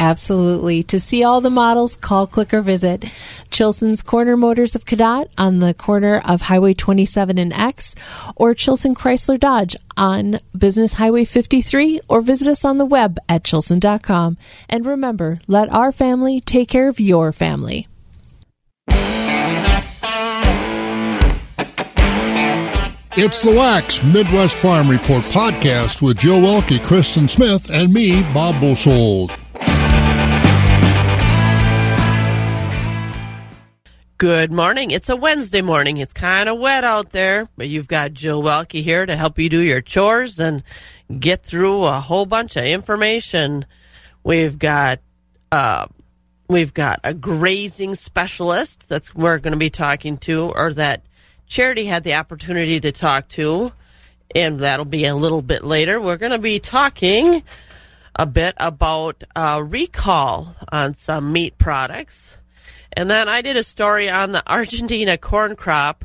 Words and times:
Absolutely. 0.00 0.82
To 0.84 0.98
see 0.98 1.22
all 1.22 1.42
the 1.42 1.50
models, 1.50 1.94
call, 1.94 2.26
click, 2.26 2.54
or 2.54 2.62
visit 2.62 3.04
Chilson's 3.50 4.02
Corner 4.02 4.34
Motors 4.34 4.74
of 4.74 4.86
Cadott 4.86 5.28
on 5.36 5.58
the 5.58 5.74
corner 5.74 6.22
of 6.24 6.40
Highway 6.40 6.72
27 6.72 7.36
and 7.36 7.52
X, 7.52 7.94
or 8.34 8.54
Chilson 8.54 8.94
Chrysler 8.94 9.38
Dodge 9.38 9.76
on 9.98 10.40
Business 10.56 10.94
Highway 10.94 11.26
53, 11.26 12.00
or 12.08 12.22
visit 12.22 12.48
us 12.48 12.64
on 12.64 12.78
the 12.78 12.86
web 12.86 13.18
at 13.28 13.44
chilson.com. 13.44 14.38
And 14.70 14.86
remember, 14.86 15.38
let 15.46 15.68
our 15.68 15.92
family 15.92 16.40
take 16.40 16.70
care 16.70 16.88
of 16.88 16.98
your 16.98 17.30
family. 17.30 17.86
It's 23.22 23.42
the 23.42 23.52
Wax 23.54 24.02
Midwest 24.02 24.56
Farm 24.56 24.88
Report 24.88 25.22
podcast 25.24 26.00
with 26.00 26.16
Joe 26.16 26.40
Welke, 26.40 26.82
Kristen 26.82 27.28
Smith, 27.28 27.68
and 27.68 27.92
me, 27.92 28.22
Bob 28.32 28.62
Bosold. 28.62 29.36
Good 34.20 34.52
morning. 34.52 34.90
It's 34.90 35.08
a 35.08 35.16
Wednesday 35.16 35.62
morning. 35.62 35.96
It's 35.96 36.12
kind 36.12 36.50
of 36.50 36.58
wet 36.58 36.84
out 36.84 37.08
there, 37.08 37.48
but 37.56 37.70
you've 37.70 37.88
got 37.88 38.12
Joe 38.12 38.42
Welke 38.42 38.82
here 38.82 39.06
to 39.06 39.16
help 39.16 39.38
you 39.38 39.48
do 39.48 39.60
your 39.60 39.80
chores 39.80 40.38
and 40.38 40.62
get 41.18 41.42
through 41.42 41.84
a 41.84 42.00
whole 42.00 42.26
bunch 42.26 42.56
of 42.56 42.64
information. 42.64 43.64
We've 44.22 44.58
got 44.58 45.00
uh, 45.50 45.86
we've 46.48 46.74
got 46.74 47.00
a 47.02 47.14
grazing 47.14 47.94
specialist 47.94 48.90
that's 48.90 49.14
we're 49.14 49.38
going 49.38 49.54
to 49.54 49.58
be 49.58 49.70
talking 49.70 50.18
to, 50.18 50.52
or 50.54 50.74
that 50.74 51.02
Charity 51.46 51.86
had 51.86 52.04
the 52.04 52.16
opportunity 52.16 52.78
to 52.78 52.92
talk 52.92 53.26
to, 53.28 53.72
and 54.34 54.60
that'll 54.60 54.84
be 54.84 55.06
a 55.06 55.14
little 55.14 55.40
bit 55.40 55.64
later. 55.64 55.98
We're 55.98 56.18
going 56.18 56.32
to 56.32 56.38
be 56.38 56.60
talking 56.60 57.42
a 58.14 58.26
bit 58.26 58.52
about 58.58 59.24
a 59.34 59.64
recall 59.64 60.54
on 60.70 60.92
some 60.92 61.32
meat 61.32 61.56
products. 61.56 62.36
And 62.92 63.08
then 63.08 63.28
I 63.28 63.42
did 63.42 63.56
a 63.56 63.62
story 63.62 64.10
on 64.10 64.32
the 64.32 64.42
Argentina 64.50 65.16
corn 65.16 65.54
crop, 65.54 66.04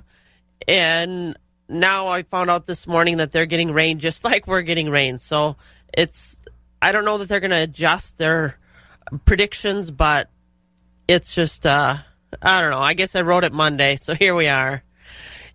and 0.67 1.37
now 1.67 2.07
I 2.07 2.23
found 2.23 2.49
out 2.49 2.65
this 2.65 2.85
morning 2.85 3.17
that 3.17 3.31
they're 3.31 3.45
getting 3.45 3.71
rain 3.71 3.99
just 3.99 4.23
like 4.23 4.47
we're 4.47 4.61
getting 4.61 4.89
rain. 4.89 5.17
So 5.17 5.57
it's, 5.93 6.39
I 6.81 6.91
don't 6.91 7.05
know 7.05 7.17
that 7.17 7.29
they're 7.29 7.39
going 7.39 7.51
to 7.51 7.63
adjust 7.63 8.17
their 8.17 8.57
predictions, 9.25 9.91
but 9.91 10.29
it's 11.07 11.33
just, 11.33 11.65
uh, 11.65 11.97
I 12.41 12.61
don't 12.61 12.71
know. 12.71 12.79
I 12.79 12.93
guess 12.93 13.15
I 13.15 13.21
wrote 13.21 13.43
it 13.43 13.53
Monday, 13.53 13.95
so 13.95 14.13
here 14.13 14.35
we 14.35 14.47
are 14.47 14.83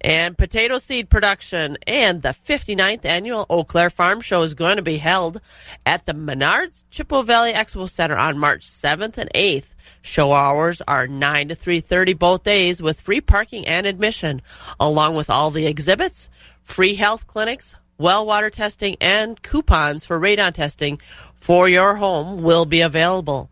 and 0.01 0.37
potato 0.37 0.79
seed 0.79 1.11
production. 1.11 1.77
And 1.87 2.23
the 2.23 2.35
59th 2.47 3.05
annual 3.05 3.47
Eau 3.51 3.65
Claire 3.65 3.91
Farm 3.91 4.21
Show 4.21 4.43
is 4.43 4.55
going 4.55 4.77
to 4.77 4.83
be 4.83 4.97
held 4.97 5.41
at 5.85 6.07
the 6.07 6.15
Menards 6.15 6.85
Chippewa 6.91 7.23
Valley 7.23 7.53
Expo 7.53 7.89
Center 7.89 8.17
on 8.17 8.39
March 8.39 8.67
7th 8.67 9.19
and 9.19 9.31
8th. 9.35 9.69
Show 10.03 10.33
hours 10.33 10.81
are 10.89 11.07
9 11.07 11.49
to 11.49 11.57
3.30 11.57 12.19
both 12.19 12.43
days 12.43 12.81
with 12.81 13.01
free 13.01 13.21
parking 13.21 13.67
and 13.67 13.87
admission, 13.87 14.43
along 14.79 15.15
with 15.15 15.31
all 15.31 15.51
the 15.51 15.67
exhibits, 15.67 16.29
free 16.63 16.95
health 16.95 17.27
clinics, 17.27 17.75
well 17.99 18.25
water 18.25 18.51
testing, 18.51 18.97
and 19.01 19.43
coupons 19.43 20.05
for 20.05 20.19
radon 20.19 20.55
testing 20.55 21.01
for 21.41 21.69
your 21.69 21.97
home 21.97 22.43
will 22.43 22.65
be 22.65 22.81
available. 22.81 23.51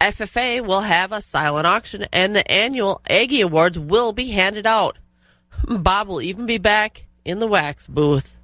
FFA 0.00 0.64
will 0.64 0.80
have 0.80 1.12
a 1.12 1.20
silent 1.20 1.66
auction 1.66 2.06
and 2.10 2.34
the 2.34 2.50
annual 2.50 3.02
Aggie 3.08 3.42
Awards 3.42 3.78
will 3.78 4.12
be 4.12 4.30
handed 4.30 4.66
out. 4.66 4.96
Bob 5.68 6.08
will 6.08 6.22
even 6.22 6.46
be 6.46 6.58
back 6.58 7.06
in 7.24 7.38
the 7.38 7.46
wax 7.46 7.86
booth. 7.86 8.36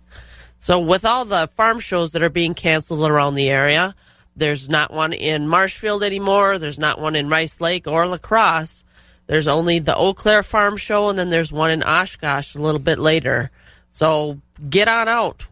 So, 0.59 0.81
with 0.81 1.05
all 1.05 1.25
the 1.25 1.49
farm 1.55 1.81
shows 1.81 2.13
that 2.13 2.23
are 2.23 2.31
being 2.31 2.55
canceled 2.55 3.09
around 3.09 3.35
the 3.35 3.49
area, 3.49 3.95
there's 4.37 4.69
not 4.69 4.93
one 4.93 5.13
in 5.13 5.49
Marshfield 5.49 6.03
anymore. 6.03 6.59
There's 6.59 6.79
not 6.79 7.01
one 7.01 7.17
in 7.17 7.29
Rice 7.29 7.61
Lake 7.61 7.87
or 7.87 8.07
La 8.07 8.19
Crosse. 8.19 8.85
There's 9.27 9.49
only 9.49 9.79
the 9.79 9.97
Eau 9.97 10.15
Claire 10.15 10.43
Farm 10.43 10.77
Show, 10.77 11.09
and 11.09 11.19
then 11.19 11.31
there's 11.31 11.51
one 11.51 11.71
in 11.71 11.83
Oshkosh 11.83 12.55
a 12.55 12.61
little 12.61 12.81
bit 12.81 12.99
later. 12.99 13.51
So, 13.89 14.41
get 14.69 14.89
on 14.89 15.09
out 15.09 15.47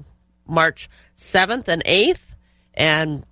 March 0.47 0.89
7th 1.17 1.67
and 1.67 1.83
8th 1.85 2.35
and 2.75 3.27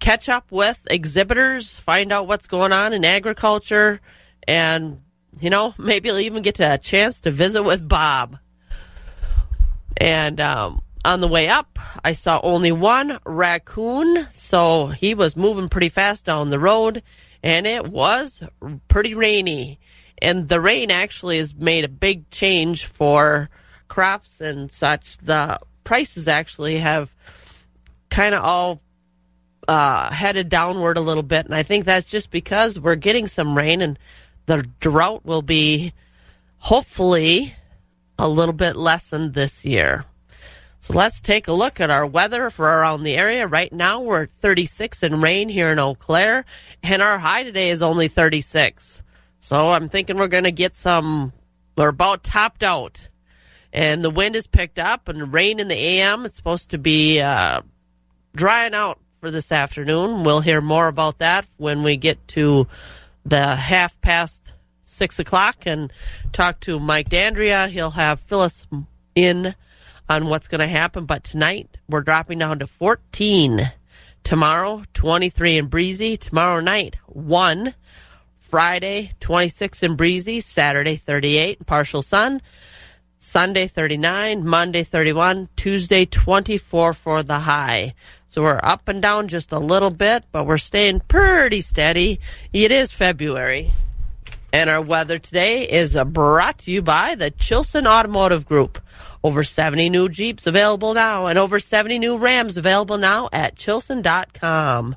catch 0.00 0.28
up 0.28 0.50
with 0.50 0.86
exhibitors, 0.90 1.78
find 1.78 2.12
out 2.12 2.26
what's 2.26 2.46
going 2.46 2.72
on 2.72 2.92
in 2.92 3.04
agriculture, 3.04 4.00
and 4.46 5.00
you 5.40 5.50
know, 5.50 5.74
maybe 5.78 6.08
you'll 6.08 6.18
even 6.18 6.42
get 6.42 6.60
a 6.60 6.78
chance 6.78 7.20
to 7.20 7.30
visit 7.30 7.62
with 7.62 7.86
Bob. 7.86 8.38
And 9.98 10.40
um, 10.40 10.82
on 11.06 11.20
the 11.20 11.28
way 11.28 11.48
up, 11.48 11.78
I 12.04 12.12
saw 12.12 12.40
only 12.42 12.72
one 12.72 13.18
raccoon, 13.24 14.26
so 14.32 14.88
he 14.88 15.14
was 15.14 15.36
moving 15.36 15.68
pretty 15.68 15.88
fast 15.88 16.24
down 16.24 16.50
the 16.50 16.58
road, 16.58 17.02
and 17.42 17.66
it 17.66 17.86
was 17.86 18.42
pretty 18.88 19.14
rainy. 19.14 19.78
And 20.20 20.48
the 20.48 20.60
rain 20.60 20.90
actually 20.90 21.38
has 21.38 21.54
made 21.54 21.84
a 21.84 21.88
big 21.88 22.28
change 22.30 22.86
for 22.86 23.48
crops 23.86 24.40
and 24.40 24.70
such. 24.70 25.18
The 25.18 25.60
prices 25.84 26.26
actually 26.26 26.78
have 26.78 27.14
kind 28.10 28.34
of 28.34 28.42
all 28.42 28.82
uh, 29.68 30.12
headed 30.12 30.48
downward 30.48 30.98
a 30.98 31.02
little 31.02 31.22
bit, 31.22 31.46
and 31.46 31.54
I 31.54 31.62
think 31.62 31.84
that's 31.84 32.10
just 32.10 32.32
because 32.32 32.80
we're 32.80 32.96
getting 32.96 33.28
some 33.28 33.56
rain 33.56 33.80
and 33.80 33.96
the 34.46 34.68
drought 34.80 35.24
will 35.24 35.42
be 35.42 35.92
hopefully 36.58 37.54
a 38.18 38.28
little 38.28 38.52
bit 38.54 38.74
lessened 38.74 39.34
this 39.34 39.64
year. 39.64 40.04
So 40.86 40.94
let's 40.94 41.20
take 41.20 41.48
a 41.48 41.52
look 41.52 41.80
at 41.80 41.90
our 41.90 42.06
weather 42.06 42.48
for 42.48 42.64
around 42.64 43.02
the 43.02 43.16
area. 43.16 43.44
Right 43.44 43.72
now 43.72 44.02
we're 44.02 44.22
at 44.22 44.30
36 44.30 45.02
and 45.02 45.20
rain 45.20 45.48
here 45.48 45.72
in 45.72 45.80
Eau 45.80 45.96
Claire, 45.96 46.44
and 46.80 47.02
our 47.02 47.18
high 47.18 47.42
today 47.42 47.70
is 47.70 47.82
only 47.82 48.06
36. 48.06 49.02
So 49.40 49.72
I'm 49.72 49.88
thinking 49.88 50.16
we're 50.16 50.28
going 50.28 50.44
to 50.44 50.52
get 50.52 50.76
some, 50.76 51.32
we're 51.76 51.88
about 51.88 52.22
topped 52.22 52.62
out. 52.62 53.08
And 53.72 54.04
the 54.04 54.10
wind 54.10 54.36
is 54.36 54.46
picked 54.46 54.78
up 54.78 55.08
and 55.08 55.32
rain 55.32 55.58
in 55.58 55.66
the 55.66 55.74
AM. 55.74 56.24
It's 56.24 56.36
supposed 56.36 56.70
to 56.70 56.78
be 56.78 57.20
uh, 57.20 57.62
drying 58.36 58.72
out 58.72 59.00
for 59.20 59.32
this 59.32 59.50
afternoon. 59.50 60.22
We'll 60.22 60.40
hear 60.40 60.60
more 60.60 60.86
about 60.86 61.18
that 61.18 61.48
when 61.56 61.82
we 61.82 61.96
get 61.96 62.28
to 62.28 62.68
the 63.24 63.56
half 63.56 64.00
past 64.02 64.52
six 64.84 65.18
o'clock 65.18 65.66
and 65.66 65.92
talk 66.32 66.60
to 66.60 66.78
Mike 66.78 67.08
Dandria. 67.08 67.68
He'll 67.68 67.90
have 67.90 68.20
Phyllis 68.20 68.68
in 69.16 69.56
on 70.08 70.28
what's 70.28 70.48
going 70.48 70.60
to 70.60 70.68
happen. 70.68 71.04
But 71.04 71.24
tonight 71.24 71.78
we're 71.88 72.02
dropping 72.02 72.38
down 72.38 72.58
to 72.60 72.66
14. 72.66 73.70
Tomorrow, 74.24 74.82
23 74.94 75.58
and 75.58 75.70
breezy. 75.70 76.16
Tomorrow 76.16 76.60
night, 76.60 76.96
1. 77.06 77.74
Friday, 78.38 79.10
26 79.20 79.82
and 79.82 79.96
breezy. 79.96 80.40
Saturday, 80.40 80.96
38 80.96 81.66
partial 81.66 82.02
sun. 82.02 82.40
Sunday, 83.18 83.66
39. 83.66 84.46
Monday, 84.46 84.84
31. 84.84 85.48
Tuesday, 85.56 86.06
24 86.06 86.92
for 86.92 87.22
the 87.22 87.40
high. 87.40 87.94
So 88.28 88.42
we're 88.42 88.60
up 88.62 88.88
and 88.88 89.00
down 89.00 89.28
just 89.28 89.52
a 89.52 89.58
little 89.58 89.90
bit, 89.90 90.26
but 90.30 90.46
we're 90.46 90.58
staying 90.58 91.00
pretty 91.00 91.60
steady. 91.60 92.20
It 92.52 92.70
is 92.70 92.92
February. 92.92 93.72
And 94.52 94.70
our 94.70 94.80
weather 94.80 95.18
today 95.18 95.68
is 95.68 95.96
brought 96.06 96.58
to 96.58 96.70
you 96.70 96.82
by 96.82 97.14
the 97.14 97.30
Chilson 97.30 97.86
Automotive 97.86 98.46
Group. 98.46 98.80
Over 99.26 99.42
70 99.42 99.88
new 99.88 100.08
Jeeps 100.08 100.46
available 100.46 100.94
now 100.94 101.26
and 101.26 101.36
over 101.36 101.58
70 101.58 101.98
new 101.98 102.16
Rams 102.16 102.56
available 102.56 102.96
now 102.96 103.28
at 103.32 103.56
chilson.com. 103.56 104.94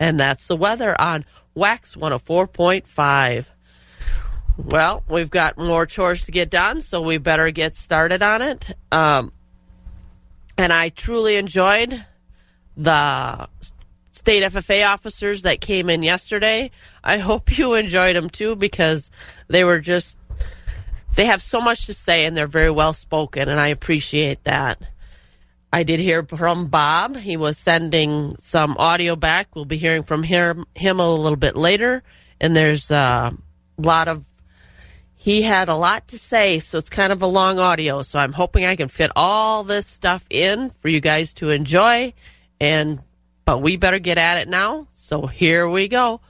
And 0.00 0.18
that's 0.18 0.48
the 0.48 0.56
weather 0.56 1.00
on 1.00 1.24
Wax 1.54 1.94
104.5. 1.94 3.44
Well, 4.56 5.04
we've 5.08 5.30
got 5.30 5.58
more 5.58 5.86
chores 5.86 6.24
to 6.24 6.32
get 6.32 6.50
done, 6.50 6.80
so 6.80 7.00
we 7.00 7.18
better 7.18 7.52
get 7.52 7.76
started 7.76 8.20
on 8.20 8.42
it. 8.42 8.68
Um, 8.90 9.32
and 10.56 10.72
I 10.72 10.88
truly 10.88 11.36
enjoyed 11.36 12.04
the 12.76 13.48
state 14.10 14.42
FFA 14.42 14.88
officers 14.88 15.42
that 15.42 15.60
came 15.60 15.88
in 15.88 16.02
yesterday. 16.02 16.72
I 17.04 17.18
hope 17.18 17.56
you 17.56 17.74
enjoyed 17.74 18.16
them 18.16 18.28
too 18.28 18.56
because 18.56 19.12
they 19.46 19.62
were 19.62 19.78
just, 19.78 20.17
they 21.18 21.26
have 21.26 21.42
so 21.42 21.60
much 21.60 21.86
to 21.86 21.94
say 21.94 22.26
and 22.26 22.36
they're 22.36 22.46
very 22.46 22.70
well 22.70 22.92
spoken, 22.92 23.48
and 23.48 23.58
I 23.58 23.68
appreciate 23.68 24.44
that. 24.44 24.80
I 25.72 25.82
did 25.82 25.98
hear 25.98 26.22
from 26.22 26.68
Bob. 26.68 27.16
He 27.16 27.36
was 27.36 27.58
sending 27.58 28.36
some 28.38 28.76
audio 28.78 29.16
back. 29.16 29.56
We'll 29.56 29.64
be 29.64 29.78
hearing 29.78 30.04
from 30.04 30.22
him, 30.22 30.64
a 30.76 30.92
little 30.92 31.34
bit 31.34 31.56
later. 31.56 32.04
And 32.40 32.54
there's 32.54 32.92
a 32.92 33.32
lot 33.76 34.06
of, 34.06 34.24
he 35.16 35.42
had 35.42 35.68
a 35.68 35.74
lot 35.74 36.06
to 36.08 36.18
say, 36.18 36.60
so 36.60 36.78
it's 36.78 36.88
kind 36.88 37.12
of 37.12 37.20
a 37.20 37.26
long 37.26 37.58
audio. 37.58 38.02
So 38.02 38.20
I'm 38.20 38.32
hoping 38.32 38.64
I 38.64 38.76
can 38.76 38.86
fit 38.86 39.10
all 39.16 39.64
this 39.64 39.88
stuff 39.88 40.24
in 40.30 40.70
for 40.70 40.88
you 40.88 41.00
guys 41.00 41.34
to 41.34 41.50
enjoy. 41.50 42.14
And, 42.60 43.00
but 43.44 43.58
we 43.58 43.76
better 43.76 43.98
get 43.98 44.18
at 44.18 44.38
it 44.38 44.46
now. 44.46 44.86
So 44.94 45.26
here 45.26 45.68
we 45.68 45.88
go, 45.88 46.20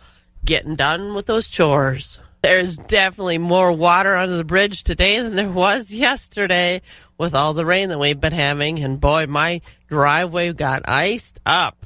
getting 0.46 0.76
done 0.76 1.14
with 1.14 1.26
those 1.26 1.46
chores. 1.46 2.20
There's 2.42 2.76
definitely 2.76 3.38
more 3.38 3.72
water 3.72 4.14
under 4.14 4.36
the 4.36 4.44
bridge 4.44 4.84
today 4.84 5.20
than 5.20 5.34
there 5.34 5.48
was 5.48 5.90
yesterday 5.92 6.82
with 7.18 7.34
all 7.34 7.52
the 7.52 7.66
rain 7.66 7.88
that 7.88 7.98
we've 7.98 8.20
been 8.20 8.32
having. 8.32 8.78
And 8.78 9.00
boy, 9.00 9.26
my 9.26 9.60
driveway 9.88 10.52
got 10.52 10.88
iced 10.88 11.40
up. 11.44 11.84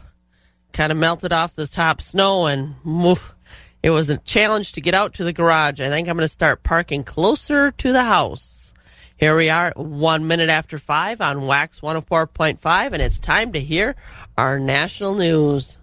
Kind 0.73 0.93
of 0.93 0.99
melted 0.99 1.33
off 1.33 1.55
the 1.55 1.67
top 1.67 2.01
snow 2.01 2.47
and 2.47 2.75
woof, 2.85 3.35
it 3.83 3.91
was 3.91 4.11
a 4.11 4.19
challenge 4.19 4.73
to 4.73 4.81
get 4.81 4.95
out 4.95 5.15
to 5.15 5.25
the 5.25 5.33
garage. 5.33 5.81
I 5.81 5.89
think 5.89 6.09
I'm 6.09 6.17
going 6.17 6.29
to 6.29 6.33
start 6.33 6.63
parking 6.63 7.03
closer 7.03 7.73
to 7.73 7.93
the 7.93 8.05
house. 8.05 8.73
Here 9.17 9.37
we 9.37 9.51
are, 9.51 9.73
one 9.77 10.27
minute 10.27 10.51
after 10.51 10.79
five 10.79 11.21
on 11.21 11.47
Wax 11.47 11.81
104.5, 11.81 12.93
and 12.93 13.03
it's 13.03 13.19
time 13.19 13.53
to 13.53 13.61
hear 13.61 13.97
our 14.37 14.59
national 14.59 15.15
news. 15.15 15.77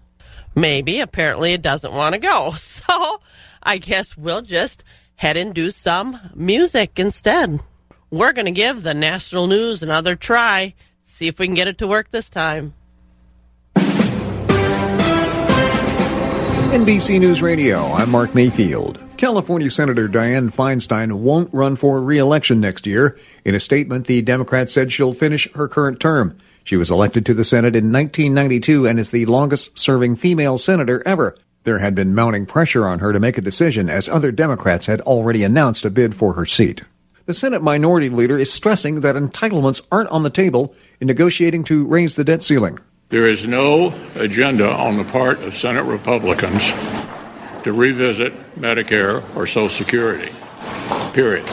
Maybe, 0.54 1.00
apparently, 1.00 1.52
it 1.52 1.62
doesn't 1.62 1.92
want 1.92 2.14
to 2.14 2.18
go. 2.18 2.54
So 2.58 3.20
I 3.62 3.78
guess 3.78 4.16
we'll 4.16 4.42
just 4.42 4.84
head 5.16 5.36
and 5.36 5.54
do 5.54 5.70
some 5.70 6.18
music 6.34 6.98
instead 6.98 7.60
we're 8.10 8.32
going 8.32 8.46
to 8.46 8.50
give 8.50 8.82
the 8.82 8.94
national 8.94 9.46
news 9.46 9.82
another 9.82 10.16
try. 10.16 10.74
See 11.04 11.28
if 11.28 11.38
we 11.38 11.46
can 11.46 11.54
get 11.54 11.68
it 11.68 11.78
to 11.78 11.86
work 11.86 12.10
this 12.10 12.28
time. 12.28 12.74
NBC 16.70 17.18
News 17.18 17.42
Radio, 17.42 17.80
I'm 17.92 18.10
Mark 18.10 18.34
Mayfield. 18.34 19.02
California 19.16 19.70
Senator 19.70 20.08
Dianne 20.08 20.52
Feinstein 20.52 21.12
won't 21.12 21.52
run 21.52 21.76
for 21.76 22.00
re-election 22.00 22.60
next 22.60 22.86
year. 22.86 23.18
In 23.44 23.54
a 23.54 23.60
statement, 23.60 24.06
the 24.06 24.22
Democrat 24.22 24.70
said 24.70 24.92
she'll 24.92 25.12
finish 25.12 25.52
her 25.54 25.68
current 25.68 26.00
term. 26.00 26.38
She 26.62 26.76
was 26.76 26.90
elected 26.90 27.26
to 27.26 27.34
the 27.34 27.44
Senate 27.44 27.74
in 27.74 27.92
1992 27.92 28.86
and 28.86 29.00
is 29.00 29.10
the 29.10 29.26
longest 29.26 29.78
serving 29.78 30.16
female 30.16 30.58
senator 30.58 31.02
ever. 31.06 31.36
There 31.62 31.80
had 31.80 31.94
been 31.94 32.14
mounting 32.14 32.46
pressure 32.46 32.86
on 32.86 33.00
her 33.00 33.12
to 33.12 33.20
make 33.20 33.36
a 33.36 33.42
decision 33.42 33.90
as 33.90 34.08
other 34.08 34.32
Democrats 34.32 34.86
had 34.86 35.02
already 35.02 35.44
announced 35.44 35.84
a 35.84 35.90
bid 35.90 36.14
for 36.14 36.32
her 36.32 36.46
seat. 36.46 36.84
The 37.26 37.34
Senate 37.34 37.62
Minority 37.62 38.08
Leader 38.08 38.38
is 38.38 38.50
stressing 38.50 39.02
that 39.02 39.14
entitlements 39.14 39.82
aren't 39.92 40.08
on 40.08 40.22
the 40.22 40.30
table 40.30 40.74
in 41.00 41.06
negotiating 41.06 41.64
to 41.64 41.86
raise 41.86 42.16
the 42.16 42.24
debt 42.24 42.42
ceiling. 42.42 42.78
There 43.10 43.28
is 43.28 43.46
no 43.46 43.92
agenda 44.14 44.70
on 44.70 44.96
the 44.96 45.04
part 45.04 45.42
of 45.42 45.54
Senate 45.54 45.84
Republicans 45.84 46.70
to 47.64 47.72
revisit 47.74 48.32
Medicare 48.58 49.22
or 49.36 49.46
Social 49.46 49.68
Security. 49.68 50.32
Period. 51.12 51.46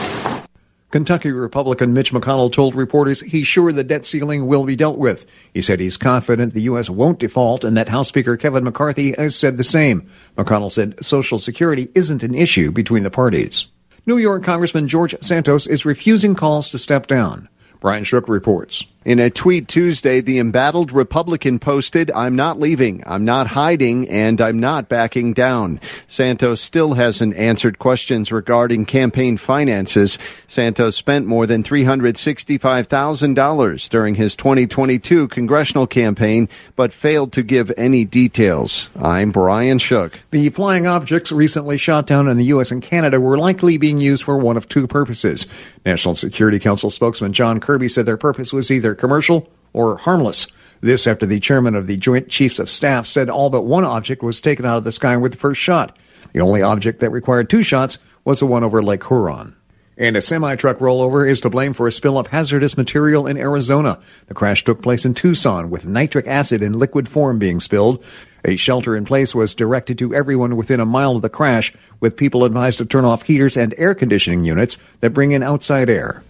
Kentucky 0.90 1.30
Republican 1.30 1.92
Mitch 1.92 2.12
McConnell 2.12 2.50
told 2.50 2.74
reporters 2.74 3.20
he's 3.20 3.46
sure 3.46 3.72
the 3.72 3.84
debt 3.84 4.06
ceiling 4.06 4.46
will 4.46 4.64
be 4.64 4.74
dealt 4.74 4.96
with. 4.96 5.26
He 5.52 5.60
said 5.60 5.80
he's 5.80 5.98
confident 5.98 6.54
the 6.54 6.62
U.S. 6.62 6.88
won't 6.88 7.18
default 7.18 7.62
and 7.62 7.76
that 7.76 7.90
House 7.90 8.08
Speaker 8.08 8.38
Kevin 8.38 8.64
McCarthy 8.64 9.12
has 9.12 9.36
said 9.36 9.58
the 9.58 9.64
same. 9.64 10.08
McConnell 10.38 10.72
said 10.72 11.04
Social 11.04 11.38
Security 11.38 11.88
isn't 11.94 12.22
an 12.22 12.34
issue 12.34 12.70
between 12.70 13.02
the 13.02 13.10
parties. 13.10 13.66
New 14.06 14.16
York 14.16 14.42
Congressman 14.42 14.88
George 14.88 15.14
Santos 15.20 15.66
is 15.66 15.84
refusing 15.84 16.34
calls 16.34 16.70
to 16.70 16.78
step 16.78 17.06
down. 17.06 17.50
Brian 17.80 18.02
Shook 18.02 18.26
reports. 18.26 18.86
In 19.08 19.18
a 19.20 19.30
tweet 19.30 19.68
Tuesday, 19.68 20.20
the 20.20 20.38
embattled 20.38 20.92
Republican 20.92 21.58
posted, 21.58 22.10
I'm 22.10 22.36
not 22.36 22.60
leaving, 22.60 23.02
I'm 23.06 23.24
not 23.24 23.46
hiding, 23.46 24.06
and 24.10 24.38
I'm 24.38 24.60
not 24.60 24.90
backing 24.90 25.32
down. 25.32 25.80
Santos 26.08 26.60
still 26.60 26.92
hasn't 26.92 27.34
answered 27.34 27.78
questions 27.78 28.30
regarding 28.30 28.84
campaign 28.84 29.38
finances. 29.38 30.18
Santos 30.46 30.94
spent 30.94 31.26
more 31.26 31.46
than 31.46 31.62
$365,000 31.62 33.88
during 33.88 34.14
his 34.14 34.36
2022 34.36 35.28
congressional 35.28 35.86
campaign, 35.86 36.46
but 36.76 36.92
failed 36.92 37.32
to 37.32 37.42
give 37.42 37.72
any 37.78 38.04
details. 38.04 38.90
I'm 38.94 39.32
Brian 39.32 39.78
Shook. 39.78 40.20
The 40.32 40.50
flying 40.50 40.86
objects 40.86 41.32
recently 41.32 41.78
shot 41.78 42.06
down 42.06 42.28
in 42.28 42.36
the 42.36 42.44
U.S. 42.44 42.70
and 42.70 42.82
Canada 42.82 43.18
were 43.18 43.38
likely 43.38 43.78
being 43.78 44.02
used 44.02 44.24
for 44.24 44.36
one 44.36 44.58
of 44.58 44.68
two 44.68 44.86
purposes. 44.86 45.46
National 45.86 46.14
Security 46.14 46.58
Council 46.58 46.90
spokesman 46.90 47.32
John 47.32 47.58
Kirby 47.58 47.88
said 47.88 48.04
their 48.04 48.18
purpose 48.18 48.52
was 48.52 48.70
either 48.70 48.97
commercial 48.98 49.48
or 49.72 49.98
harmless. 49.98 50.46
This 50.80 51.06
after 51.06 51.26
the 51.26 51.40
chairman 51.40 51.74
of 51.74 51.86
the 51.86 51.96
Joint 51.96 52.28
Chiefs 52.28 52.58
of 52.58 52.70
Staff 52.70 53.06
said 53.06 53.28
all 53.28 53.50
but 53.50 53.62
one 53.62 53.84
object 53.84 54.22
was 54.22 54.40
taken 54.40 54.64
out 54.64 54.78
of 54.78 54.84
the 54.84 54.92
sky 54.92 55.16
with 55.16 55.32
the 55.32 55.38
first 55.38 55.60
shot. 55.60 55.96
The 56.32 56.40
only 56.40 56.62
object 56.62 57.00
that 57.00 57.10
required 57.10 57.50
two 57.50 57.62
shots 57.62 57.98
was 58.24 58.40
the 58.40 58.46
one 58.46 58.62
over 58.62 58.82
Lake 58.82 59.06
Huron. 59.06 59.56
And 59.96 60.16
a 60.16 60.22
semi 60.22 60.54
truck 60.54 60.78
rollover 60.78 61.28
is 61.28 61.40
to 61.40 61.50
blame 61.50 61.72
for 61.72 61.88
a 61.88 61.92
spill 61.92 62.18
of 62.18 62.28
hazardous 62.28 62.76
material 62.76 63.26
in 63.26 63.36
Arizona. 63.36 63.98
The 64.28 64.34
crash 64.34 64.62
took 64.62 64.80
place 64.80 65.04
in 65.04 65.14
Tucson 65.14 65.70
with 65.70 65.86
nitric 65.86 66.28
acid 66.28 66.62
in 66.62 66.78
liquid 66.78 67.08
form 67.08 67.40
being 67.40 67.58
spilled. 67.58 68.04
A 68.44 68.54
shelter 68.54 68.96
in 68.96 69.04
place 69.04 69.34
was 69.34 69.56
directed 69.56 69.98
to 69.98 70.14
everyone 70.14 70.54
within 70.54 70.78
a 70.78 70.86
mile 70.86 71.16
of 71.16 71.22
the 71.22 71.28
crash, 71.28 71.74
with 71.98 72.16
people 72.16 72.44
advised 72.44 72.78
to 72.78 72.84
turn 72.84 73.04
off 73.04 73.22
heaters 73.22 73.56
and 73.56 73.74
air 73.76 73.92
conditioning 73.92 74.44
units 74.44 74.78
that 75.00 75.10
bring 75.10 75.32
in 75.32 75.42
outside 75.42 75.90
air. 75.90 76.22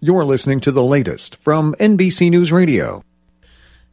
You're 0.00 0.26
listening 0.26 0.60
to 0.60 0.72
the 0.72 0.82
latest 0.82 1.36
from 1.36 1.74
NBC 1.80 2.30
News 2.30 2.52
Radio. 2.52 3.02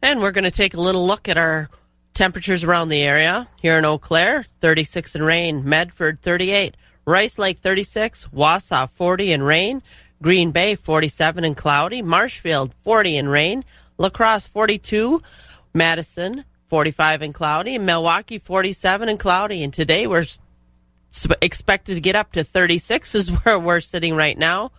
And 0.02 0.20
we're 0.20 0.32
going 0.32 0.44
to 0.44 0.50
take 0.50 0.74
a 0.74 0.80
little 0.80 1.06
look 1.06 1.30
at 1.30 1.38
our 1.38 1.70
temperatures 2.12 2.62
around 2.62 2.90
the 2.90 3.00
area. 3.00 3.48
Here 3.62 3.78
in 3.78 3.86
Eau 3.86 3.96
Claire, 3.96 4.44
36 4.60 5.14
and 5.14 5.24
rain. 5.24 5.66
Medford, 5.66 6.20
38. 6.20 6.76
Rice 7.06 7.38
Lake, 7.38 7.60
36. 7.60 8.26
Wausau, 8.34 8.90
40 8.90 9.32
and 9.32 9.46
rain. 9.46 9.82
Green 10.20 10.50
Bay, 10.50 10.74
47 10.74 11.42
and 11.42 11.56
cloudy. 11.56 12.02
Marshfield, 12.02 12.74
40 12.84 13.16
and 13.16 13.30
rain. 13.30 13.64
La 13.96 14.10
Crosse, 14.10 14.46
42. 14.46 15.22
Madison, 15.72 16.44
45 16.68 17.22
and 17.22 17.34
cloudy. 17.34 17.78
Milwaukee, 17.78 18.36
47 18.36 19.08
and 19.08 19.18
cloudy. 19.18 19.64
And 19.64 19.72
today 19.72 20.06
we're 20.06 20.26
expected 21.40 21.94
to 21.94 22.00
get 22.02 22.14
up 22.14 22.32
to 22.32 22.44
36 22.44 23.14
is 23.14 23.28
where 23.42 23.58
we're 23.58 23.80
sitting 23.80 24.14
right 24.14 24.36
now 24.36 24.70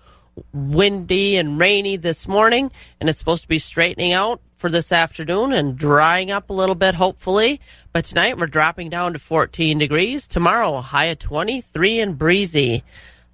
windy 0.54 1.38
and 1.38 1.60
rainy 1.60 1.98
this 1.98 2.27
morning, 2.27 2.72
and 3.00 3.10
it's 3.10 3.20
supposed 3.20 3.44
to 3.44 3.48
be 3.48 3.60
straightening 3.60 4.13
out 4.13 4.42
for 4.58 4.70
this 4.70 4.92
afternoon 4.92 5.54
and 5.54 5.77
drying 5.77 6.32
up 6.32 6.50
a 6.50 6.54
little 6.54 6.75
bit, 6.75 6.96
hopefully. 6.96 7.60
But 7.94 8.06
tonight 8.06 8.38
we're 8.38 8.48
dropping 8.48 8.89
down 8.89 9.13
to 9.13 9.20
14 9.20 9.77
degrees. 9.77 10.27
Tomorrow, 10.27 10.82
high 10.82 11.06
of 11.06 11.20
23 11.20 12.00
and 12.00 12.18
breezy. 12.18 12.84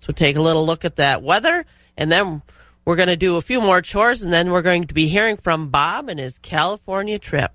So 0.01 0.13
take 0.13 0.35
a 0.35 0.41
little 0.41 0.65
look 0.65 0.83
at 0.83 0.95
that 0.97 1.21
weather, 1.21 1.65
and 1.95 2.11
then 2.11 2.41
we're 2.85 2.95
going 2.95 3.07
to 3.07 3.15
do 3.15 3.37
a 3.37 3.41
few 3.41 3.61
more 3.61 3.81
chores, 3.81 4.23
and 4.23 4.33
then 4.33 4.51
we're 4.51 4.63
going 4.63 4.87
to 4.87 4.93
be 4.93 5.07
hearing 5.07 5.37
from 5.37 5.69
Bob 5.69 6.09
and 6.09 6.19
his 6.19 6.39
California 6.39 7.19
trip. 7.19 7.51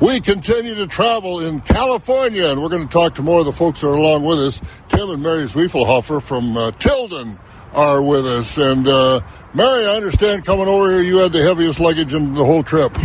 We 0.00 0.20
continue 0.20 0.76
to 0.76 0.86
travel 0.86 1.40
in 1.40 1.60
California, 1.60 2.50
and 2.50 2.62
we're 2.62 2.68
going 2.68 2.86
to 2.86 2.92
talk 2.92 3.14
to 3.16 3.22
more 3.22 3.40
of 3.40 3.46
the 3.46 3.52
folks 3.52 3.80
that 3.80 3.88
are 3.88 3.94
along 3.94 4.24
with 4.24 4.38
us. 4.38 4.60
Tim 4.88 5.10
and 5.10 5.22
Mary 5.22 5.44
Zwiefelhofer 5.44 6.22
from 6.22 6.56
uh, 6.56 6.70
Tilden 6.72 7.38
are 7.72 8.02
with 8.02 8.26
us. 8.26 8.58
And 8.58 8.86
uh, 8.86 9.20
Mary, 9.54 9.86
I 9.86 9.96
understand 9.96 10.44
coming 10.44 10.68
over 10.68 10.90
here, 10.90 11.02
you 11.02 11.18
had 11.18 11.32
the 11.32 11.42
heaviest 11.42 11.80
luggage 11.80 12.14
in 12.14 12.34
the 12.34 12.44
whole 12.44 12.62
trip. 12.62 12.96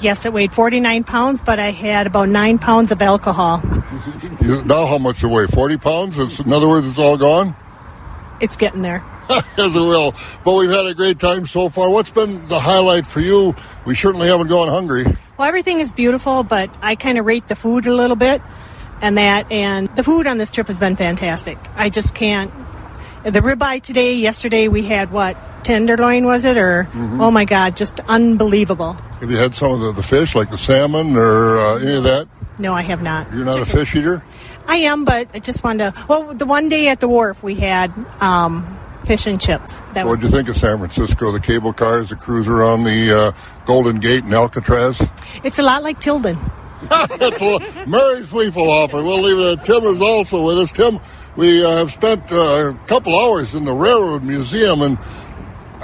Yes, 0.00 0.24
it 0.24 0.32
weighed 0.32 0.52
49 0.52 1.04
pounds, 1.04 1.42
but 1.42 1.58
I 1.58 1.70
had 1.70 2.06
about 2.06 2.28
nine 2.28 2.58
pounds 2.58 2.92
of 2.92 3.00
alcohol. 3.02 3.60
now, 4.64 4.86
how 4.86 4.98
much 4.98 5.22
it 5.22 5.28
weigh? 5.28 5.46
40 5.46 5.76
pounds? 5.78 6.18
It's, 6.18 6.40
in 6.40 6.52
other 6.52 6.68
words, 6.68 6.88
it's 6.88 6.98
all 6.98 7.16
gone? 7.16 7.54
It's 8.40 8.56
getting 8.56 8.82
there. 8.82 9.04
As 9.30 9.76
it 9.76 9.80
will. 9.80 10.14
But 10.44 10.56
we've 10.56 10.70
had 10.70 10.86
a 10.86 10.94
great 10.94 11.20
time 11.20 11.46
so 11.46 11.68
far. 11.68 11.90
What's 11.90 12.10
been 12.10 12.48
the 12.48 12.58
highlight 12.58 13.06
for 13.06 13.20
you? 13.20 13.54
We 13.86 13.94
certainly 13.94 14.26
haven't 14.28 14.48
gone 14.48 14.68
hungry. 14.68 15.04
Well, 15.38 15.48
everything 15.48 15.80
is 15.80 15.92
beautiful, 15.92 16.42
but 16.42 16.74
I 16.82 16.96
kind 16.96 17.18
of 17.18 17.24
rate 17.24 17.48
the 17.48 17.54
food 17.56 17.86
a 17.86 17.94
little 17.94 18.16
bit 18.16 18.42
and 19.00 19.18
that. 19.18 19.50
And 19.52 19.94
the 19.96 20.02
food 20.02 20.26
on 20.26 20.38
this 20.38 20.50
trip 20.50 20.68
has 20.68 20.80
been 20.80 20.96
fantastic. 20.96 21.58
I 21.74 21.90
just 21.90 22.14
can't 22.14 22.52
the 23.24 23.40
ribeye 23.40 23.82
today, 23.82 24.14
yesterday 24.14 24.68
we 24.68 24.82
had 24.82 25.10
what? 25.10 25.36
tenderloin, 25.62 26.24
was 26.24 26.44
it? 26.44 26.56
Or 26.56 26.88
oh 26.94 27.30
my 27.30 27.44
God, 27.44 27.76
just 27.76 28.00
unbelievable. 28.00 28.94
Have 29.20 29.30
you 29.30 29.36
had 29.36 29.54
some 29.54 29.72
of 29.72 29.80
the, 29.80 29.92
the 29.92 30.02
fish, 30.02 30.34
like 30.34 30.50
the 30.50 30.58
salmon 30.58 31.16
or 31.16 31.58
uh, 31.58 31.78
any 31.78 31.94
of 31.94 32.04
that? 32.04 32.28
No, 32.58 32.74
I 32.74 32.82
have 32.82 33.02
not. 33.02 33.32
You're 33.32 33.44
not 33.44 33.60
a 33.60 33.64
fish 33.64 33.94
eater? 33.96 34.22
I 34.66 34.76
am, 34.76 35.04
but 35.04 35.28
I 35.34 35.38
just 35.38 35.64
wanted 35.64 35.94
to. 35.94 36.06
Well, 36.06 36.34
the 36.34 36.46
one 36.46 36.68
day 36.68 36.88
at 36.88 37.00
the 37.00 37.08
wharf 37.08 37.42
we 37.42 37.54
had 37.54 37.92
um, 38.20 38.78
fish 39.04 39.26
and 39.26 39.40
chips. 39.40 39.78
That 39.94 40.06
was 40.06 40.18
What'd 40.18 40.24
you 40.24 40.30
think 40.30 40.48
of 40.48 40.56
San 40.56 40.78
Francisco? 40.78 41.32
The 41.32 41.40
cable 41.40 41.72
cars 41.72 42.10
the 42.10 42.16
cruise 42.16 42.48
around 42.48 42.84
the 42.84 43.12
uh, 43.12 43.32
Golden 43.66 44.00
Gate 44.00 44.24
and 44.24 44.34
Alcatraz? 44.34 45.06
It's 45.42 45.58
a 45.58 45.62
lot 45.62 45.82
like 45.82 46.00
Tilden. 46.00 46.38
That's 46.88 47.40
a, 47.40 47.58
Mary 47.86 48.22
offer. 48.24 49.02
We'll 49.02 49.22
leave 49.22 49.38
it 49.38 49.60
at 49.60 49.64
Tim 49.64 49.84
is 49.84 50.02
also 50.02 50.44
with 50.44 50.58
us. 50.58 50.72
Tim, 50.72 50.98
we 51.36 51.64
uh, 51.64 51.70
have 51.76 51.90
spent 51.90 52.30
uh, 52.30 52.74
a 52.74 52.86
couple 52.86 53.18
hours 53.18 53.54
in 53.54 53.64
the 53.64 53.72
Railroad 53.72 54.22
Museum, 54.22 54.82
and 54.82 54.98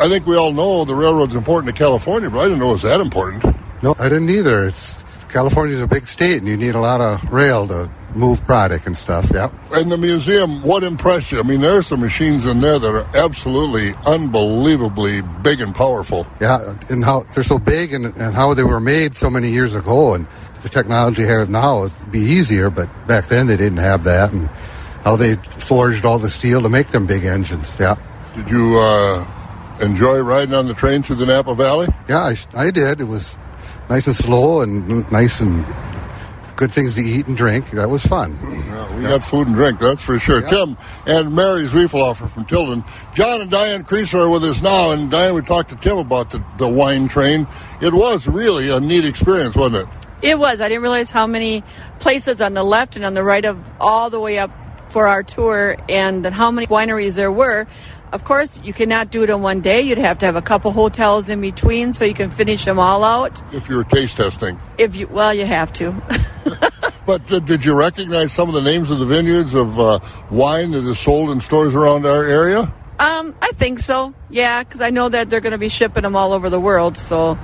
I 0.01 0.09
think 0.09 0.27
we 0.27 0.37
all 0.37 0.53
know 0.53 0.85
the 0.85 0.95
railroad's 0.95 1.35
important 1.35 1.75
to 1.75 1.79
California, 1.79 2.31
but 2.31 2.41
I 2.41 2.45
didn't 2.45 2.59
know 2.59 2.71
it 2.71 2.73
was 2.73 2.83
that 2.83 3.01
important. 3.01 3.45
No, 3.83 3.95
I 3.99 4.09
didn't 4.09 4.31
either. 4.31 4.67
It's 4.67 5.03
California's 5.29 5.81
a 5.81 5.87
big 5.87 6.07
state, 6.07 6.39
and 6.39 6.47
you 6.47 6.57
need 6.57 6.75
a 6.75 6.81
lot 6.81 7.01
of 7.01 7.33
rail 7.33 7.67
to 7.69 7.91
move 8.15 8.45
product 8.47 8.87
and 8.87 8.97
stuff. 8.97 9.31
Yeah. 9.33 9.51
In 9.79 9.89
the 9.91 9.99
museum, 9.99 10.63
what 10.63 10.83
impressed 10.83 11.33
you? 11.33 11.39
I 11.39 11.43
mean, 11.43 11.61
there 11.61 11.77
are 11.77 11.83
some 11.83 12.01
machines 12.01 12.47
in 12.47 12.61
there 12.61 12.79
that 12.79 12.89
are 12.89 13.17
absolutely 13.17 13.95
unbelievably 14.07 15.23
big 15.43 15.61
and 15.61 15.75
powerful. 15.75 16.27
Yeah, 16.41 16.77
and 16.89 17.05
how 17.05 17.25
they're 17.35 17.45
so 17.45 17.59
big, 17.59 17.93
and, 17.93 18.07
and 18.07 18.35
how 18.35 18.55
they 18.55 18.65
were 18.65 18.81
made 18.81 19.17
so 19.17 19.29
many 19.31 19.51
years 19.51 19.75
ago, 19.75 20.15
and 20.15 20.27
the 20.63 20.69
technology 20.69 21.23
they 21.23 21.29
have 21.29 21.51
now 21.51 21.83
would 21.83 22.11
be 22.11 22.21
easier, 22.21 22.71
but 22.71 22.89
back 23.07 23.29
then 23.29 23.47
they 23.47 23.57
didn't 23.57 23.79
have 23.79 24.05
that, 24.05 24.33
and 24.33 24.49
how 25.09 25.17
they 25.17 25.37
forged 25.37 26.05
all 26.05 26.19
the 26.19 26.29
steel 26.29 26.61
to 26.61 26.69
make 26.69 26.89
them 26.89 27.07
big 27.07 27.25
engines. 27.25 27.81
Yeah. 27.81 27.97
Did 28.37 28.51
you 28.51 28.79
uh, 28.79 29.27
enjoy 29.81 30.21
riding 30.21 30.55
on 30.55 30.67
the 30.67 30.75
train 30.75 31.03
through 31.03 31.17
the 31.17 31.25
Napa 31.25 31.55
Valley? 31.55 31.89
Yeah, 32.11 32.19
I, 32.19 32.37
I 32.55 32.71
did. 32.71 33.01
It 33.01 33.05
was 33.05 33.39
nice 33.89 34.07
and 34.07 34.15
slow 34.15 34.61
and 34.61 35.11
nice 35.11 35.41
and 35.41 35.65
good 36.57 36.71
things 36.71 36.95
to 36.97 37.01
eat 37.01 37.27
and 37.27 37.39
drink. 37.39 37.71
That 37.71 37.89
was 37.89 38.05
fun. 38.05 38.37
Yeah, 38.43 38.97
we 38.97 39.03
got 39.03 39.25
food 39.25 39.47
and 39.47 39.57
drink, 39.57 39.81
that's 39.81 40.05
for 40.05 40.19
sure. 40.19 40.43
Tim 40.43 40.77
and 41.07 41.35
Mary 41.35 41.63
Zwiefelhofer 41.63 42.29
from 42.29 42.45
Tilden. 42.45 42.85
John 43.15 43.41
and 43.41 43.51
Diane 43.51 43.85
Creaser 43.85 44.27
are 44.27 44.31
with 44.31 44.45
us 44.45 44.61
now, 44.61 44.91
and 44.91 45.11
Diane, 45.11 45.35
we 45.35 45.41
talked 45.41 45.71
to 45.71 45.77
Tim 45.77 45.97
about 45.97 46.33
the, 46.33 46.45
the 46.59 46.69
wine 46.69 47.09
train. 47.09 47.47
It 47.81 47.95
was 47.95 48.27
really 48.27 48.69
a 48.69 48.79
neat 48.79 49.07
experience, 49.07 49.57
wasn't 49.57 49.89
it? 49.89 49.95
It 50.21 50.39
was. 50.39 50.61
I 50.61 50.69
didn't 50.69 50.83
realize 50.83 51.11
how 51.11 51.27
many 51.27 51.65
places 51.99 52.43
on 52.43 52.53
the 52.53 52.63
left 52.63 52.95
and 52.97 53.07
on 53.07 53.15
the 53.15 53.23
right 53.23 53.47
of 53.47 53.57
all 53.81 54.11
the 54.11 54.21
way 54.21 54.39
up 54.39 54.51
for 54.91 55.07
our 55.07 55.23
tour 55.23 55.77
and 55.89 56.25
then 56.25 56.33
how 56.33 56.51
many 56.51 56.67
wineries 56.67 57.15
there 57.15 57.33
were. 57.33 57.67
Of 58.13 58.25
course, 58.25 58.59
you 58.65 58.73
cannot 58.73 59.11
do 59.11 59.23
it 59.23 59.31
in 59.31 59.43
one 59.43 59.61
day. 59.61 59.83
You'd 59.83 59.99
have 59.99 60.19
to 60.19 60.27
have 60.27 60.37
a 60.37 60.43
couple 60.43 60.73
hotels 60.73 61.29
in 61.29 61.41
between 61.41 61.93
so 61.93 62.05
you 62.05 62.15
can 62.15 62.31
finish 62.31 62.65
them 62.65 62.79
all 62.79 63.05
out. 63.05 63.43
If 63.53 63.69
you 63.69 63.77
were 63.77 63.85
taste 63.85 64.17
testing. 64.17 64.59
If 64.79 64.97
you, 64.97 65.09
well, 65.09 65.35
you 65.35 65.45
have 65.45 65.73
to. 65.75 65.95
But 67.09 67.33
uh, 67.33 67.39
did 67.39 67.65
you 67.65 67.75
recognize 67.75 68.35
some 68.35 68.49
of 68.49 68.55
the 68.55 68.61
names 68.61 68.91
of 68.91 68.99
the 68.99 69.07
vineyards 69.07 69.55
of 69.55 69.81
uh, 69.81 69.99
wine 70.31 70.73
that 70.73 70.85
is 70.85 70.99
sold 70.99 71.31
in 71.31 71.41
stores 71.41 71.75
around 71.75 72.05
our 72.05 72.23
area? 72.23 72.71
Um, 72.99 73.35
I 73.41 73.53
think 73.55 73.79
so. 73.79 74.13
Yeah, 74.29 74.63
because 74.63 74.83
I 74.83 74.91
know 74.91 75.09
that 75.09 75.31
they're 75.31 75.41
going 75.41 75.53
to 75.53 75.59
be 75.59 75.71
shipping 75.71 76.03
them 76.03 76.15
all 76.15 76.35
over 76.35 76.51
the 76.51 76.61
world. 76.61 76.99
So, 76.99 77.39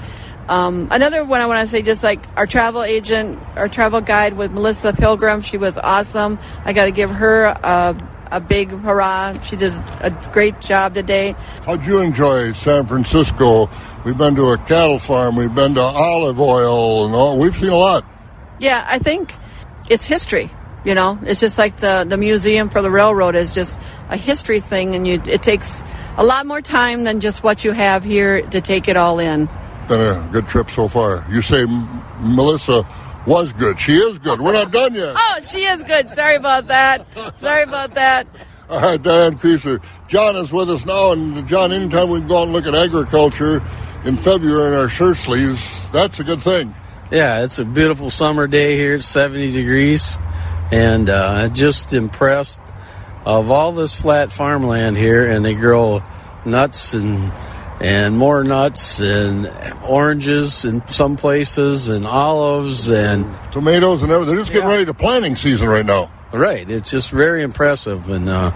um, 0.48 0.88
another 0.90 1.24
one 1.24 1.40
I 1.40 1.46
want 1.46 1.66
to 1.66 1.70
say, 1.70 1.82
just 1.82 2.02
like 2.02 2.20
our 2.36 2.46
travel 2.46 2.82
agent, 2.82 3.38
our 3.56 3.68
travel 3.68 4.00
guide 4.00 4.36
with 4.36 4.52
Melissa 4.52 4.92
Pilgrim, 4.92 5.40
she 5.40 5.56
was 5.56 5.78
awesome. 5.78 6.38
I 6.64 6.72
got 6.72 6.84
to 6.84 6.90
give 6.90 7.10
her 7.10 7.44
a, 7.44 7.96
a 8.30 8.40
big 8.40 8.70
hurrah. 8.70 9.40
She 9.40 9.56
did 9.56 9.72
a 10.00 10.10
great 10.32 10.60
job 10.60 10.94
today. 10.94 11.34
How'd 11.64 11.86
you 11.86 12.00
enjoy 12.00 12.52
San 12.52 12.86
Francisco? 12.86 13.70
We've 14.04 14.18
been 14.18 14.36
to 14.36 14.50
a 14.50 14.58
cattle 14.58 14.98
farm, 14.98 15.36
we've 15.36 15.54
been 15.54 15.74
to 15.76 15.80
olive 15.80 16.40
oil, 16.40 17.06
and 17.06 17.14
all. 17.14 17.38
We've 17.38 17.54
seen 17.54 17.70
a 17.70 17.76
lot. 17.76 18.04
Yeah, 18.58 18.84
I 18.86 18.98
think 18.98 19.34
it's 19.88 20.06
history. 20.06 20.50
You 20.84 20.94
know, 20.94 21.18
it's 21.22 21.40
just 21.40 21.56
like 21.56 21.78
the 21.78 22.04
the 22.06 22.18
museum 22.18 22.68
for 22.68 22.82
the 22.82 22.90
railroad 22.90 23.34
is 23.36 23.54
just 23.54 23.74
a 24.10 24.18
history 24.18 24.60
thing, 24.60 24.94
and 24.94 25.06
you 25.06 25.14
it 25.24 25.42
takes 25.42 25.82
a 26.18 26.22
lot 26.22 26.46
more 26.46 26.60
time 26.60 27.04
than 27.04 27.20
just 27.20 27.42
what 27.42 27.64
you 27.64 27.72
have 27.72 28.04
here 28.04 28.42
to 28.42 28.60
take 28.60 28.86
it 28.86 28.96
all 28.98 29.18
in. 29.18 29.48
Been 29.88 30.00
a 30.00 30.28
good 30.32 30.48
trip 30.48 30.70
so 30.70 30.88
far. 30.88 31.26
You 31.30 31.42
say 31.42 31.62
M- 31.62 32.02
Melissa 32.20 32.86
was 33.26 33.52
good. 33.52 33.78
She 33.78 33.94
is 33.96 34.18
good. 34.18 34.40
We're 34.40 34.52
not 34.52 34.70
done 34.72 34.94
yet. 34.94 35.14
Oh, 35.36 35.40
she 35.40 35.64
is 35.64 35.82
good. 35.82 36.10
Sorry 36.10 36.36
about 36.36 36.68
that. 36.68 37.06
Sorry 37.40 37.62
about 37.64 37.94
that. 37.94 38.26
All 38.70 38.80
right, 38.80 39.02
Diane 39.02 39.36
Creaser. 39.36 39.82
John 40.08 40.36
is 40.36 40.52
with 40.52 40.70
us 40.70 40.86
now, 40.86 41.12
and 41.12 41.46
John, 41.46 41.72
anytime 41.72 42.08
we 42.08 42.20
can 42.20 42.28
go 42.28 42.38
out 42.38 42.42
and 42.44 42.52
look 42.52 42.66
at 42.66 42.74
agriculture 42.74 43.62
in 44.04 44.16
February 44.16 44.68
in 44.68 44.74
our 44.74 44.88
shirt 44.88 45.16
sleeves, 45.16 45.90
that's 45.90 46.18
a 46.20 46.24
good 46.24 46.40
thing. 46.40 46.74
Yeah, 47.10 47.42
it's 47.42 47.58
a 47.58 47.64
beautiful 47.64 48.10
summer 48.10 48.46
day 48.46 48.76
here. 48.76 48.94
It's 48.94 49.06
70 49.06 49.52
degrees, 49.52 50.18
and 50.72 51.10
uh, 51.10 51.48
just 51.50 51.92
impressed 51.92 52.60
of 53.26 53.50
all 53.50 53.72
this 53.72 54.00
flat 54.00 54.30
farmland 54.32 54.96
here, 54.96 55.28
and 55.30 55.44
they 55.44 55.54
grow 55.54 56.02
nuts 56.46 56.94
and 56.94 57.32
and 57.84 58.16
more 58.16 58.42
nuts 58.42 58.98
and 58.98 59.46
oranges 59.86 60.64
in 60.64 60.84
some 60.86 61.16
places 61.16 61.90
and 61.90 62.06
olives 62.06 62.88
and 62.88 63.26
Tomatoes 63.52 64.02
and 64.02 64.10
everything. 64.10 64.34
They're 64.34 64.42
just 64.42 64.52
getting 64.52 64.68
Yeah. 64.68 64.74
ready 64.74 64.86
to 64.86 64.94
planting 64.94 65.36
season 65.36 65.68
right 65.68 65.84
now. 65.84 66.10
right. 66.32 66.68
It's 66.68 66.90
just 66.90 67.10
very 67.10 67.42
impressive 67.42 68.08
and 68.08 68.28
uh, 68.28 68.52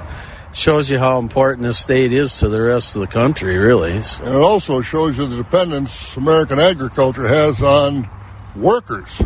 shows 0.53 0.89
you 0.91 0.99
how 0.99 1.19
important 1.19 1.63
this 1.65 1.79
state 1.79 2.13
is 2.13 2.39
to 2.41 2.49
the 2.49 2.61
rest 2.61 2.97
of 2.97 3.01
the 3.01 3.07
country. 3.07 3.59
Really, 3.59 4.01
So- 4.01 4.25
And 4.25 4.35
it 4.35 4.41
also 4.41 4.81
shows 4.81 5.19
you 5.19 5.27
the 5.27 5.37
dependence 5.37 6.17
American 6.17 6.59
agriculture 6.59 7.29
has 7.29 7.63
on 7.63 8.09
workers. 8.57 9.21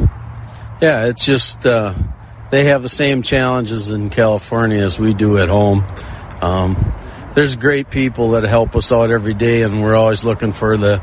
Yeah, 0.82 1.06
it's 1.06 1.24
just 1.24 1.64
uh, 1.64 1.94
they 2.50 2.64
have 2.64 2.82
the 2.82 2.88
same 2.88 3.22
challenges 3.22 3.88
in 3.88 4.10
California 4.10 4.82
as 4.84 4.98
we 4.98 5.14
do 5.14 5.38
at 5.38 5.48
home. 5.48 5.84
Um, 6.42 6.76
there's 7.34 7.56
great 7.56 7.90
people 7.90 8.30
that 8.30 8.44
help 8.44 8.76
us 8.76 8.92
out 8.92 9.10
every 9.10 9.34
day, 9.34 9.62
and 9.62 9.82
we're 9.82 9.96
always 9.96 10.24
looking 10.24 10.52
for 10.52 10.76
the 10.76 11.02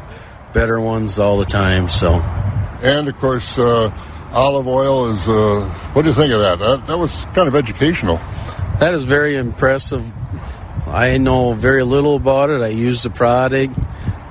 better 0.54 0.80
ones 0.80 1.20
all 1.20 1.38
the 1.38 1.46
time. 1.46 1.90
So, 1.90 2.16
And 2.82 3.08
of 3.08 3.18
course, 3.18 3.58
uh, 3.58 3.92
olive 4.32 4.68
oil 4.68 5.12
is. 5.12 5.28
Uh, 5.28 5.62
what 5.94 6.04
do 6.04 6.10
you 6.10 6.14
think 6.14 6.32
of 6.34 6.40
that? 6.40 6.60
that? 6.60 6.88
That 6.88 6.98
was 6.98 7.26
kind 7.34 7.48
of 7.48 7.56
educational. 7.56 8.18
that 8.80 8.94
is 8.94 9.04
very 9.04 9.36
impressive. 9.36 10.06
I 10.88 11.18
know 11.18 11.54
very 11.54 11.84
little 11.84 12.16
about 12.16 12.50
it. 12.50 12.62
I 12.62 12.68
use 12.68 13.04
the 13.04 13.10
product. 13.10 13.78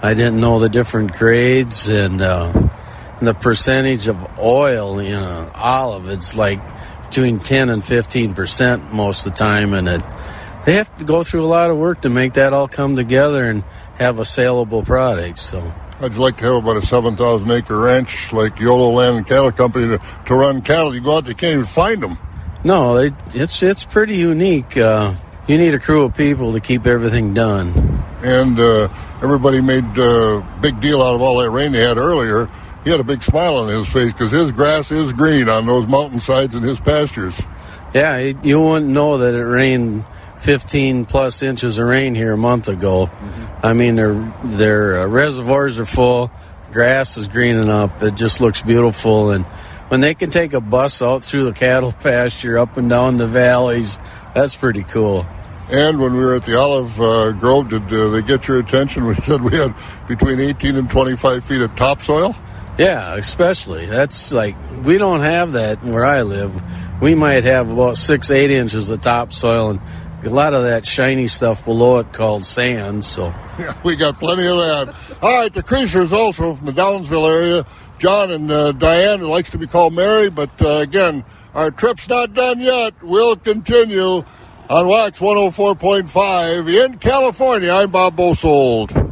I 0.02 0.14
didn't 0.14 0.40
know 0.40 0.60
the 0.60 0.68
different 0.68 1.12
grades 1.12 1.88
and, 1.88 2.20
uh, 2.22 2.52
and 3.18 3.28
the 3.28 3.34
percentage 3.34 4.08
of 4.08 4.38
oil 4.38 4.98
in 4.98 5.22
an 5.22 5.50
olive. 5.54 6.08
It's 6.08 6.36
like 6.36 6.60
between 7.08 7.40
10 7.40 7.68
and 7.70 7.84
15 7.84 8.34
percent 8.34 8.92
most 8.92 9.26
of 9.26 9.32
the 9.32 9.38
time, 9.38 9.74
and 9.74 9.88
it 9.88 10.02
they 10.68 10.74
have 10.74 10.94
to 10.96 11.04
go 11.06 11.24
through 11.24 11.42
a 11.42 11.48
lot 11.48 11.70
of 11.70 11.78
work 11.78 12.02
to 12.02 12.10
make 12.10 12.34
that 12.34 12.52
all 12.52 12.68
come 12.68 12.94
together 12.94 13.44
and 13.44 13.64
have 13.96 14.20
a 14.20 14.24
saleable 14.26 14.82
product. 14.82 15.38
So. 15.38 15.72
I'd 15.98 16.16
like 16.16 16.36
to 16.36 16.44
have 16.44 16.54
about 16.56 16.76
a 16.76 16.82
7,000 16.82 17.50
acre 17.50 17.78
ranch 17.78 18.34
like 18.34 18.60
YOLO 18.60 18.90
Land 18.90 19.16
and 19.16 19.26
Cattle 19.26 19.50
Company 19.50 19.96
to, 19.96 20.04
to 20.26 20.34
run 20.34 20.60
cattle. 20.60 20.94
You 20.94 21.00
go 21.00 21.16
out, 21.16 21.26
you 21.26 21.34
can't 21.34 21.54
even 21.54 21.64
find 21.64 22.02
them. 22.02 22.18
No, 22.64 22.98
they, 22.98 23.16
it's 23.32 23.62
it's 23.62 23.86
pretty 23.86 24.16
unique. 24.16 24.76
Uh, 24.76 25.14
you 25.46 25.56
need 25.56 25.72
a 25.72 25.78
crew 25.78 26.04
of 26.04 26.14
people 26.14 26.52
to 26.52 26.60
keep 26.60 26.86
everything 26.86 27.32
done. 27.32 27.72
And 28.22 28.60
uh, 28.60 28.90
everybody 29.22 29.62
made 29.62 29.96
a 29.96 30.46
big 30.60 30.82
deal 30.82 31.00
out 31.00 31.14
of 31.14 31.22
all 31.22 31.38
that 31.38 31.48
rain 31.48 31.72
they 31.72 31.80
had 31.80 31.96
earlier. 31.96 32.46
He 32.84 32.90
had 32.90 33.00
a 33.00 33.04
big 33.04 33.22
smile 33.22 33.56
on 33.56 33.68
his 33.68 33.90
face 33.90 34.12
because 34.12 34.32
his 34.32 34.52
grass 34.52 34.90
is 34.90 35.14
green 35.14 35.48
on 35.48 35.64
those 35.64 35.86
mountainsides 35.86 36.54
and 36.54 36.62
his 36.62 36.78
pastures. 36.78 37.40
Yeah, 37.94 38.16
it, 38.16 38.44
you 38.44 38.60
wouldn't 38.60 38.90
know 38.90 39.16
that 39.16 39.32
it 39.32 39.46
rained 39.46 40.04
15 40.40 41.06
plus 41.06 41.42
inches 41.42 41.78
of 41.78 41.86
rain 41.86 42.14
here 42.14 42.32
a 42.32 42.38
month 42.38 42.68
ago. 42.68 43.10
I 43.62 43.72
mean, 43.72 43.96
their 43.96 44.14
their 44.44 45.00
uh, 45.00 45.06
reservoirs 45.06 45.78
are 45.78 45.86
full, 45.86 46.30
grass 46.72 47.16
is 47.16 47.28
greening 47.28 47.70
up. 47.70 48.02
It 48.02 48.14
just 48.14 48.40
looks 48.40 48.62
beautiful, 48.62 49.30
and 49.30 49.44
when 49.88 50.00
they 50.00 50.14
can 50.14 50.30
take 50.30 50.52
a 50.52 50.60
bus 50.60 51.02
out 51.02 51.24
through 51.24 51.44
the 51.44 51.52
cattle 51.52 51.92
pasture, 52.00 52.58
up 52.58 52.76
and 52.76 52.88
down 52.88 53.18
the 53.18 53.26
valleys, 53.26 53.98
that's 54.34 54.56
pretty 54.56 54.84
cool. 54.84 55.26
And 55.70 56.00
when 56.00 56.14
we 56.14 56.20
were 56.20 56.34
at 56.34 56.44
the 56.44 56.58
Olive 56.58 56.98
uh, 56.98 57.32
Grove, 57.32 57.68
did 57.68 57.92
uh, 57.92 58.08
they 58.08 58.22
get 58.22 58.48
your 58.48 58.58
attention? 58.58 59.04
We 59.08 59.14
said 59.16 59.42
we 59.42 59.54
had 59.56 59.74
between 60.06 60.40
18 60.40 60.76
and 60.76 60.90
25 60.90 61.44
feet 61.44 61.60
of 61.60 61.74
topsoil. 61.74 62.34
Yeah, 62.78 63.16
especially 63.16 63.86
that's 63.86 64.32
like 64.32 64.54
we 64.84 64.98
don't 64.98 65.20
have 65.20 65.52
that 65.52 65.82
where 65.82 66.04
I 66.04 66.22
live. 66.22 66.62
We 67.02 67.14
might 67.14 67.44
have 67.44 67.70
about 67.70 67.98
six, 67.98 68.30
eight 68.30 68.50
inches 68.50 68.88
of 68.88 69.00
topsoil 69.00 69.70
and 69.70 69.80
a 70.24 70.30
lot 70.30 70.54
of 70.54 70.64
that 70.64 70.86
shiny 70.86 71.28
stuff 71.28 71.64
below 71.64 71.98
it 71.98 72.12
called 72.12 72.44
sand. 72.44 73.04
So 73.04 73.34
Yeah, 73.58 73.76
we 73.84 73.96
got 73.96 74.18
plenty 74.18 74.46
of 74.46 74.56
that. 74.56 75.18
All 75.22 75.36
right, 75.36 75.52
the 75.52 75.62
Creasers 75.62 76.12
also 76.12 76.54
from 76.54 76.66
the 76.66 76.72
Downsville 76.72 77.28
area. 77.28 77.66
John 77.98 78.30
and 78.30 78.50
uh, 78.50 78.72
Diane, 78.72 79.18
who 79.20 79.26
likes 79.26 79.50
to 79.50 79.58
be 79.58 79.66
called 79.66 79.92
Mary, 79.92 80.30
but 80.30 80.50
uh, 80.62 80.76
again, 80.76 81.24
our 81.54 81.72
trip's 81.72 82.08
not 82.08 82.32
done 82.32 82.60
yet. 82.60 82.94
We'll 83.02 83.34
continue 83.34 84.24
on 84.70 84.86
Wax 84.86 85.18
104.5 85.18 86.84
in 86.84 86.98
California. 86.98 87.70
I'm 87.70 87.90
Bob 87.90 88.16
Bosold. 88.16 89.07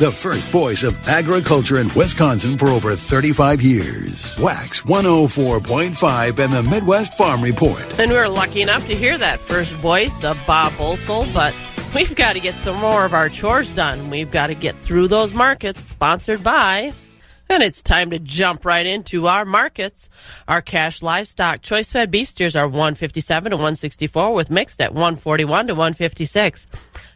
The 0.00 0.10
first 0.10 0.48
voice 0.48 0.82
of 0.82 0.98
agriculture 1.06 1.78
in 1.78 1.92
Wisconsin 1.92 2.56
for 2.56 2.68
over 2.68 2.94
35 2.94 3.60
years. 3.60 4.38
Wax 4.38 4.80
104.5 4.80 6.38
and 6.38 6.52
the 6.54 6.62
Midwest 6.62 7.18
Farm 7.18 7.42
Report. 7.42 7.98
And 8.00 8.10
we 8.10 8.16
were 8.16 8.30
lucky 8.30 8.62
enough 8.62 8.86
to 8.86 8.94
hear 8.94 9.18
that 9.18 9.40
first 9.40 9.72
voice 9.72 10.24
of 10.24 10.40
Bob 10.46 10.72
Bosold, 10.78 11.28
but 11.34 11.54
we've 11.94 12.16
got 12.16 12.32
to 12.32 12.40
get 12.40 12.58
some 12.60 12.76
more 12.76 13.04
of 13.04 13.12
our 13.12 13.28
chores 13.28 13.68
done. 13.74 14.08
We've 14.08 14.30
got 14.30 14.46
to 14.46 14.54
get 14.54 14.74
through 14.74 15.08
those 15.08 15.34
markets, 15.34 15.82
sponsored 15.82 16.42
by. 16.42 16.94
And 17.50 17.62
it's 17.62 17.82
time 17.82 18.10
to 18.12 18.18
jump 18.18 18.64
right 18.64 18.86
into 18.86 19.26
our 19.26 19.44
markets. 19.44 20.08
Our 20.48 20.62
cash 20.62 21.02
livestock 21.02 21.60
choice 21.60 21.92
fed 21.92 22.10
beef 22.10 22.30
steers 22.30 22.56
are 22.56 22.66
157 22.66 23.50
to 23.50 23.56
164 23.56 24.32
with 24.32 24.48
mixed 24.48 24.80
at 24.80 24.94
141 24.94 25.66
to 25.66 25.74
156. 25.74 26.68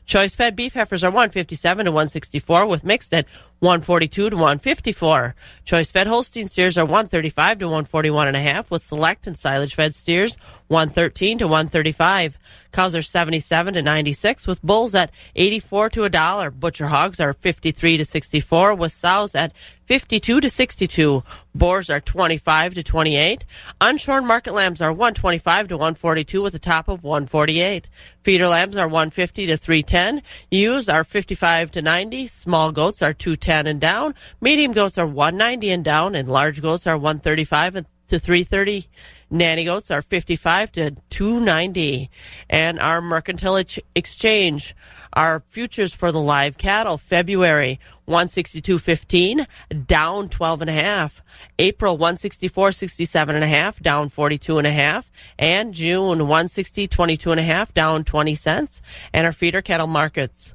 Choice 0.07 0.35
fed 0.35 0.55
beef 0.55 0.75
heifers 0.75 1.03
are 1.03 1.11
157 1.11 1.87
to 1.87 1.91
164 1.91 2.67
with 2.67 2.85
mixed 2.85 3.15
at 3.15 3.27
142 3.65 4.29
to 4.29 4.37
154. 4.37 5.35
Choice 5.65 5.91
fed 5.91 6.07
Holstein 6.07 6.49
steers 6.49 6.77
are 6.77 6.85
135 6.85 7.61
to 7.61 7.65
141 7.65 8.29
and 8.29 8.37
a 8.37 8.41
half 8.41 8.71
with 8.71 8.83
select 8.83 9.27
and 9.27 9.39
silage 9.39 9.75
fed 9.75 9.95
steers 9.95 10.37
113 10.69 11.39
to 11.39 11.47
135. 11.47 12.37
Cows 12.73 12.95
are 12.95 13.03
77 13.03 13.75
to 13.75 13.83
96 13.83 14.47
with 14.47 14.61
bulls 14.63 14.95
at 14.95 15.11
84 15.37 15.91
to 15.91 16.05
a 16.05 16.11
dollar. 16.11 16.51
Butcher 16.51 16.89
hogs 16.89 17.21
are 17.21 17.33
53 17.33 17.97
to 17.99 18.05
64 18.05 18.75
with 18.75 18.93
sows 18.93 19.35
at 19.35 19.53
52 19.87 20.41
to 20.41 20.51
62. 20.51 21.23
Boars 21.55 21.89
are 21.89 22.01
25 22.01 22.75
to 22.75 22.83
28. 22.83 23.45
Unshorn 23.81 24.25
market 24.25 24.55
lambs 24.55 24.83
are 24.83 24.91
125 24.91 25.69
to 25.69 25.77
142 25.77 26.43
with 26.43 26.55
a 26.55 26.59
top 26.59 26.89
of 26.89 27.05
148. 27.05 27.89
Feeder 28.23 28.49
lambs 28.49 28.77
are 28.77 28.89
150 28.89 29.47
to 29.47 29.57
310. 29.57 30.23
Ewes 30.51 30.89
are 30.89 31.05
55 31.05 31.71
to 31.71 31.83
90. 31.83 32.27
Small 32.27 32.73
goats 32.73 33.03
are 33.03 33.13
210 33.13 33.54
and 33.67 33.81
down. 33.81 34.15
Medium 34.41 34.73
goats 34.73 34.99
are 34.99 35.07
190 35.07 35.71
and 35.71 35.85
down 35.85 36.15
and 36.15 36.29
large 36.29 36.61
goats 36.61 36.87
are 36.87 36.97
135 36.97 37.87
to 38.09 38.19
330. 38.19 38.89
Nanny 39.31 39.65
goats 39.65 39.91
are 39.91 40.03
55 40.03 40.73
to 40.73 40.91
290. 41.11 42.11
And 42.49 42.79
our 42.79 43.01
mercantile 43.01 43.61
exchange, 43.95 44.77
our 45.13 45.43
futures 45.49 45.93
for 45.93 46.13
the 46.13 46.21
live 46.21 46.59
cattle, 46.59 46.99
February 46.99 47.81
162.15, 48.07 49.47
down 49.87 50.29
12 50.29 50.61
and 50.61 50.71
a 50.71 50.75
half. 50.75 51.23
April 51.59 51.99
164.67 51.99 53.29
and 53.31 53.45
a 53.45 53.47
half, 53.47 53.81
down 53.81 54.09
42 54.09 54.59
and 54.59 54.67
a 54.67 54.73
half. 54.73 55.11
And 55.39 55.73
June 55.73 56.21
160.22 56.21 57.31
and 57.31 57.41
a 57.41 57.45
half, 57.45 57.73
down 57.73 58.05
20 58.05 58.35
cents. 58.35 58.83
And 59.13 59.27
our 59.27 59.33
feeder 59.33 59.63
cattle 59.63 59.87
markets. 59.87 60.55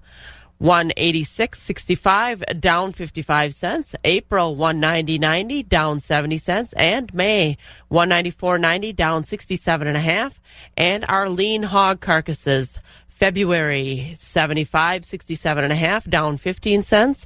186.65 0.62 2.60
down 2.60 2.92
55 2.92 3.54
cents. 3.54 3.96
April 4.04 4.58
190.90 4.58 5.68
down 5.68 6.00
70 6.00 6.38
cents 6.38 6.74
and 6.74 7.14
May 7.14 7.58
194.90 7.90 8.96
down 8.96 9.24
67 9.24 9.88
and 9.88 9.96
a 9.96 10.02
half 10.02 10.40
and 10.76 11.06
our 11.08 11.30
lean 11.30 11.64
hog 11.64 12.02
carcasses 12.02 12.78
February 13.08 14.18
75 14.20 15.06
67 15.06 15.64
and 15.64 15.74
a 15.74 15.76
half 15.76 16.10
down 16.10 16.38
15 16.38 16.84
cents. 16.84 17.26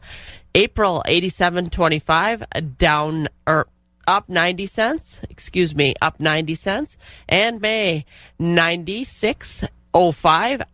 April 0.56 1.04
87.25 1.08 2.78
down 2.78 3.28
or 3.48 3.68
up 4.06 4.28
90 4.30 4.68
cents, 4.68 5.22
excuse 5.30 5.74
me, 5.74 5.96
up 6.02 6.20
90 6.20 6.56
cents 6.56 6.98
and 7.28 7.62
May 7.62 8.06
96.05 8.40 10.66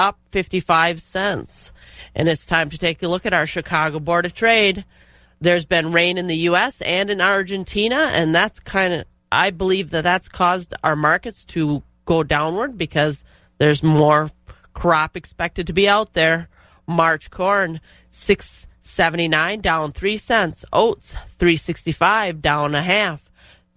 up 0.00 0.18
55 0.32 1.00
cents. 1.02 1.72
And 2.14 2.28
it's 2.28 2.46
time 2.46 2.70
to 2.70 2.78
take 2.78 3.02
a 3.02 3.08
look 3.08 3.26
at 3.26 3.34
our 3.34 3.46
Chicago 3.46 4.00
Board 4.00 4.24
of 4.24 4.34
Trade. 4.34 4.84
There's 5.40 5.66
been 5.66 5.92
rain 5.92 6.16
in 6.18 6.26
the 6.26 6.36
U.S. 6.38 6.80
and 6.80 7.10
in 7.10 7.20
Argentina, 7.20 8.10
and 8.12 8.34
that's 8.34 8.60
kind 8.60 8.94
of, 8.94 9.04
I 9.30 9.50
believe 9.50 9.90
that 9.90 10.02
that's 10.02 10.28
caused 10.28 10.74
our 10.82 10.96
markets 10.96 11.44
to 11.46 11.82
go 12.06 12.22
downward 12.22 12.76
because 12.76 13.22
there's 13.58 13.82
more 13.82 14.30
crop 14.72 15.16
expected 15.16 15.66
to 15.66 15.72
be 15.72 15.88
out 15.88 16.14
there. 16.14 16.48
March 16.86 17.30
corn, 17.30 17.80
679 18.10 19.60
down 19.60 19.92
3 19.92 20.16
cents. 20.16 20.64
Oats, 20.72 21.12
365 21.38 22.40
down 22.40 22.74
a 22.74 22.82
half. 22.82 23.22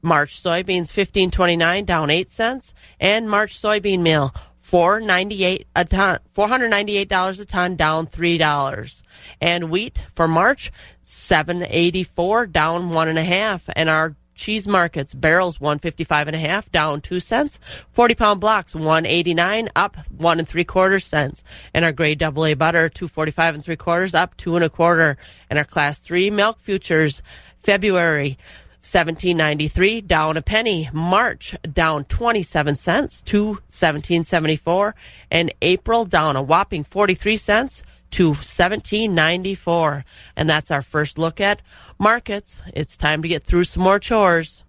March 0.02 0.42
soybeans, 0.42 0.90
1529 0.90 1.86
down 1.86 2.10
8 2.10 2.32
cents. 2.32 2.74
And 3.00 3.30
March 3.30 3.62
soybean 3.62 4.00
meal, 4.00 4.34
four 4.74 5.00
ninety 5.00 5.44
eight 5.44 5.68
a 5.76 5.86
ton, 5.86 6.18
four 6.34 6.48
hundred 6.48 6.70
ninety 6.70 6.98
eight 6.98 7.08
dollars 7.08 7.40
a 7.40 7.46
ton, 7.46 7.76
down 7.76 8.08
three 8.08 8.40
dollars. 8.40 9.04
And 9.40 9.70
wheat 9.70 10.02
for 10.16 10.28
March, 10.28 10.72
seven 11.04 11.64
eighty 11.70 12.02
four, 12.02 12.48
down 12.48 12.90
one 12.90 13.08
and 13.08 13.20
a 13.20 13.24
half. 13.24 13.70
And 13.76 13.88
our 13.88 14.16
cheese 14.34 14.68
markets 14.68 15.14
barrels 15.14 15.62
one 15.62 15.78
fifty 15.78 16.04
five 16.04 16.28
and 16.28 16.36
a 16.36 16.40
half, 16.40 16.72
down 16.72 17.02
two 17.02 17.20
cents. 17.20 17.60
Forty 17.92 18.16
pound 18.16 18.42
blocks 18.42 18.74
one 18.74 19.06
eighty 19.06 19.36
nine, 19.36 19.70
up 19.76 19.96
one 20.10 20.40
and 20.40 20.48
three 20.48 20.64
quarters 20.64 21.06
cents. 21.06 21.44
And 21.76 21.86
our 21.86 21.92
grade 21.92 22.18
double 22.18 22.44
A 22.44 22.56
butter 22.56 22.90
two 22.90 23.08
forty 23.08 23.32
five 23.32 23.54
and 23.54 23.64
three 23.64 23.76
quarters, 23.76 24.16
up 24.16 24.36
two 24.38 24.56
and 24.56 24.66
a 24.66 24.72
quarter. 24.72 25.18
And 25.52 25.60
our 25.60 25.66
class 25.66 26.00
three 26.00 26.32
milk 26.32 26.60
futures 26.60 27.22
February 27.62 28.40
1793 28.84 30.02
down 30.02 30.36
a 30.36 30.42
penny. 30.42 30.90
March 30.92 31.56
down 31.72 32.04
27 32.04 32.76
cents 32.76 33.22
to 33.22 33.46
1774 33.48 34.94
and 35.32 35.54
April 35.62 36.04
down 36.04 36.36
a 36.36 36.42
whopping 36.42 36.84
43 36.84 37.38
cents 37.38 37.84
to 38.12 38.28
1794. 38.28 40.04
And 40.36 40.50
that's 40.50 40.70
our 40.70 40.82
first 40.82 41.18
look 41.18 41.40
at 41.40 41.62
markets. 41.98 42.62
It's 42.74 42.98
time 42.98 43.22
to 43.22 43.30
get 43.30 43.46
through 43.46 43.64
some 43.64 43.84
more 43.84 44.00
chores. 44.00 44.66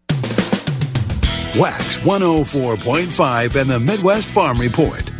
Wax 1.58 1.98
104.5 1.98 3.60
and 3.60 3.68
the 3.68 3.80
Midwest 3.80 4.28
Farm 4.28 4.60
Report. 4.60 5.10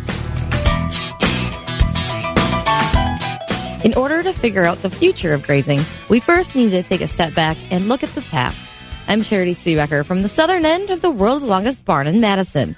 In 3.83 3.93
order 3.93 4.23
to 4.23 4.31
figure 4.31 4.63
out 4.63 4.79
the 4.79 4.89
future 4.89 5.33
of 5.33 5.43
grazing, 5.43 5.81
we 6.09 6.21
first 6.21 6.55
need 6.55 6.69
to 6.71 6.81
take 6.81 7.01
a 7.01 7.07
step 7.07 7.35
back 7.35 7.57
and 7.71 7.89
look 7.89 8.01
at 8.01 8.09
the 8.11 8.21
past. 8.21 8.63
I'm 9.07 9.21
Charity 9.21 9.53
Seebecker 9.53 10.03
from 10.03 10.23
the 10.23 10.27
southern 10.27 10.65
end 10.65 10.89
of 10.89 10.99
the 10.99 11.11
world's 11.11 11.43
longest 11.43 11.85
barn 11.85 12.07
in 12.07 12.19
Madison. 12.19 12.75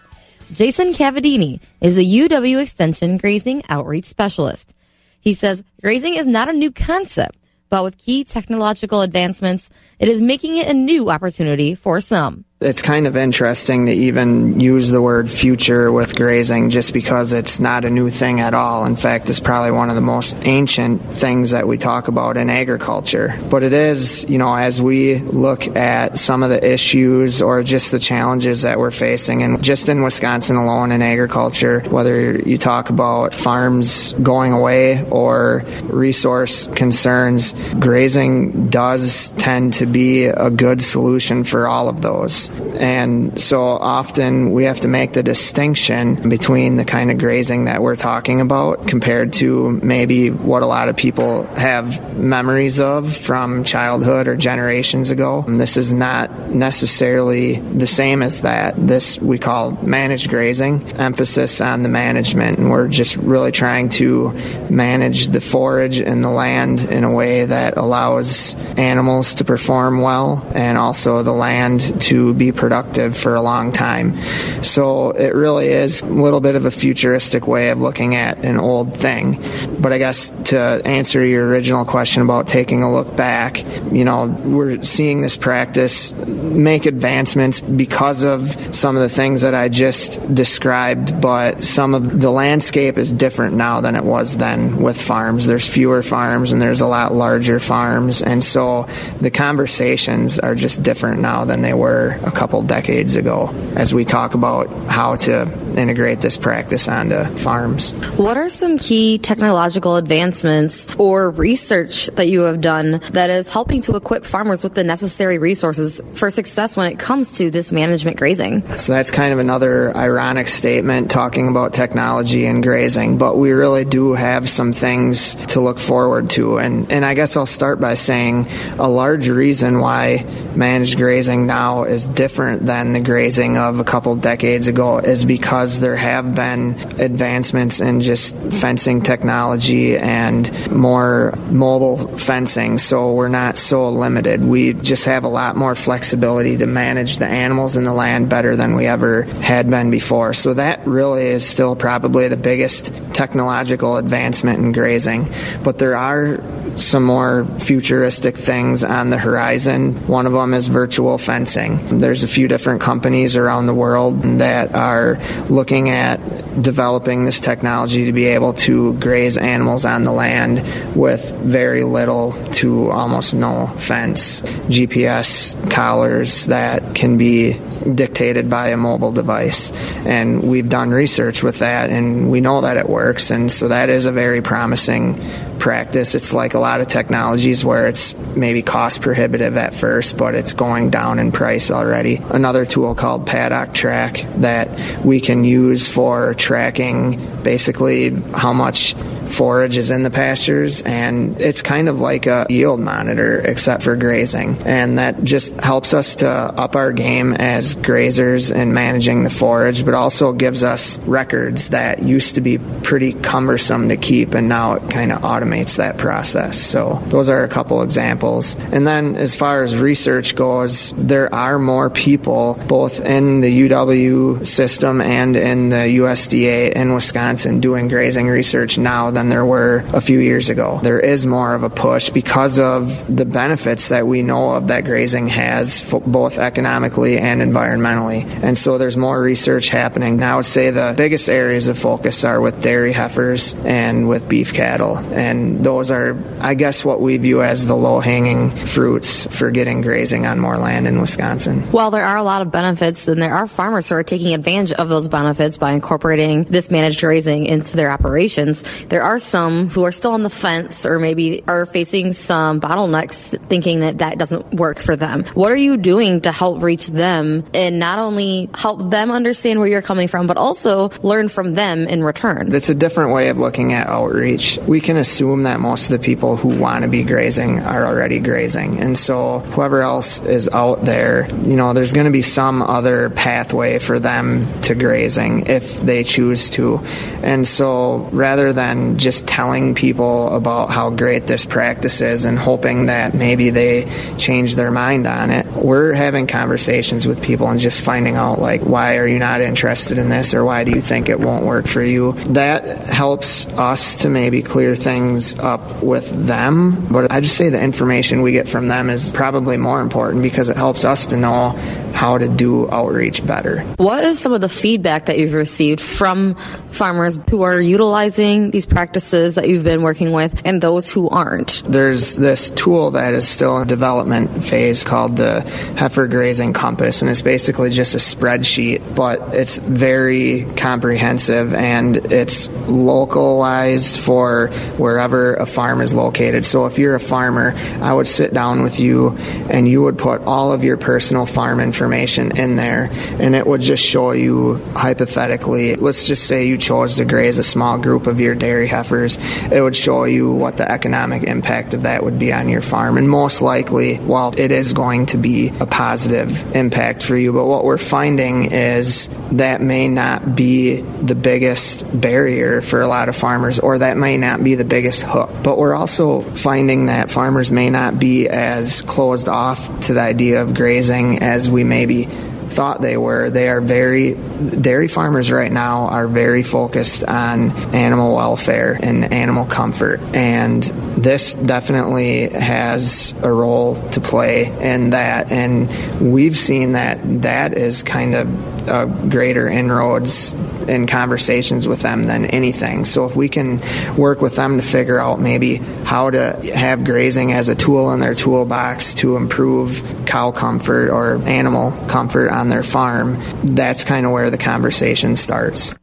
Jason 0.52 0.92
Cavadini 0.92 1.62
is 1.80 1.96
the 1.96 2.06
UW 2.06 2.62
Extension 2.62 3.18
Grazing 3.18 3.64
Outreach 3.70 4.04
Specialist. 4.04 4.74
He 5.22 5.34
says 5.34 5.64
grazing 5.82 6.16
is 6.16 6.28
not 6.28 6.50
a 6.50 6.54
new 6.54 6.70
concept, 6.70 7.38
but 7.70 7.82
with 7.82 7.98
key 7.98 8.26
technological 8.26 9.02
advancements, 9.02 9.70
it 10.00 10.10
is 10.10 10.22
making 10.22 10.58
it 10.58 10.68
a 10.68 10.74
new 10.74 11.10
opportunity 11.10 11.76
for 11.76 12.02
some 12.02 12.44
it's 12.60 12.82
kind 12.82 13.06
of 13.06 13.16
interesting 13.16 13.86
to 13.86 13.92
even 13.92 14.60
use 14.60 14.90
the 14.90 15.00
word 15.00 15.30
future 15.30 15.92
with 15.92 16.16
grazing 16.16 16.72
just 16.72 16.92
because 16.92 17.32
it's 17.32 17.60
not 17.60 17.86
a 17.86 17.90
new 17.92 18.10
thing 18.10 18.40
at 18.40 18.56
all. 18.56 18.84
In 18.86 18.96
fact, 18.96 19.30
it's 19.30 19.40
probably 19.40 19.70
one 19.70 19.92
of 19.92 19.96
the 19.96 20.02
most 20.02 20.36
ancient 20.42 21.04
things 21.04 21.52
that 21.52 21.68
we 21.68 21.78
talk 21.78 22.08
about 22.08 22.36
in 22.36 22.50
agriculture. 22.50 23.38
But 23.52 23.62
it 23.62 23.74
is, 23.74 24.28
you 24.28 24.40
know, 24.40 24.56
as 24.56 24.82
we 24.82 25.20
look 25.20 25.68
at 25.76 26.18
some 26.18 26.42
of 26.42 26.50
the 26.50 26.74
issues 26.74 27.44
or 27.44 27.62
just 27.62 27.92
the 27.92 28.00
challenges 28.00 28.64
that 28.64 28.80
we're 28.80 28.90
facing, 28.90 29.44
and 29.44 29.64
just 29.64 29.88
in 29.88 30.02
Wisconsin 30.02 30.56
alone 30.56 30.92
in 30.92 31.04
agriculture, 31.04 31.82
whether 31.82 32.40
you 32.40 32.58
talk 32.58 32.90
about 32.90 33.36
farms 33.36 34.14
going 34.14 34.52
away 34.52 35.08
or 35.12 35.64
resource 35.84 36.66
concerns, 36.66 37.54
grazing 37.80 38.70
does 38.70 39.30
tend 39.38 39.76
to 39.76 39.86
be 39.86 40.26
a 40.26 40.50
good 40.50 40.84
solution 40.84 41.44
for 41.44 41.68
all 41.68 41.88
of 41.88 42.02
those. 42.02 42.47
And 42.50 43.40
so 43.42 43.64
often 43.64 44.52
we 44.52 44.66
have 44.66 44.82
to 44.82 44.88
make 44.88 45.14
the 45.14 45.24
distinction 45.24 46.30
between 46.30 46.78
the 46.78 46.86
kind 46.86 47.12
of 47.12 47.18
grazing 47.18 47.66
that 47.66 47.82
we're 47.82 47.96
talking 47.96 48.42
about 48.42 48.88
compared 48.88 49.34
to 49.34 49.72
maybe 49.72 50.30
what 50.30 50.64
a 50.64 50.66
lot 50.66 50.90
of 50.90 50.96
people 50.96 51.44
have 51.56 52.18
memories 52.18 52.80
of 52.80 53.16
from 53.16 53.64
childhood 53.64 54.28
or 54.28 54.36
generations 54.36 55.12
ago. 55.12 55.44
And 55.48 55.60
this 55.60 55.78
is 55.78 55.94
not 55.94 56.32
necessarily 56.50 57.60
the 57.60 57.88
same 57.88 58.22
as 58.24 58.42
that. 58.42 58.76
This 58.78 59.20
we 59.20 59.40
call 59.40 59.72
managed 59.84 60.30
grazing, 60.30 60.98
emphasis 61.00 61.62
on 61.62 61.84
the 61.84 61.90
management. 61.90 62.60
And 62.60 62.70
we're 62.70 62.88
just 62.88 63.16
really 63.16 63.52
trying 63.52 63.90
to 63.90 64.32
manage 64.70 65.30
the 65.30 65.42
forage 65.42 66.00
and 66.00 66.24
the 66.24 66.30
land 66.30 66.80
in 66.80 67.04
a 67.04 67.14
way 67.14 67.46
that 67.46 67.78
allows 67.78 68.56
animals 68.78 69.36
to 69.36 69.46
perform 69.46 70.02
well 70.02 70.46
and 70.54 70.78
also 70.78 71.24
the 71.24 71.34
land 71.34 72.02
to 72.02 72.34
be 72.38 72.52
productive 72.52 73.18
for 73.18 73.36
a 73.36 73.42
long 73.42 73.72
time. 73.72 74.18
So 74.64 75.12
it 75.12 75.34
really 75.34 75.68
is 75.68 76.02
a 76.02 76.06
little 76.06 76.42
bit 76.42 76.56
of 76.56 76.66
a 76.66 76.72
futuristic 76.72 77.48
way 77.48 77.70
of 77.70 77.80
looking 77.80 78.16
at 78.16 78.44
an 78.46 78.60
old 78.60 78.96
thing. 78.96 79.44
But 79.80 79.94
I 79.94 79.98
guess 79.98 80.30
to 80.46 80.82
answer 80.86 81.26
your 81.26 81.48
original 81.48 81.86
question 81.86 82.22
about 82.22 82.48
taking 82.48 82.84
a 82.84 82.92
look 82.92 83.16
back, 83.16 83.64
you 83.92 84.04
know, 84.04 84.26
we're 84.26 84.84
seeing 84.84 85.22
this 85.22 85.38
practice 85.38 86.14
make 86.14 86.86
advancements 86.86 87.60
because 87.60 88.24
of 88.24 88.76
some 88.76 88.96
of 88.96 89.02
the 89.02 89.10
things 89.10 89.42
that 89.42 89.56
I 89.56 89.70
just 89.70 90.34
described, 90.34 91.22
but 91.22 91.64
some 91.64 91.94
of 91.94 92.20
the 92.20 92.30
landscape 92.30 92.98
is 92.98 93.12
different 93.12 93.56
now 93.56 93.82
than 93.82 93.96
it 93.96 94.04
was 94.04 94.38
then 94.38 94.82
with 94.82 95.02
farms. 95.02 95.46
There's 95.46 95.68
fewer 95.68 96.04
farms 96.04 96.52
and 96.52 96.62
there's 96.62 96.82
a 96.82 96.88
lot 96.88 97.14
larger 97.14 97.60
farms, 97.60 98.22
and 98.22 98.44
so 98.44 98.88
the 99.22 99.32
conversations 99.32 100.40
are 100.40 100.56
just 100.56 100.84
different 100.84 101.22
now 101.22 101.46
than 101.46 101.62
they 101.62 101.74
were 101.74 102.20
a 102.28 102.32
couple 102.32 102.62
decades 102.62 103.16
ago 103.16 103.50
as 103.76 103.94
we 103.94 104.06
talk 104.06 104.34
about 104.34 104.68
how 104.88 105.16
to 105.16 105.44
integrate 105.80 106.22
this 106.22 106.38
practice 106.38 106.88
onto 106.88 107.24
farms. 107.38 107.92
What 108.18 108.38
are 108.38 108.50
some 108.50 108.78
key 108.78 109.18
technological 109.18 109.96
advancements 109.96 110.94
or 110.96 111.32
research 111.32 112.08
that 112.08 112.28
you 112.28 112.42
have 112.42 112.62
done 112.62 113.02
that 113.12 113.30
is 113.30 113.50
helping 113.50 113.82
to 113.84 113.96
equip 113.96 114.26
farmers 114.26 114.64
with 114.64 114.74
the 114.74 114.84
necessary 114.84 115.38
resources 115.38 116.02
for 116.14 116.30
success 116.30 116.76
when 116.76 116.92
it 116.92 117.00
comes 117.00 117.38
to 117.38 117.52
this 117.52 117.72
management 117.72 118.18
grazing? 118.18 118.62
So 118.78 118.92
that's 118.92 119.12
kind 119.12 119.34
of 119.34 119.40
another 119.40 119.96
ironic 119.96 120.50
statement 120.50 121.12
talking 121.12 121.48
about 121.48 121.74
technology 121.74 122.46
and 122.46 122.64
grazing, 122.64 123.18
but 123.18 123.38
we 123.38 123.52
really 123.52 123.86
do 123.86 124.14
have 124.14 124.50
some 124.50 124.74
things 124.74 125.36
to 125.48 125.62
look 125.62 125.80
forward 125.80 126.30
to. 126.32 126.58
And, 126.58 126.92
and 126.92 127.06
I 127.06 127.14
guess 127.14 127.38
I'll 127.38 127.46
start 127.46 127.80
by 127.80 127.94
saying 127.94 128.48
a 128.78 128.90
large 128.90 129.30
reason 129.30 129.80
why 129.80 130.26
managed 130.56 130.98
grazing 130.98 131.46
now 131.46 131.84
is 131.84 132.08
different 132.18 132.66
than 132.66 132.94
the 132.94 133.00
grazing 133.00 133.58
of 133.58 133.80
a 133.80 133.84
couple 133.84 134.16
decades 134.16 134.68
ago 134.68 134.98
is 134.98 135.24
because 135.24 135.80
there 135.80 135.96
have 135.96 136.34
been 136.34 136.74
advancements 137.00 137.80
in 137.80 138.02
just 138.02 138.36
fencing 138.36 139.04
technology 139.04 139.96
and 139.96 140.52
more 140.72 141.38
mobile 141.52 142.18
fencing. 142.18 142.80
So 142.80 143.14
we're 143.14 143.28
not 143.28 143.60
so 143.60 143.92
limited. 143.92 144.44
We 144.44 144.74
just 144.74 145.06
have 145.06 145.26
a 145.26 145.28
lot 145.28 145.56
more 145.56 145.76
flexibility 145.76 146.58
to 146.58 146.66
manage 146.66 147.18
the 147.18 147.28
animals 147.28 147.78
in 147.78 147.84
the 147.84 147.94
land 147.94 148.30
better 148.30 148.56
than 148.56 148.76
we 148.76 148.88
ever 148.88 149.22
had 149.22 149.70
been 149.70 149.92
before. 149.92 150.34
So 150.34 150.56
that 150.56 150.88
really 150.88 151.28
is 151.28 151.48
still 151.48 151.76
probably 151.76 152.30
the 152.30 152.36
biggest 152.36 152.92
technological 153.14 153.98
advancement 153.98 154.58
in 154.58 154.72
grazing. 154.72 155.32
But 155.64 155.78
there 155.78 155.96
are 155.96 156.42
some 156.78 157.04
more 157.04 157.46
futuristic 157.60 158.38
things 158.38 158.84
on 158.84 159.10
the 159.10 159.18
horizon. 159.18 160.08
One 160.08 160.26
of 160.26 160.34
them 160.34 160.54
is 160.54 160.68
virtual 160.68 161.18
fencing. 161.18 161.98
There's 161.98 162.24
a 162.24 162.28
few 162.28 162.48
different 162.48 162.82
companies 162.82 163.36
around 163.36 163.66
the 163.66 163.74
world 163.74 164.22
that 164.40 164.74
are 164.74 165.20
looking 165.50 165.90
at 165.90 166.18
developing 166.62 167.26
this 167.26 167.40
technology 167.40 168.06
to 168.06 168.14
be 168.14 168.26
able 168.26 168.54
to 168.54 168.94
graze 168.94 169.38
animals 169.38 169.86
on 169.86 170.04
the 170.04 170.12
land 170.12 170.96
with 170.96 171.24
very 171.42 171.84
little 171.84 172.32
to 172.54 172.90
almost 172.92 173.34
no 173.34 173.68
fence. 173.68 174.42
GPS 174.42 175.56
collars 175.72 176.46
that 176.46 176.96
can 176.96 177.18
be 177.18 177.60
dictated 177.94 178.50
by 178.50 178.70
a 178.70 178.78
mobile 178.78 179.12
device. 179.12 179.72
And 180.06 180.44
we've 180.44 180.70
done 180.70 180.92
research 180.92 181.44
with 181.44 181.60
that 181.60 181.90
and 181.90 182.30
we 182.30 182.42
know 182.42 182.62
that 182.62 182.78
it 182.78 182.88
works. 182.88 183.32
And 183.32 183.52
so 183.52 183.70
that 183.70 183.90
is 183.90 184.06
a 184.06 184.12
very 184.12 184.42
promising 184.42 185.20
practice. 185.60 186.16
It's 186.16 186.34
like 186.34 186.54
a 186.54 186.60
lot 186.60 186.82
of 186.82 186.88
technologies 186.88 187.64
where 187.64 187.88
it's 187.88 188.16
maybe 188.36 188.62
cost 188.62 189.02
prohibitive 189.02 189.58
at 189.58 189.74
first, 189.74 190.18
but 190.18 190.36
it's 190.36 190.54
going 190.54 190.90
down 190.90 191.20
in 191.20 191.32
price 191.32 191.72
already. 191.72 192.16
Another 192.16 192.66
tool 192.66 192.96
called 192.96 193.26
Paddock 193.26 193.74
Track 193.74 194.26
that 194.38 195.06
we 195.06 195.22
can 195.22 195.44
use 195.44 195.88
for 195.88 196.34
tracking 196.34 197.44
basically 197.44 198.10
how 198.10 198.54
much 198.54 198.96
forage 199.30 199.78
is 199.78 199.92
in 199.92 200.04
the 200.04 200.10
pastures 200.10 200.82
and 200.82 201.40
it's 201.42 201.62
kind 201.62 201.90
of 201.90 202.00
like 202.00 202.26
a 202.26 202.46
yield 202.50 202.80
monitor 202.80 203.40
except 203.40 203.84
for 203.84 203.96
grazing. 203.96 204.58
And 204.66 204.98
that 204.98 205.24
just 205.24 205.56
helps 205.60 205.94
us 205.94 206.16
to 206.18 206.30
up 206.30 206.76
our 206.76 206.92
game 206.92 207.34
as 207.34 207.76
grazers 207.76 208.54
in 208.54 208.74
managing 208.74 209.24
the 209.24 209.30
forage 209.30 209.86
but 209.86 209.94
also 209.94 210.34
gives 210.34 210.64
us 210.64 210.98
records 211.00 211.70
that 211.70 212.02
used 212.04 212.36
to 212.36 212.42
be 212.42 212.58
pretty 212.58 213.14
cumbersome 213.14 213.90
to 213.90 213.98
keep 213.98 214.34
and 214.34 214.48
now 214.48 214.74
it 214.74 214.90
kind 214.90 215.12
of 215.12 215.22
automates 215.22 215.78
that 215.78 215.98
process. 215.98 216.60
So 216.60 217.02
those 217.08 217.30
are 217.30 217.44
a 217.44 217.48
couple 217.48 217.82
examples. 217.82 218.56
And 218.56 218.86
then 218.86 219.16
as 219.16 219.36
far 219.36 219.64
as 219.64 219.76
research 219.76 220.36
goes 220.36 220.92
there 220.98 221.34
are 221.34 221.60
more 221.60 221.90
people 221.90 222.60
both 222.68 223.00
in 223.00 223.42
the 223.42 223.70
UW 223.70 224.46
system 224.46 225.02
and 225.02 225.36
in 225.36 225.70
the 225.70 225.76
USDA 226.00 226.74
in 226.74 226.94
Wisconsin 226.94 227.60
doing 227.60 227.88
grazing 227.88 228.28
research 228.28 228.78
now 228.78 229.12
than 229.18 229.30
there 229.30 229.44
were 229.44 229.84
a 229.94 230.00
few 230.00 230.20
years 230.20 230.52
ago. 230.52 230.80
There 230.84 231.00
is 231.00 231.26
more 231.26 231.56
of 231.56 231.64
a 231.64 231.72
push 231.72 232.12
because 232.12 232.60
of 232.60 233.04
the 233.14 233.26
benefits 233.26 233.90
that 233.90 234.06
we 234.06 234.22
know 234.22 234.52
of 234.52 234.68
that 234.68 234.86
grazing 234.86 235.28
has, 235.30 235.82
both 236.06 236.38
economically 236.38 237.18
and 237.18 237.42
environmentally. 237.42 238.22
And 238.44 238.56
so 238.56 238.78
there's 238.78 238.96
more 238.96 239.20
research 239.20 239.70
happening. 239.70 240.18
Now, 240.18 240.34
I 240.34 240.36
would 240.36 240.46
say 240.46 240.70
the 240.70 240.94
biggest 240.96 241.30
areas 241.30 241.68
of 241.68 241.80
focus 241.80 242.24
are 242.24 242.40
with 242.40 242.62
dairy 242.62 242.94
heifers 242.94 243.56
and 243.66 244.08
with 244.08 244.30
beef 244.30 244.54
cattle. 244.54 244.98
And 244.98 245.64
those 245.64 245.90
are, 245.90 246.16
I 246.40 246.54
guess, 246.54 246.86
what 246.86 247.02
we 247.02 247.18
view 247.18 247.42
as 247.42 247.66
the 247.66 247.76
low 247.76 248.00
hanging 248.00 248.52
fruits 248.52 249.26
for 249.36 249.50
getting 249.50 249.82
grazing 249.82 250.28
on 250.28 250.40
more 250.40 250.60
land 250.60 250.88
in 250.88 251.02
Wisconsin. 251.02 251.64
While 251.72 251.90
there 251.90 252.06
are 252.06 252.18
a 252.18 252.24
lot 252.24 252.44
of 252.44 252.52
benefits, 252.52 253.08
and 253.08 253.20
there 253.20 253.34
are 253.34 253.48
farmers 253.48 253.90
who 253.90 253.96
are 253.96 254.04
taking 254.04 254.36
advantage 254.36 254.74
of 254.74 254.90
those 254.90 255.08
benefits 255.08 255.58
by 255.58 255.72
incorporating 255.72 256.44
this 256.44 256.70
managed 256.70 257.00
grazing 257.00 257.48
into 257.48 257.76
their 257.76 257.90
operations, 257.90 258.64
there 258.90 259.07
are 259.08 259.20
some 259.20 259.70
who 259.70 259.86
are 259.86 259.92
still 259.94 260.12
on 260.12 260.22
the 260.22 260.30
fence 260.30 260.86
or 260.86 261.00
maybe 261.00 261.42
are 261.48 261.66
facing 261.66 262.12
some 262.12 262.60
bottlenecks 262.60 263.40
thinking 263.48 263.80
that 263.80 264.00
that 264.00 264.18
doesn't 264.18 264.54
work 264.54 264.80
for 264.80 264.98
them. 264.98 265.24
What 265.34 265.50
are 265.50 265.56
you 265.56 265.78
doing 265.78 266.20
to 266.22 266.32
help 266.34 266.62
reach 266.62 266.88
them 266.88 267.46
and 267.54 267.80
not 267.80 268.00
only 268.00 268.50
help 268.54 268.90
them 268.90 269.10
understand 269.10 269.60
where 269.60 269.70
you're 269.70 269.82
coming 269.82 270.10
from, 270.10 270.28
but 270.28 270.36
also 270.36 270.90
learn 271.04 271.30
from 271.30 271.54
them 271.54 271.88
in 271.88 272.04
return? 272.04 272.54
It's 272.54 272.68
a 272.68 272.76
different 272.76 273.14
way 273.14 273.30
of 273.30 273.38
looking 273.38 273.72
at 273.72 273.88
outreach. 273.88 274.58
We 274.68 274.82
can 274.82 274.98
assume 274.98 275.44
that 275.44 275.62
most 275.62 275.86
of 275.86 275.92
the 275.92 276.06
people 276.06 276.36
who 276.36 276.50
want 276.60 276.82
to 276.82 276.90
be 276.90 277.04
grazing 277.04 277.62
are 277.62 277.86
already 277.86 278.20
grazing. 278.20 278.80
And 278.80 278.98
so 278.98 279.40
whoever 279.40 279.84
else 279.84 280.22
is 280.22 280.50
out 280.50 280.84
there, 280.84 281.30
you 281.46 281.56
know, 281.56 281.72
there's 281.72 281.94
going 281.94 282.08
to 282.08 282.12
be 282.12 282.24
some 282.24 282.62
other 282.62 283.10
pathway 283.12 283.80
for 283.80 284.02
them 284.02 284.62
to 284.64 284.76
grazing 284.76 285.48
if 285.48 285.80
they 285.82 286.04
choose 286.04 286.50
to. 286.50 286.80
And 287.24 287.48
so 287.48 288.10
rather 288.12 288.52
than 288.52 288.97
just 288.98 289.28
telling 289.28 289.76
people 289.76 290.30
about 290.36 290.70
how 290.70 290.90
great 290.90 291.28
this 291.28 291.46
practice 291.46 292.02
is 292.02 292.26
and 292.26 292.38
hoping 292.38 292.88
that 292.88 293.14
maybe 293.14 293.50
they 293.50 293.86
change 294.18 294.56
their 294.56 294.72
mind 294.72 295.08
on 295.08 295.32
it, 295.32 295.46
we're 295.48 295.94
having 295.94 296.28
conversations 296.28 297.08
with 297.08 297.22
people 297.22 297.48
and 297.50 297.60
just 297.60 297.82
finding 297.82 298.16
out 298.16 298.40
like 298.40 298.62
why 298.62 298.98
are 298.98 299.08
you 299.08 299.20
not 299.20 299.42
interested 299.42 299.98
in 299.98 300.10
this 300.10 300.34
or 300.34 300.44
why 300.44 300.64
do 300.64 300.72
you 300.72 300.82
think 300.82 301.10
it 301.10 301.20
won't 301.20 301.46
work 301.46 301.68
for 301.68 301.82
you. 301.82 302.14
That 302.34 302.84
helps 302.88 303.48
us 303.48 304.02
to 304.02 304.10
maybe 304.10 304.42
clear 304.42 304.76
things 304.76 305.38
up 305.40 305.84
with 305.84 306.10
them. 306.26 306.88
But 306.92 307.12
I 307.12 307.22
just 307.22 307.38
say 307.38 307.50
the 307.50 307.62
information 307.62 308.22
we 308.22 308.32
get 308.32 308.50
from 308.50 308.68
them 308.68 308.90
is 308.90 309.12
probably 309.12 309.58
more 309.58 309.82
important 309.82 310.24
because 310.24 310.50
it 310.50 310.58
helps 310.58 310.86
us 310.86 311.08
to 311.08 311.18
know 311.18 311.54
how 311.94 312.18
to 312.18 312.28
do 312.28 312.70
outreach 312.70 313.26
better. 313.26 313.62
What 313.78 314.04
is 314.04 314.20
some 314.20 314.34
of 314.34 314.42
the 314.42 314.50
feedback 314.50 315.06
that 315.06 315.18
you've 315.18 315.34
received 315.34 315.82
from 315.82 316.36
farmers 316.72 317.18
who 317.30 317.42
are 317.42 317.60
utilizing 317.60 318.52
these 318.52 318.66
practices 318.66 319.36
that 319.36 319.50
you've 319.50 319.64
been 319.64 319.82
working 319.82 320.12
with 320.12 320.42
and 320.46 320.62
those 320.62 320.90
who 320.90 321.10
aren't? 321.10 321.64
There's 321.66 322.16
this 322.16 322.50
tool 322.52 322.92
that 322.92 323.14
is 323.14 323.28
still 323.28 323.60
in 323.60 323.68
development 323.68 324.44
phase 324.44 324.84
called 324.84 325.18
the 325.18 325.42
Heifer 325.78 326.08
Grazing 326.08 326.54
Compass, 326.54 327.02
and 327.02 327.10
it's 327.10 327.22
basically 327.22 327.72
just 327.72 327.96
a 327.96 327.98
spreadsheet, 327.98 328.96
but 328.96 329.34
it's 329.34 329.58
very 329.58 330.46
comprehensive 330.56 331.54
and 331.54 331.98
it's 332.12 332.48
localized 332.68 334.00
for 334.00 334.48
wherever 334.78 335.36
a 335.36 335.46
farm 335.46 335.82
is 335.82 335.94
located. 335.94 336.46
So 336.46 336.66
if 336.66 336.78
you're 336.78 336.96
a 336.96 337.00
farmer, 337.00 337.54
I 337.82 337.94
would 337.94 338.08
sit 338.08 338.34
down 338.34 338.62
with 338.62 338.80
you 338.80 339.18
and 339.50 339.68
you 339.68 339.82
would 339.84 339.98
put 339.98 340.22
all 340.24 340.52
of 340.52 340.64
your 340.64 340.78
personal 340.78 341.26
farm 341.26 341.60
information 341.60 341.77
in 341.82 342.56
there, 342.56 342.90
and 343.20 343.36
it 343.36 343.46
would 343.46 343.62
just 343.62 343.84
show 343.84 344.12
you 344.12 344.56
hypothetically, 344.76 345.76
let's 345.76 346.08
just 346.08 346.28
say 346.28 346.48
you 346.48 346.58
chose 346.58 346.96
to 346.98 347.06
graze 347.06 347.38
a 347.38 347.44
small 347.44 347.78
group 347.78 348.08
of 348.08 348.20
your 348.20 348.36
dairy 348.36 348.68
heifers, 348.68 349.18
it 349.52 349.62
would 349.62 349.76
show 349.76 350.06
you 350.06 350.32
what 350.32 350.58
the 350.58 350.70
economic 350.70 351.24
impact 351.24 351.74
of 351.74 351.84
that 351.84 352.04
would 352.04 352.20
be 352.20 352.34
on 352.34 352.50
your 352.50 352.62
farm. 352.62 352.98
And 352.98 353.10
most 353.10 353.42
likely, 353.42 353.98
while 353.98 354.34
it 354.38 354.52
is 354.52 354.74
going 354.74 355.08
to 355.08 355.18
be 355.18 355.50
a 355.60 355.66
positive 355.66 356.56
impact 356.56 357.04
for 357.04 357.16
you, 357.16 357.34
but 357.34 357.46
what 357.46 357.64
we're 357.64 357.78
finding 357.78 358.52
is 358.52 359.10
that 359.34 359.62
may 359.62 359.88
not 359.88 360.36
be 360.36 360.82
the 360.82 361.16
biggest 361.16 361.86
barrier 362.00 362.62
for 362.62 362.82
a 362.82 362.88
lot 362.88 363.10
of 363.10 363.16
farmers, 363.16 363.60
or 363.60 363.80
that 363.80 363.98
may 363.98 364.18
not 364.18 364.44
be 364.44 364.56
the 364.56 364.66
biggest 364.66 365.04
hook. 365.04 365.30
But 365.44 365.58
we're 365.58 365.76
also 365.76 366.22
finding 366.22 366.88
that 366.88 367.12
farmers 367.12 367.52
may 367.52 367.70
not 367.70 368.00
be 368.00 368.28
as 368.28 368.82
closed 368.82 369.28
off 369.28 369.86
to 369.88 369.94
the 369.94 370.02
idea 370.02 370.42
of 370.42 370.54
grazing 370.54 371.20
as 371.20 371.50
we 371.50 371.64
maybe 371.68 372.08
thought 372.48 372.82
they 372.82 372.98
were. 372.98 373.30
They 373.30 373.50
are 373.50 373.62
very, 373.62 374.14
dairy 374.14 374.88
farmers 374.88 375.32
right 375.32 375.52
now 375.52 375.88
are 375.88 376.08
very 376.08 376.44
focused 376.44 377.04
on 377.04 377.52
animal 377.76 378.16
welfare 378.16 378.78
and 378.82 379.14
animal 379.14 379.46
comfort. 379.46 380.00
And 380.16 380.64
this 380.64 381.34
definitely 381.34 382.30
has 382.30 383.14
a 383.22 383.32
role 383.32 383.76
to 383.92 384.02
play 384.02 384.46
in 384.74 384.92
that. 384.92 385.32
And 385.32 386.12
we've 386.12 386.38
seen 386.38 386.72
that 386.74 387.22
that 387.22 387.58
is 387.58 387.84
kind 387.84 388.16
of 388.16 388.57
a 388.68 388.86
greater 389.10 389.48
inroads 389.48 390.34
in 390.68 390.88
conversations 390.88 391.68
with 391.68 391.82
them 391.82 392.04
than 392.04 392.26
anything. 392.26 392.86
So 392.86 393.06
if 393.06 393.16
we 393.16 393.30
can 393.30 393.62
work 393.96 394.22
with 394.22 394.36
them 394.36 394.58
to 394.58 394.64
figure 394.64 395.00
out 395.00 395.20
maybe 395.20 395.56
how 395.56 396.10
to 396.10 396.34
have 396.54 396.84
grazing 396.84 397.32
as 397.32 397.50
a 397.50 397.56
tool 397.56 397.92
in 397.94 398.00
their 398.00 398.16
toolbox 398.16 398.94
to 398.96 399.16
improve 399.16 399.84
cow 400.06 400.32
comfort 400.32 400.90
or 400.90 401.16
animal 401.28 401.72
comfort 401.88 402.30
on 402.30 402.50
their 402.50 402.64
farm, 402.64 403.22
that's 403.44 403.84
kind 403.84 404.06
of 404.06 404.12
where 404.12 404.30
the 404.30 404.38
conversation 404.38 405.16
starts. 405.16 405.74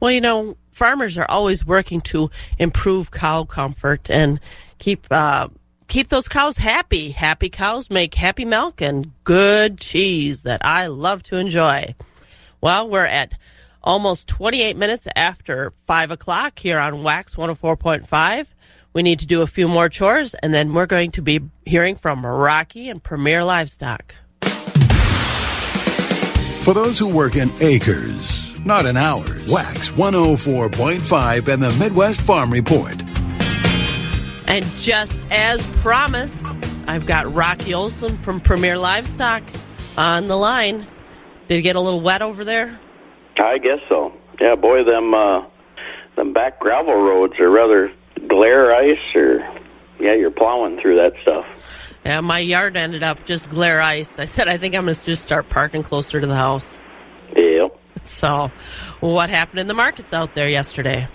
Well, 0.00 0.10
you 0.10 0.20
know, 0.20 0.56
farmers 0.72 1.16
are 1.16 1.30
always 1.30 1.64
working 1.64 2.00
to 2.00 2.30
improve 2.58 3.10
cow 3.10 3.44
comfort 3.44 4.10
and 4.10 4.40
keep 4.78 5.06
uh, 5.12 5.48
keep 5.88 6.08
those 6.08 6.28
cows 6.28 6.56
happy. 6.56 7.10
Happy 7.10 7.48
cows 7.48 7.90
make 7.90 8.14
happy 8.14 8.44
milk 8.44 8.80
and 8.80 9.12
good 9.24 9.78
cheese 9.78 10.42
that 10.42 10.64
I 10.64 10.86
love 10.86 11.22
to 11.24 11.36
enjoy. 11.36 11.94
Well, 12.62 12.88
we're 12.88 13.04
at 13.04 13.34
almost 13.82 14.28
28 14.28 14.76
minutes 14.76 15.08
after 15.16 15.72
5 15.88 16.12
o'clock 16.12 16.60
here 16.60 16.78
on 16.78 17.02
Wax 17.02 17.34
104.5. 17.34 18.46
We 18.92 19.02
need 19.02 19.18
to 19.18 19.26
do 19.26 19.42
a 19.42 19.48
few 19.48 19.66
more 19.66 19.88
chores, 19.88 20.34
and 20.34 20.54
then 20.54 20.72
we're 20.72 20.86
going 20.86 21.10
to 21.12 21.22
be 21.22 21.40
hearing 21.66 21.96
from 21.96 22.24
Rocky 22.24 22.88
and 22.88 23.02
Premier 23.02 23.42
Livestock. 23.42 24.14
For 26.62 26.72
those 26.72 27.00
who 27.00 27.08
work 27.08 27.34
in 27.34 27.50
acres, 27.60 28.56
not 28.64 28.86
in 28.86 28.96
hours, 28.96 29.50
Wax 29.50 29.90
104.5 29.90 31.48
and 31.48 31.60
the 31.60 31.72
Midwest 31.72 32.20
Farm 32.20 32.52
Report. 32.52 32.94
And 34.46 34.64
just 34.78 35.18
as 35.32 35.66
promised, 35.80 36.44
I've 36.86 37.06
got 37.06 37.34
Rocky 37.34 37.74
Olson 37.74 38.16
from 38.18 38.38
Premier 38.38 38.78
Livestock 38.78 39.42
on 39.96 40.28
the 40.28 40.36
line. 40.36 40.86
Did 41.48 41.58
it 41.58 41.62
get 41.62 41.76
a 41.76 41.80
little 41.80 42.00
wet 42.00 42.22
over 42.22 42.44
there? 42.44 42.78
I 43.38 43.58
guess 43.58 43.78
so. 43.88 44.12
Yeah, 44.40 44.54
boy, 44.54 44.84
them 44.84 45.14
uh, 45.14 45.44
them 46.16 46.32
back 46.32 46.58
gravel 46.60 46.94
roads 46.94 47.34
are 47.38 47.50
rather 47.50 47.92
glare 48.28 48.74
ice, 48.74 48.98
or 49.14 49.38
yeah, 50.00 50.14
you're 50.14 50.30
plowing 50.30 50.80
through 50.80 50.96
that 50.96 51.12
stuff. 51.22 51.46
Yeah, 52.04 52.20
my 52.20 52.40
yard 52.40 52.76
ended 52.76 53.02
up 53.02 53.24
just 53.24 53.48
glare 53.48 53.80
ice. 53.80 54.18
I 54.18 54.24
said 54.24 54.48
I 54.48 54.56
think 54.56 54.74
I'm 54.74 54.84
going 54.84 54.94
to 54.94 55.04
just 55.04 55.22
start 55.22 55.48
parking 55.48 55.82
closer 55.82 56.20
to 56.20 56.26
the 56.26 56.34
house. 56.34 56.66
Yep. 57.36 57.78
So, 58.04 58.50
what 59.00 59.30
happened 59.30 59.60
in 59.60 59.68
the 59.68 59.74
markets 59.74 60.12
out 60.12 60.34
there 60.34 60.48
yesterday? 60.48 61.08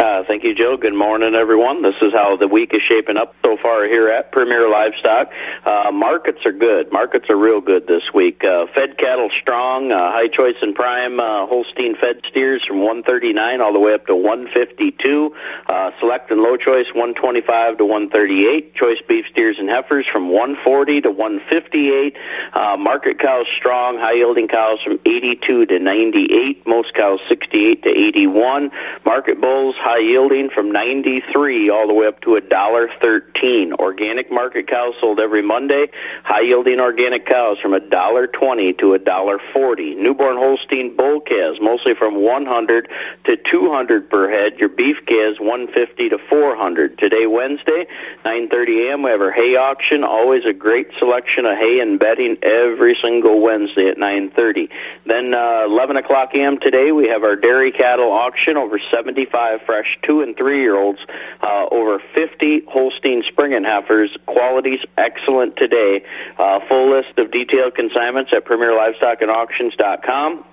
Uh, 0.00 0.24
thank 0.24 0.44
you, 0.44 0.54
Joe. 0.54 0.78
Good 0.78 0.94
morning, 0.94 1.34
everyone. 1.34 1.82
This 1.82 1.96
is 2.00 2.14
how 2.14 2.34
the 2.34 2.48
week 2.48 2.72
is 2.72 2.80
shaping 2.80 3.18
up 3.18 3.34
so 3.44 3.58
far 3.58 3.84
here 3.84 4.08
at 4.08 4.32
Premier 4.32 4.66
Livestock. 4.66 5.30
Uh, 5.62 5.90
markets 5.92 6.46
are 6.46 6.52
good. 6.52 6.90
Markets 6.90 7.28
are 7.28 7.36
real 7.36 7.60
good 7.60 7.86
this 7.86 8.14
week. 8.14 8.42
Uh, 8.42 8.64
fed 8.74 8.96
cattle 8.96 9.28
strong. 9.28 9.92
Uh, 9.92 10.10
high 10.10 10.28
choice 10.28 10.56
and 10.62 10.74
prime 10.74 11.20
uh, 11.20 11.44
Holstein 11.44 11.96
fed 11.96 12.22
steers 12.26 12.64
from 12.64 12.78
139 12.78 13.60
all 13.60 13.74
the 13.74 13.78
way 13.78 13.92
up 13.92 14.06
to 14.06 14.16
152. 14.16 15.34
Uh, 15.68 15.90
select 16.00 16.30
and 16.30 16.40
low 16.40 16.56
choice 16.56 16.86
125 16.94 17.76
to 17.76 17.84
138. 17.84 18.74
Choice 18.74 19.02
beef 19.06 19.26
steers 19.30 19.58
and 19.58 19.68
heifers 19.68 20.06
from 20.06 20.30
140 20.30 21.02
to 21.02 21.10
158. 21.10 22.16
Uh, 22.54 22.76
market 22.78 23.18
cows 23.18 23.46
strong. 23.54 23.98
High 23.98 24.14
yielding 24.14 24.48
cows 24.48 24.80
from 24.82 24.98
82 25.04 25.66
to 25.66 25.78
98. 25.78 26.66
Most 26.66 26.94
cows 26.94 27.20
68 27.28 27.82
to 27.82 27.90
81. 27.90 28.70
Market 29.04 29.38
bulls 29.42 29.76
high 29.76 29.89
yielding 29.98 30.50
from 30.50 30.70
93 30.70 31.70
all 31.70 31.86
the 31.86 31.94
way 31.94 32.06
up 32.06 32.20
to 32.20 32.36
a 32.36 32.40
dollar 32.40 32.88
13. 33.00 33.72
Organic 33.74 34.30
market 34.30 34.68
cows 34.68 34.94
sold 35.00 35.20
every 35.20 35.42
Monday. 35.42 35.90
High 36.24 36.42
yielding 36.42 36.80
organic 36.80 37.26
cows 37.26 37.58
from 37.60 37.74
a 37.74 37.80
dollar 37.80 38.26
20 38.26 38.74
to 38.74 38.94
a 38.94 38.98
dollar 38.98 39.38
40. 39.52 39.94
Newborn 39.94 40.36
Holstein 40.36 40.96
bull 40.96 41.20
calves 41.20 41.58
mostly 41.60 41.94
from 41.94 42.16
100 42.16 42.88
to 43.24 43.36
200 43.36 44.10
per 44.10 44.30
head. 44.30 44.58
Your 44.58 44.68
beef 44.68 44.98
calves 45.06 45.40
150 45.40 46.10
to 46.10 46.18
400. 46.18 46.98
Today 46.98 47.26
Wednesday 47.26 47.86
9:30 48.24 48.88
a.m. 48.88 49.02
we 49.02 49.10
have 49.10 49.20
our 49.20 49.32
hay 49.32 49.56
auction. 49.56 50.04
Always 50.04 50.44
a 50.44 50.52
great 50.52 50.88
selection 50.98 51.46
of 51.46 51.56
hay 51.56 51.80
and 51.80 51.98
bedding 51.98 52.36
every 52.42 52.94
single 53.00 53.40
Wednesday 53.40 53.88
at 53.88 53.96
9:30. 53.96 54.68
Then 55.06 55.32
uh, 55.32 55.64
11 55.64 55.96
o'clock 55.96 56.34
a.m. 56.34 56.58
today 56.58 56.92
we 56.92 57.08
have 57.08 57.24
our 57.24 57.36
dairy 57.36 57.72
cattle 57.72 58.12
auction 58.12 58.56
over 58.56 58.78
75 58.78 59.62
fresh 59.62 59.79
two 60.02 60.22
and 60.22 60.36
three 60.36 60.60
year 60.60 60.76
olds, 60.76 61.00
uh, 61.42 61.66
over 61.70 62.00
50 62.14 62.64
Holstein 62.68 63.22
springing 63.26 63.64
heifers. 63.64 64.10
Qualities 64.26 64.80
excellent 64.96 65.56
today. 65.56 66.04
Uh, 66.38 66.60
full 66.68 66.90
list 66.90 67.18
of 67.18 67.30
detailed 67.30 67.74
consignments 67.74 68.32
at 68.32 68.44
PremierLivestockAndAuctions.com. 68.44 70.44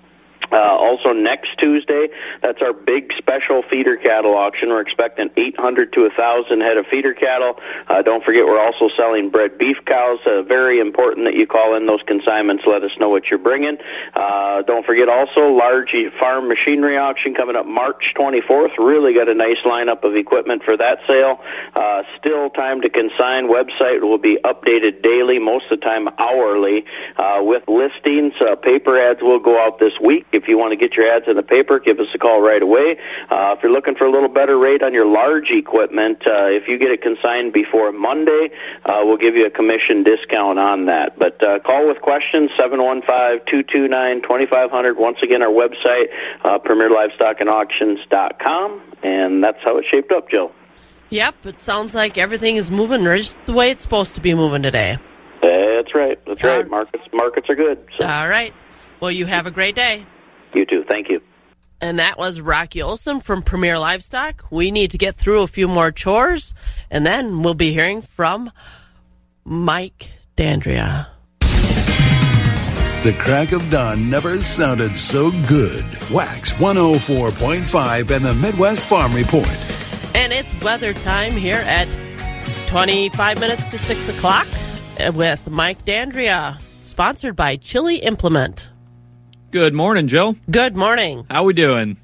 Uh, 0.52 0.56
also 0.56 1.14
next 1.14 1.58
Tuesday, 1.58 2.10
that's 2.42 2.62
our 2.62 2.74
big 2.74 3.14
special 3.18 3.64
feeder 3.70 3.98
cattle 3.98 4.36
auction. 4.36 4.70
We're 4.70 4.82
expecting 4.82 5.30
800 5.36 5.94
to 5.94 6.02
1,000 6.02 6.62
head 6.62 6.78
of 6.78 6.88
feeder 6.88 7.14
cattle. 7.14 7.60
Uh, 7.88 8.02
don't 8.02 8.24
forget, 8.24 8.46
we're 8.46 8.60
also 8.60 8.90
selling 8.96 9.30
bred 9.30 9.58
beef 9.58 9.78
cows. 9.86 10.20
Uh, 10.26 10.42
very 10.44 10.80
important 10.80 11.26
that 11.26 11.36
you 11.36 11.48
call 11.48 11.76
in 11.76 11.86
those 11.86 12.02
consignments. 12.04 12.64
Let 12.66 12.84
us 12.84 12.92
know 13.00 13.10
what 13.10 13.30
you're 13.30 13.40
bringing. 13.40 13.78
Uh, 14.14 14.62
don't 14.62 14.86
forget 14.86 15.10
also 15.10 15.52
large 15.52 15.96
farm 16.20 16.48
machinery 16.48 16.98
auction 16.98 17.34
coming 17.34 17.56
up 17.56 17.66
March 17.66 18.14
24th. 18.18 18.78
Really 18.78 19.14
got 19.14 19.30
a 19.30 19.34
nice 19.34 19.60
lineup 19.66 20.04
of 20.04 20.16
equipment 20.16 20.64
for 20.64 20.78
that 20.78 21.00
sale. 21.08 21.42
Uh, 21.76 22.04
still 22.18 22.50
time 22.50 22.82
to 22.82 22.90
consign. 22.90 23.48
Website 23.48 24.02
will 24.02 24.18
be 24.18 24.38
updated 24.44 25.02
daily, 25.02 25.40
most 25.40 25.66
of 25.72 25.80
the 25.80 25.86
time 25.86 26.08
hourly, 26.18 26.86
uh, 27.18 27.40
with 27.42 27.64
listings. 27.68 28.34
Uh, 28.40 28.56
paper 28.56 28.98
ads 28.98 29.22
will 29.22 29.40
go 29.40 29.60
out 29.60 29.80
this 29.80 29.94
week. 30.02 30.26
If 30.38 30.47
you 30.47 30.58
want 30.58 30.71
to 30.71 30.78
get 30.78 30.95
your 30.95 31.06
ads 31.08 31.26
in 31.28 31.36
the 31.36 31.43
paper, 31.43 31.80
give 31.80 32.00
us 32.00 32.08
a 32.13 32.17
call 32.17 32.41
right 32.41 32.62
away. 32.62 32.97
Uh, 33.30 33.56
if 33.58 33.63
you're 33.63 33.71
looking 33.71 33.95
for 33.95 34.06
a 34.06 34.12
little 34.12 34.30
better 34.30 34.58
rate 34.58 34.84
on 34.84 34.93
your 34.93 35.06
large 35.06 35.52
equipment, 35.52 36.26
uh, 36.26 36.45
if 36.45 36.65
you 36.67 36.78
get 36.78 36.91
it 36.91 37.02
consigned 37.02 37.52
before 37.54 37.91
Monday, 37.91 38.52
uh, 38.86 39.02
we'll 39.04 39.17
give 39.17 39.36
you 39.36 39.45
a 39.45 39.50
commission 39.50 40.04
discount 40.04 40.60
on 40.60 40.86
that. 40.86 41.19
But 41.19 41.43
uh, 41.43 41.60
call 41.60 41.86
with 41.88 42.00
questions, 42.02 42.52
715-229-2500. 42.52 44.95
Once 44.95 45.21
again, 45.21 45.41
our 45.41 45.50
website, 45.50 46.08
uh, 46.43 46.60
PremierLivestockAndAuctions.com. 46.60 48.82
And 49.04 49.43
that's 49.43 49.62
how 49.63 49.78
it 49.78 49.86
shaped 49.86 50.12
up, 50.12 50.30
Joe. 50.30 50.52
Yep, 51.10 51.45
it 51.45 51.60
sounds 51.60 51.95
like 51.95 52.17
everything 52.17 52.58
is 52.58 52.69
moving 52.69 53.04
just 53.04 53.38
the 53.45 53.54
way 53.54 53.71
it's 53.71 53.82
supposed 53.82 54.15
to 54.15 54.21
be 54.21 54.34
moving 54.34 54.62
today. 54.62 54.97
That's 55.88 55.95
right. 55.95 56.19
That's 56.26 56.43
right. 56.43 56.69
Markets 56.69 57.04
markets 57.13 57.50
are 57.50 57.56
good. 57.56 57.88
So. 57.97 58.06
All 58.06 58.28
right. 58.28 58.54
Well, 59.00 59.12
you 59.12 59.26
have 59.26 59.47
a 59.47 59.52
great 59.52 59.76
day. 59.76 60.06
You 60.54 60.66
too. 60.66 60.84
Thank 60.90 61.10
you. 61.10 61.22
And 61.80 62.00
that 62.00 62.18
was 62.18 62.42
Rocky 62.42 62.82
Olson 62.82 63.20
from 63.20 63.44
Premier 63.44 63.78
Livestock. 63.78 64.46
We 64.50 64.72
need 64.72 64.92
to 64.92 64.98
get 64.98 65.16
through 65.16 65.44
a 65.44 65.48
few 65.48 65.68
more 65.68 65.92
chores, 65.92 66.56
and 66.90 67.06
then 67.06 67.44
we'll 67.44 67.54
be 67.54 67.72
hearing 67.72 68.02
from 68.02 68.52
Mike 69.46 70.10
Dandria. 70.36 71.08
The 73.04 73.14
crack 73.20 73.52
of 73.52 73.70
dawn 73.70 74.10
never 74.10 74.40
sounded 74.40 74.96
so 74.96 75.30
good. 75.48 75.86
Wax 76.10 76.52
104.5 76.54 78.10
and 78.10 78.26
the 78.26 78.34
Midwest 78.34 78.82
Farm 78.82 79.14
Report. 79.14 79.48
And 80.16 80.34
it's 80.34 80.50
weather 80.64 80.94
time 80.94 81.34
here 81.34 81.64
at 81.68 81.88
25 82.70 83.40
minutes 83.40 83.64
to 83.70 83.78
6 83.78 84.10
o'clock 84.10 84.48
with 85.14 85.48
Mike 85.48 85.86
Dandria, 85.86 86.60
sponsored 86.80 87.36
by 87.36 87.56
Chili 87.56 87.98
Implement. 87.98 88.68
Good 89.50 89.74
morning, 89.74 90.10
Joe. 90.10 90.36
Good 90.52 90.76
morning. 90.76 91.26
How 91.30 91.46
we 91.46 91.54
doing? 91.54 91.96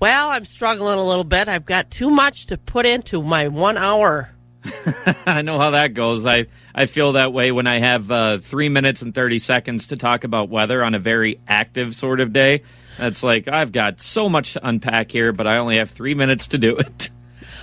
Well, 0.00 0.30
I'm 0.30 0.46
struggling 0.46 0.98
a 0.98 1.04
little 1.04 1.24
bit. 1.24 1.46
I've 1.46 1.66
got 1.66 1.90
too 1.90 2.08
much 2.08 2.46
to 2.46 2.56
put 2.56 2.86
into 2.86 3.20
my 3.22 3.48
one 3.48 3.76
hour. 3.76 4.30
I 5.26 5.42
know 5.42 5.58
how 5.58 5.72
that 5.72 5.92
goes. 5.92 6.24
I, 6.24 6.46
I 6.74 6.86
feel 6.86 7.12
that 7.12 7.32
way 7.34 7.52
when 7.52 7.66
I 7.66 7.78
have 7.78 8.10
uh, 8.10 8.38
three 8.38 8.70
minutes 8.70 9.02
and 9.02 9.14
30 9.14 9.38
seconds 9.38 9.88
to 9.88 9.96
talk 9.96 10.24
about 10.24 10.48
weather 10.48 10.82
on 10.82 10.94
a 10.94 10.98
very 10.98 11.40
active 11.46 11.94
sort 11.94 12.20
of 12.20 12.32
day. 12.32 12.62
It's 12.98 13.22
like, 13.22 13.48
I've 13.48 13.70
got 13.70 14.00
so 14.00 14.30
much 14.30 14.54
to 14.54 14.66
unpack 14.66 15.12
here, 15.12 15.32
but 15.32 15.46
I 15.46 15.58
only 15.58 15.76
have 15.76 15.90
three 15.90 16.14
minutes 16.14 16.48
to 16.48 16.58
do 16.58 16.76
it. 16.76 17.10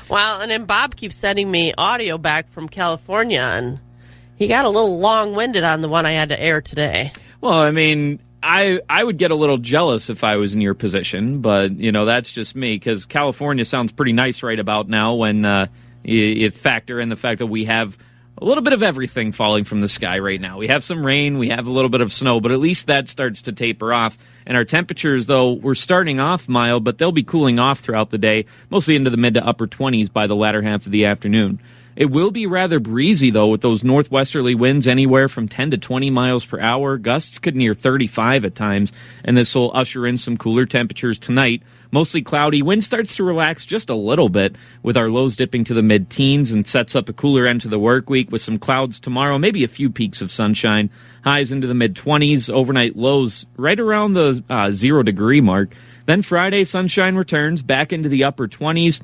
Well, 0.08 0.40
and 0.40 0.52
then 0.52 0.66
Bob 0.66 0.96
keeps 0.96 1.16
sending 1.16 1.50
me 1.50 1.74
audio 1.76 2.20
back 2.20 2.52
from 2.52 2.70
California, 2.70 3.42
and 3.42 3.80
he 4.36 4.46
got 4.46 4.66
a 4.66 4.70
little 4.70 5.00
long 5.00 5.34
winded 5.34 5.64
on 5.64 5.82
the 5.82 5.90
one 5.90 6.06
I 6.06 6.12
had 6.12 6.30
to 6.30 6.40
air 6.40 6.62
today. 6.62 7.12
Well, 7.42 7.54
I 7.54 7.72
mean, 7.72 8.20
I 8.46 8.80
I 8.88 9.04
would 9.04 9.18
get 9.18 9.32
a 9.32 9.36
little 9.36 9.58
jealous 9.58 10.10
if 10.12 10.24
I 10.24 10.36
was 10.36 10.54
in 10.54 10.62
your 10.62 10.76
position, 10.76 11.42
but 11.42 11.72
you 11.72 11.92
know 11.92 12.06
that's 12.06 12.32
just 12.32 12.56
me 12.56 12.76
because 12.76 13.08
California 13.08 13.66
sounds 13.66 13.92
pretty 13.92 14.14
nice 14.14 14.44
right 14.44 14.60
about 14.60 14.88
now 14.88 15.16
when 15.16 15.44
uh, 15.44 15.68
you, 16.04 16.20
you 16.20 16.52
factor 16.52 17.00
in 17.00 17.10
the 17.10 17.16
fact 17.16 17.40
that 17.40 17.48
we 17.48 17.66
have 17.66 17.98
a 18.38 18.46
little 18.46 18.64
bit 18.64 18.74
of 18.74 18.84
everything 18.84 19.32
falling 19.32 19.64
from 19.64 19.82
the 19.82 19.88
sky 19.88 20.20
right 20.20 20.40
now. 20.40 20.60
We 20.60 20.68
have 20.68 20.84
some 20.84 21.04
rain, 21.04 21.40
we 21.40 21.50
have 21.50 21.66
a 21.66 21.72
little 21.72 21.90
bit 21.90 22.02
of 22.02 22.14
snow, 22.14 22.40
but 22.40 22.52
at 22.52 22.60
least 22.60 22.88
that 22.88 23.10
starts 23.10 23.44
to 23.44 23.52
taper 23.52 23.92
off. 23.92 24.18
And 24.46 24.56
our 24.56 24.66
temperatures, 24.66 25.26
though, 25.26 25.54
we're 25.54 25.74
starting 25.74 26.20
off 26.20 26.48
mild, 26.48 26.84
but 26.84 26.98
they'll 26.98 27.12
be 27.12 27.24
cooling 27.24 27.58
off 27.58 27.80
throughout 27.80 28.12
the 28.12 28.18
day, 28.18 28.46
mostly 28.70 28.96
into 28.96 29.10
the 29.10 29.18
mid 29.18 29.36
to 29.36 29.46
upper 29.46 29.68
20s 29.68 30.12
by 30.12 30.28
the 30.28 30.36
latter 30.36 30.62
half 30.62 30.86
of 30.86 30.92
the 30.92 31.06
afternoon. 31.06 31.60
It 31.96 32.12
will 32.12 32.32
be 32.32 32.46
rather 32.46 32.80
breezy, 32.80 33.30
though, 33.30 33.48
with 33.48 33.62
those 33.62 33.82
northwesterly 33.82 34.54
winds 34.54 34.88
anywhere 34.88 35.30
from 35.30 35.48
10 35.48 35.72
to 35.72 35.78
20 35.78 36.10
miles 36.10 36.46
per 36.46 36.60
hour. 36.60 36.98
Gusts 36.98 37.40
could 37.40 37.56
near 37.56 37.74
35 37.74 38.44
at 38.44 38.56
times, 38.56 38.92
and 39.24 39.38
this 39.38 39.56
will 39.56 39.72
usher 39.74 40.06
in 40.06 40.18
some 40.18 40.36
cooler 40.36 40.66
temperatures 40.66 41.18
tonight. 41.18 41.64
Mostly 41.92 42.22
cloudy. 42.22 42.62
Wind 42.62 42.84
starts 42.84 43.16
to 43.16 43.24
relax 43.24 43.66
just 43.66 43.90
a 43.90 43.96
little 43.96 44.28
bit 44.28 44.58
with 44.84 44.98
our 44.98 45.10
lows 45.10 45.38
dipping 45.38 45.64
to 45.66 45.74
the 45.74 45.82
mid 45.82 46.10
teens 46.10 46.52
and 46.52 46.68
sets 46.68 46.96
up 46.96 47.08
a 47.08 47.14
cooler 47.14 47.46
end 47.46 47.62
to 47.62 47.70
the 47.70 47.80
work 47.80 48.10
week 48.10 48.30
with 48.30 48.42
some 48.42 48.60
clouds 48.60 49.00
tomorrow, 49.00 49.38
maybe 49.38 49.64
a 49.64 49.70
few 49.70 49.90
peaks 49.90 50.22
of 50.22 50.32
sunshine. 50.32 50.90
Highs 51.24 51.52
into 51.52 51.68
the 51.68 51.74
mid 51.74 51.96
20s, 51.96 52.50
overnight 52.50 52.98
lows 52.98 53.46
right 53.56 53.80
around 53.80 54.14
the 54.14 54.44
uh, 54.50 54.72
zero 54.72 55.04
degree 55.04 55.40
mark. 55.40 55.74
Then 56.06 56.22
Friday, 56.22 56.66
sunshine 56.66 57.16
returns 57.16 57.64
back 57.64 57.94
into 57.94 58.10
the 58.10 58.26
upper 58.26 58.50
20s. 58.50 59.00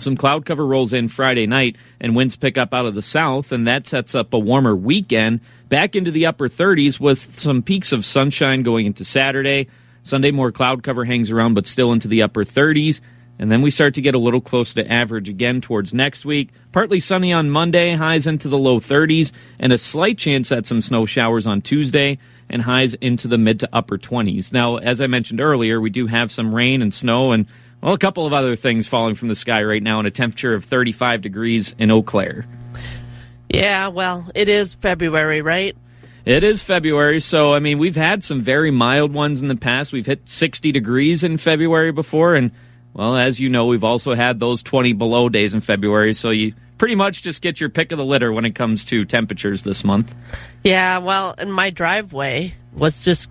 Some 0.00 0.16
cloud 0.16 0.46
cover 0.46 0.64
rolls 0.64 0.92
in 0.92 1.08
Friday 1.08 1.46
night, 1.46 1.76
and 2.00 2.14
winds 2.14 2.36
pick 2.36 2.56
up 2.56 2.72
out 2.72 2.86
of 2.86 2.94
the 2.94 3.02
south, 3.02 3.50
and 3.50 3.66
that 3.66 3.86
sets 3.88 4.14
up 4.14 4.32
a 4.32 4.38
warmer 4.38 4.76
weekend 4.76 5.40
back 5.68 5.96
into 5.96 6.12
the 6.12 6.26
upper 6.26 6.48
30s 6.48 7.00
with 7.00 7.38
some 7.38 7.62
peaks 7.62 7.92
of 7.92 8.04
sunshine 8.04 8.62
going 8.62 8.86
into 8.86 9.04
Saturday. 9.04 9.68
Sunday, 10.04 10.30
more 10.30 10.52
cloud 10.52 10.84
cover 10.84 11.04
hangs 11.04 11.30
around, 11.30 11.54
but 11.54 11.66
still 11.66 11.92
into 11.92 12.06
the 12.06 12.22
upper 12.22 12.44
30s. 12.44 13.00
And 13.40 13.50
then 13.50 13.60
we 13.60 13.70
start 13.70 13.94
to 13.94 14.00
get 14.00 14.14
a 14.14 14.18
little 14.18 14.40
closer 14.40 14.82
to 14.82 14.92
average 14.92 15.28
again 15.28 15.60
towards 15.60 15.92
next 15.92 16.24
week. 16.24 16.50
Partly 16.72 17.00
sunny 17.00 17.32
on 17.32 17.50
Monday, 17.50 17.92
highs 17.92 18.26
into 18.26 18.48
the 18.48 18.58
low 18.58 18.80
30s, 18.80 19.32
and 19.58 19.72
a 19.72 19.78
slight 19.78 20.18
chance 20.18 20.50
at 20.52 20.66
some 20.66 20.80
snow 20.80 21.06
showers 21.06 21.46
on 21.46 21.60
Tuesday, 21.60 22.18
and 22.48 22.62
highs 22.62 22.94
into 22.94 23.28
the 23.28 23.38
mid 23.38 23.60
to 23.60 23.68
upper 23.72 23.98
20s. 23.98 24.52
Now, 24.52 24.76
as 24.76 25.00
I 25.00 25.06
mentioned 25.06 25.40
earlier, 25.40 25.80
we 25.80 25.90
do 25.90 26.06
have 26.06 26.32
some 26.32 26.54
rain 26.54 26.82
and 26.82 26.94
snow 26.94 27.32
and, 27.32 27.46
well, 27.80 27.94
a 27.94 27.98
couple 27.98 28.26
of 28.26 28.32
other 28.32 28.56
things 28.56 28.86
falling 28.86 29.14
from 29.14 29.28
the 29.28 29.34
sky 29.34 29.62
right 29.62 29.82
now, 29.82 29.98
and 29.98 30.06
a 30.06 30.10
temperature 30.10 30.54
of 30.54 30.64
35 30.64 31.22
degrees 31.22 31.74
in 31.78 31.90
Eau 31.90 32.02
Claire. 32.02 32.46
Yeah, 33.48 33.88
well, 33.88 34.30
it 34.34 34.48
is 34.48 34.74
February, 34.74 35.40
right? 35.42 35.76
It 36.24 36.44
is 36.44 36.62
February, 36.62 37.20
so 37.20 37.52
I 37.52 37.58
mean, 37.58 37.78
we've 37.78 37.96
had 37.96 38.22
some 38.22 38.40
very 38.42 38.70
mild 38.70 39.14
ones 39.14 39.40
in 39.40 39.48
the 39.48 39.56
past. 39.56 39.92
We've 39.92 40.04
hit 40.04 40.28
60 40.28 40.72
degrees 40.72 41.24
in 41.24 41.38
February 41.38 41.92
before, 41.92 42.34
and 42.34 42.50
well, 42.92 43.16
as 43.16 43.40
you 43.40 43.48
know, 43.48 43.66
we've 43.66 43.84
also 43.84 44.14
had 44.14 44.40
those 44.40 44.62
20 44.62 44.92
below 44.92 45.28
days 45.28 45.54
in 45.54 45.60
February, 45.60 46.14
so 46.14 46.30
you 46.30 46.54
pretty 46.76 46.96
much 46.96 47.22
just 47.22 47.42
get 47.42 47.60
your 47.60 47.70
pick 47.70 47.92
of 47.92 47.98
the 47.98 48.04
litter 48.04 48.32
when 48.32 48.44
it 48.44 48.54
comes 48.54 48.84
to 48.86 49.04
temperatures 49.04 49.62
this 49.62 49.84
month. 49.84 50.14
Yeah, 50.64 50.98
well, 50.98 51.34
and 51.38 51.52
my 51.52 51.70
driveway 51.70 52.54
was 52.74 53.02
just 53.02 53.28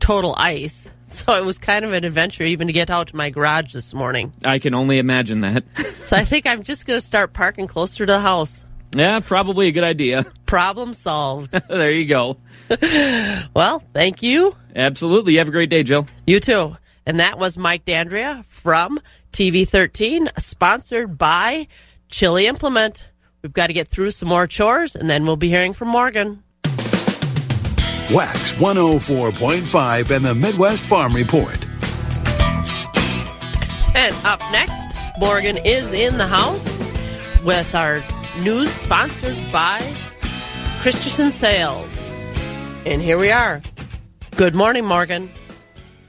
total 0.00 0.34
ice. 0.36 0.88
So 1.26 1.34
it 1.36 1.44
was 1.44 1.56
kind 1.56 1.84
of 1.84 1.92
an 1.92 2.04
adventure 2.04 2.42
even 2.42 2.66
to 2.66 2.72
get 2.72 2.90
out 2.90 3.08
to 3.08 3.16
my 3.16 3.30
garage 3.30 3.72
this 3.72 3.94
morning. 3.94 4.32
I 4.44 4.58
can 4.58 4.74
only 4.74 4.98
imagine 4.98 5.40
that. 5.42 5.62
so 6.04 6.16
I 6.16 6.24
think 6.24 6.46
I'm 6.46 6.64
just 6.64 6.84
going 6.84 7.00
to 7.00 7.06
start 7.06 7.32
parking 7.32 7.68
closer 7.68 8.04
to 8.04 8.12
the 8.12 8.20
house. 8.20 8.64
Yeah, 8.92 9.20
probably 9.20 9.68
a 9.68 9.72
good 9.72 9.84
idea. 9.84 10.24
Problem 10.46 10.94
solved. 10.94 11.52
there 11.68 11.92
you 11.92 12.06
go. 12.06 12.38
well, 13.54 13.82
thank 13.94 14.22
you. 14.22 14.56
Absolutely. 14.74 15.34
You 15.34 15.38
have 15.38 15.48
a 15.48 15.52
great 15.52 15.70
day, 15.70 15.84
Jill. 15.84 16.06
You 16.26 16.40
too. 16.40 16.76
And 17.06 17.20
that 17.20 17.38
was 17.38 17.56
Mike 17.56 17.84
Dandria 17.84 18.44
from 18.46 18.98
TV13, 19.32 20.28
sponsored 20.40 21.16
by 21.16 21.68
Chili 22.08 22.46
Implement. 22.48 23.04
We've 23.42 23.52
got 23.52 23.68
to 23.68 23.72
get 23.72 23.86
through 23.86 24.10
some 24.10 24.28
more 24.28 24.48
chores, 24.48 24.96
and 24.96 25.08
then 25.08 25.24
we'll 25.24 25.36
be 25.36 25.48
hearing 25.48 25.72
from 25.72 25.88
Morgan. 25.88 26.42
Wax 28.12 28.52
104.5 28.52 30.10
and 30.14 30.24
the 30.24 30.34
Midwest 30.34 30.84
Farm 30.84 31.12
Report. 31.12 31.66
And 33.96 34.14
up 34.24 34.40
next, 34.52 35.18
Morgan 35.18 35.56
is 35.56 35.92
in 35.92 36.16
the 36.16 36.26
house 36.26 36.62
with 37.42 37.74
our 37.74 38.04
news 38.40 38.70
sponsored 38.70 39.36
by 39.50 39.80
Christensen 40.82 41.32
Sales. 41.32 41.88
And 42.84 43.02
here 43.02 43.18
we 43.18 43.32
are. 43.32 43.60
Good 44.36 44.54
morning, 44.54 44.84
Morgan. 44.84 45.28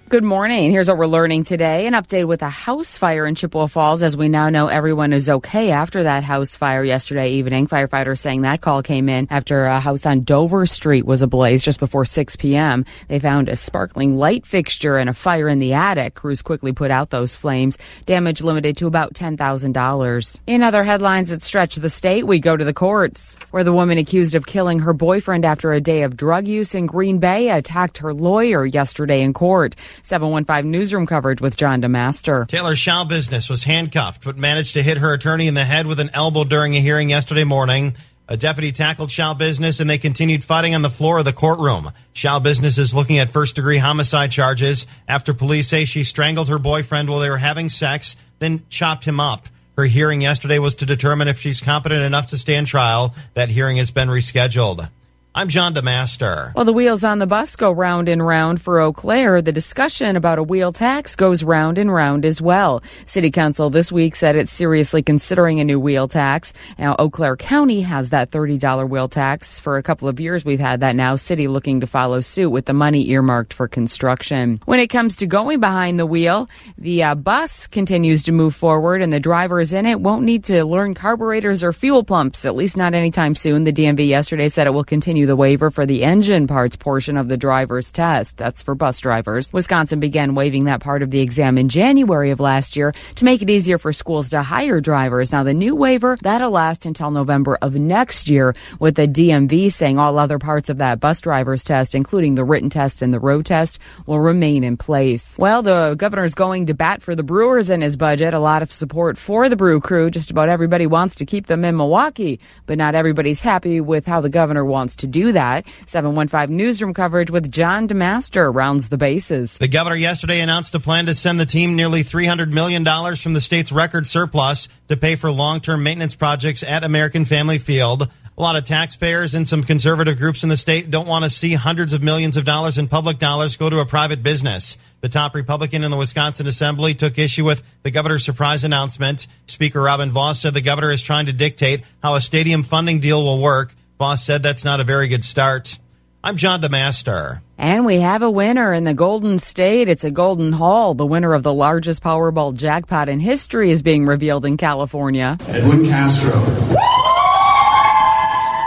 Good 0.09 0.23
morning. 0.23 0.71
Here's 0.71 0.87
what 0.87 0.97
we're 0.97 1.05
learning 1.05 1.43
today. 1.43 1.85
An 1.85 1.91
update 1.91 2.29
with 2.29 2.41
a 2.41 2.47
house 2.47 2.97
fire 2.97 3.25
in 3.25 3.35
Chippewa 3.35 3.67
Falls. 3.67 4.01
As 4.01 4.15
we 4.15 4.29
now 4.29 4.49
know, 4.49 4.67
everyone 4.67 5.11
is 5.11 5.29
okay 5.29 5.71
after 5.71 6.03
that 6.03 6.23
house 6.23 6.55
fire 6.55 6.81
yesterday 6.81 7.31
evening. 7.31 7.67
Firefighters 7.67 8.19
saying 8.19 8.43
that 8.43 8.61
call 8.61 8.81
came 8.81 9.09
in 9.09 9.27
after 9.29 9.65
a 9.65 9.81
house 9.81 10.05
on 10.05 10.21
Dover 10.21 10.65
Street 10.65 11.05
was 11.05 11.21
ablaze 11.21 11.61
just 11.61 11.77
before 11.81 12.05
6 12.05 12.37
p.m. 12.37 12.85
They 13.09 13.19
found 13.19 13.49
a 13.49 13.57
sparkling 13.57 14.15
light 14.15 14.45
fixture 14.45 14.95
and 14.95 15.09
a 15.09 15.13
fire 15.13 15.49
in 15.49 15.59
the 15.59 15.73
attic. 15.73 16.13
Crews 16.13 16.41
quickly 16.41 16.71
put 16.71 16.89
out 16.89 17.09
those 17.09 17.35
flames. 17.35 17.77
Damage 18.05 18.41
limited 18.41 18.77
to 18.77 18.87
about 18.87 19.13
$10,000. 19.13 20.39
In 20.47 20.63
other 20.63 20.85
headlines 20.85 21.31
that 21.31 21.43
stretch 21.43 21.75
the 21.75 21.89
state, 21.89 22.25
we 22.25 22.39
go 22.39 22.55
to 22.55 22.63
the 22.63 22.73
courts, 22.73 23.37
where 23.51 23.65
the 23.65 23.73
woman 23.73 23.97
accused 23.97 24.35
of 24.35 24.45
killing 24.45 24.79
her 24.79 24.93
boyfriend 24.93 25.43
after 25.43 25.73
a 25.73 25.81
day 25.81 26.03
of 26.03 26.15
drug 26.15 26.47
use 26.47 26.75
in 26.75 26.85
Green 26.85 27.19
Bay 27.19 27.49
attacked 27.49 27.97
her 27.97 28.13
lawyer 28.13 28.65
yesterday 28.65 29.21
in 29.21 29.33
court. 29.33 29.75
715 30.03 30.69
newsroom 30.69 31.05
coverage 31.05 31.41
with 31.41 31.57
John 31.57 31.81
DeMaster. 31.81 32.47
Taylor 32.47 32.75
Schabusiness 32.75 33.49
was 33.49 33.63
handcuffed 33.63 34.23
but 34.23 34.37
managed 34.37 34.73
to 34.73 34.83
hit 34.83 34.97
her 34.97 35.13
attorney 35.13 35.47
in 35.47 35.53
the 35.53 35.65
head 35.65 35.87
with 35.87 35.99
an 35.99 36.09
elbow 36.13 36.43
during 36.43 36.75
a 36.75 36.81
hearing 36.81 37.09
yesterday 37.09 37.43
morning. 37.43 37.95
A 38.29 38.35
deputy 38.35 38.73
tackled 38.73 39.09
Schabusiness 39.09 39.79
and 39.79 39.89
they 39.89 39.97
continued 39.97 40.43
fighting 40.43 40.75
on 40.75 40.81
the 40.81 40.89
floor 40.89 41.19
of 41.19 41.25
the 41.25 41.31
courtroom. 41.31 41.91
Schabusiness 42.13 42.77
is 42.77 42.93
looking 42.93 43.19
at 43.19 43.29
first 43.29 43.55
degree 43.55 43.77
homicide 43.77 44.31
charges 44.31 44.85
after 45.07 45.33
police 45.33 45.69
say 45.69 45.85
she 45.85 46.03
strangled 46.03 46.49
her 46.49 46.59
boyfriend 46.59 47.09
while 47.09 47.19
they 47.19 47.29
were 47.29 47.37
having 47.37 47.69
sex, 47.69 48.17
then 48.39 48.63
chopped 48.69 49.05
him 49.05 49.21
up. 49.21 49.47
Her 49.77 49.85
hearing 49.85 50.21
yesterday 50.21 50.59
was 50.59 50.75
to 50.77 50.85
determine 50.85 51.27
if 51.27 51.39
she's 51.39 51.61
competent 51.61 52.01
enough 52.01 52.27
to 52.27 52.37
stand 52.37 52.67
trial. 52.67 53.13
That 53.35 53.49
hearing 53.49 53.77
has 53.77 53.91
been 53.91 54.09
rescheduled. 54.09 54.89
I'm 55.37 55.49
John 55.49 55.75
DeMaster. 55.75 56.55
Well, 56.55 56.65
the 56.65 56.73
wheels 56.73 57.03
on 57.03 57.19
the 57.19 57.27
bus 57.27 57.55
go 57.55 57.71
round 57.71 58.09
and 58.09 58.25
round 58.25 58.59
for 58.59 58.81
Eau 58.81 58.91
Claire. 58.91 59.39
The 59.39 59.51
discussion 59.51 60.15
about 60.15 60.39
a 60.39 60.43
wheel 60.43 60.73
tax 60.73 61.15
goes 61.15 61.43
round 61.43 61.77
and 61.77 61.93
round 61.93 62.25
as 62.25 62.41
well. 62.41 62.81
City 63.05 63.29
Council 63.29 63.69
this 63.69 63.91
week 63.91 64.15
said 64.15 64.35
it's 64.35 64.51
seriously 64.51 65.03
considering 65.03 65.59
a 65.59 65.63
new 65.63 65.79
wheel 65.79 66.07
tax. 66.07 66.53
Now, 66.79 66.95
Eau 66.97 67.11
Claire 67.11 67.37
County 67.37 67.81
has 67.81 68.09
that 68.09 68.31
$30 68.31 68.89
wheel 68.89 69.07
tax. 69.07 69.59
For 69.59 69.77
a 69.77 69.83
couple 69.83 70.07
of 70.07 70.19
years, 70.19 70.43
we've 70.43 70.59
had 70.59 70.79
that 70.79 70.95
now. 70.95 71.15
City 71.15 71.47
looking 71.47 71.81
to 71.81 71.85
follow 71.85 72.19
suit 72.19 72.49
with 72.49 72.65
the 72.65 72.73
money 72.73 73.07
earmarked 73.09 73.53
for 73.53 73.67
construction. 73.67 74.59
When 74.65 74.79
it 74.79 74.87
comes 74.87 75.17
to 75.17 75.27
going 75.27 75.59
behind 75.59 75.99
the 75.99 76.07
wheel, 76.07 76.49
the 76.79 77.03
uh, 77.03 77.13
bus 77.13 77.67
continues 77.67 78.23
to 78.23 78.31
move 78.31 78.55
forward 78.55 79.03
and 79.03 79.13
the 79.13 79.19
drivers 79.19 79.71
in 79.71 79.85
it 79.85 80.01
won't 80.01 80.23
need 80.23 80.45
to 80.45 80.65
learn 80.65 80.95
carburetors 80.95 81.63
or 81.63 81.73
fuel 81.73 82.03
pumps, 82.03 82.43
at 82.43 82.55
least 82.55 82.75
not 82.75 82.95
anytime 82.95 83.35
soon. 83.35 83.65
The 83.65 83.73
DMV 83.73 84.07
yesterday 84.07 84.49
said 84.49 84.65
it 84.65 84.73
will 84.73 84.83
continue 84.83 85.26
the 85.27 85.35
waiver 85.35 85.69
for 85.69 85.85
the 85.85 86.03
engine 86.03 86.47
parts 86.47 86.75
portion 86.75 87.17
of 87.17 87.27
the 87.27 87.37
driver's 87.37 87.91
test. 87.91 88.37
That's 88.37 88.63
for 88.63 88.73
bus 88.73 88.99
drivers. 88.99 89.53
Wisconsin 89.53 89.99
began 89.99 90.33
waiving 90.33 90.63
that 90.63 90.79
part 90.79 91.03
of 91.03 91.11
the 91.11 91.19
exam 91.19 91.57
in 91.57 91.69
January 91.69 92.31
of 92.31 92.39
last 92.39 92.75
year 92.75 92.93
to 93.15 93.25
make 93.25 93.41
it 93.41 93.49
easier 93.49 93.77
for 93.77 93.93
schools 93.93 94.31
to 94.31 94.41
hire 94.41 94.81
drivers. 94.81 95.31
Now, 95.31 95.43
the 95.43 95.53
new 95.53 95.75
waiver, 95.75 96.17
that'll 96.21 96.51
last 96.51 96.85
until 96.85 97.11
November 97.11 97.57
of 97.61 97.75
next 97.75 98.29
year, 98.29 98.55
with 98.79 98.95
the 98.95 99.07
DMV 99.07 99.71
saying 99.71 99.99
all 99.99 100.17
other 100.17 100.39
parts 100.39 100.69
of 100.69 100.77
that 100.77 100.99
bus 100.99 101.21
driver's 101.21 101.63
test, 101.63 101.93
including 101.93 102.35
the 102.35 102.45
written 102.45 102.69
test 102.69 103.01
and 103.01 103.13
the 103.13 103.19
road 103.19 103.45
test, 103.45 103.79
will 104.05 104.19
remain 104.19 104.63
in 104.63 104.77
place. 104.77 105.37
Well, 105.37 105.61
the 105.61 105.95
governor's 105.95 106.35
going 106.35 106.67
to 106.67 106.73
bat 106.73 107.01
for 107.01 107.15
the 107.15 107.23
Brewers 107.23 107.69
in 107.69 107.81
his 107.81 107.97
budget. 107.97 108.33
A 108.33 108.39
lot 108.39 108.61
of 108.61 108.71
support 108.71 109.17
for 109.17 109.49
the 109.49 109.57
Brew 109.57 109.81
Crew. 109.81 110.09
Just 110.09 110.31
about 110.31 110.49
everybody 110.49 110.87
wants 110.87 111.15
to 111.15 111.25
keep 111.25 111.47
them 111.47 111.65
in 111.65 111.75
Milwaukee, 111.75 112.39
but 112.65 112.77
not 112.77 112.95
everybody's 112.95 113.41
happy 113.41 113.81
with 113.81 114.05
how 114.05 114.21
the 114.21 114.29
governor 114.29 114.63
wants 114.63 114.95
to 114.97 115.07
do 115.07 115.16
do 115.17 115.31
that. 115.33 115.65
715 115.85 116.55
Newsroom 116.55 116.93
coverage 116.93 117.31
with 117.31 117.51
John 117.51 117.87
DeMaster 117.87 118.53
rounds 118.53 118.89
the 118.89 118.97
bases. 118.97 119.57
The 119.57 119.67
governor 119.67 119.95
yesterday 119.95 120.41
announced 120.41 120.75
a 120.75 120.79
plan 120.79 121.07
to 121.07 121.15
send 121.15 121.39
the 121.39 121.45
team 121.45 121.75
nearly 121.75 122.03
$300 122.03 122.51
million 122.51 122.85
from 123.15 123.33
the 123.33 123.41
state's 123.41 123.71
record 123.71 124.07
surplus 124.07 124.67
to 124.89 124.97
pay 124.97 125.15
for 125.15 125.31
long 125.31 125.61
term 125.61 125.83
maintenance 125.83 126.15
projects 126.15 126.63
at 126.63 126.83
American 126.83 127.25
Family 127.25 127.57
Field. 127.57 128.09
A 128.37 128.41
lot 128.41 128.55
of 128.55 128.65
taxpayers 128.65 129.33
and 129.33 129.47
some 129.47 129.63
conservative 129.63 130.19
groups 130.19 130.43
in 130.43 130.49
the 130.49 130.57
state 130.57 130.91
don't 130.91 131.07
want 131.07 131.23
to 131.23 131.29
see 131.31 131.53
hundreds 131.55 131.93
of 131.93 132.03
millions 132.03 132.37
of 132.37 132.45
dollars 132.45 132.77
in 132.77 132.87
public 132.87 133.17
dollars 133.17 133.57
go 133.57 133.67
to 133.67 133.79
a 133.79 133.85
private 133.85 134.21
business. 134.21 134.77
The 135.01 135.09
top 135.09 135.33
Republican 135.33 135.83
in 135.83 135.89
the 135.89 135.97
Wisconsin 135.97 136.45
Assembly 136.45 136.93
took 136.93 137.17
issue 137.17 137.43
with 137.43 137.63
the 137.81 137.89
governor's 137.89 138.23
surprise 138.23 138.63
announcement. 138.63 139.25
Speaker 139.47 139.81
Robin 139.81 140.11
Vos 140.11 140.39
said 140.39 140.53
the 140.53 140.61
governor 140.61 140.91
is 140.91 141.01
trying 141.01 141.25
to 141.25 141.33
dictate 141.33 141.83
how 142.03 142.13
a 142.13 142.21
stadium 142.21 142.61
funding 142.61 142.99
deal 142.99 143.23
will 143.23 143.41
work. 143.41 143.73
Vos 143.99 144.23
said 144.23 144.43
that's 144.43 144.63
not 144.63 144.79
a 144.79 144.83
very 144.83 145.07
good 145.07 145.25
start. 145.25 145.79
I'm 146.23 146.37
John 146.37 146.61
DeMaster. 146.61 147.41
And 147.57 147.83
we 147.83 148.01
have 148.01 148.21
a 148.21 148.29
winner 148.29 148.71
in 148.71 148.83
the 148.83 148.93
Golden 148.93 149.39
State. 149.39 149.89
It's 149.89 150.03
a 150.03 150.11
Golden 150.11 150.51
Haul. 150.53 150.93
The 150.93 151.05
winner 151.05 151.33
of 151.33 151.41
the 151.41 151.53
largest 151.53 152.03
Powerball 152.03 152.53
jackpot 152.53 153.09
in 153.09 153.19
history 153.19 153.71
is 153.71 153.81
being 153.81 154.05
revealed 154.05 154.45
in 154.45 154.55
California. 154.57 155.37
Edwin 155.47 155.87
Castro. 155.87 156.35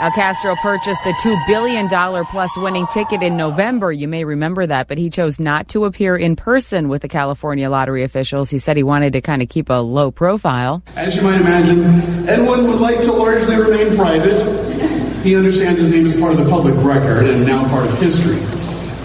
Now, 0.01 0.11
Castro 0.11 0.57
purchased 0.57 1.05
the 1.05 1.13
$2 1.13 1.47
billion 1.47 1.87
plus 2.25 2.57
winning 2.57 2.87
ticket 2.89 3.23
in 3.23 3.37
November. 3.37 3.93
You 3.93 4.09
may 4.09 4.25
remember 4.25 4.67
that, 4.67 4.89
but 4.89 4.99
he 4.99 5.11
chose 5.11 5.39
not 5.39 5.69
to 5.69 5.85
appear 5.85 6.17
in 6.17 6.35
person 6.35 6.89
with 6.89 7.03
the 7.03 7.09
California 7.09 7.69
lottery 7.71 8.03
officials. 8.03 8.51
He 8.51 8.59
said 8.59 8.77
he 8.79 8.83
wanted 8.83 9.13
to 9.13 9.21
kind 9.21 9.43
of 9.43 9.49
keep 9.49 9.69
a 9.69 9.75
low 9.75 10.11
profile. 10.11 10.83
As 10.97 11.17
you 11.17 11.23
might 11.23 11.41
imagine, 11.41 11.85
Edwin 12.29 12.67
would 12.67 12.81
like 12.81 13.01
to 13.03 13.13
largely 13.13 13.57
remain 13.57 13.95
private. 13.95 15.00
He 15.23 15.37
understands 15.37 15.81
his 15.81 15.91
name 15.91 16.07
is 16.07 16.19
part 16.19 16.33
of 16.33 16.39
the 16.39 16.49
public 16.51 16.75
record 16.77 17.27
and 17.27 17.47
now 17.47 17.69
part 17.69 17.87
of 17.87 18.01
history, 18.01 18.39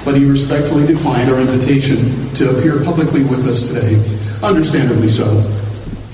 but 0.06 0.18
he 0.18 0.26
respectfully 0.26 0.88
declined 0.88 1.30
our 1.30 1.40
invitation 1.40 1.98
to 2.36 2.58
appear 2.58 2.84
publicly 2.84 3.24
with 3.24 3.46
us 3.46 3.68
today, 3.68 3.96
understandably 4.42 5.10
so. 5.10 5.28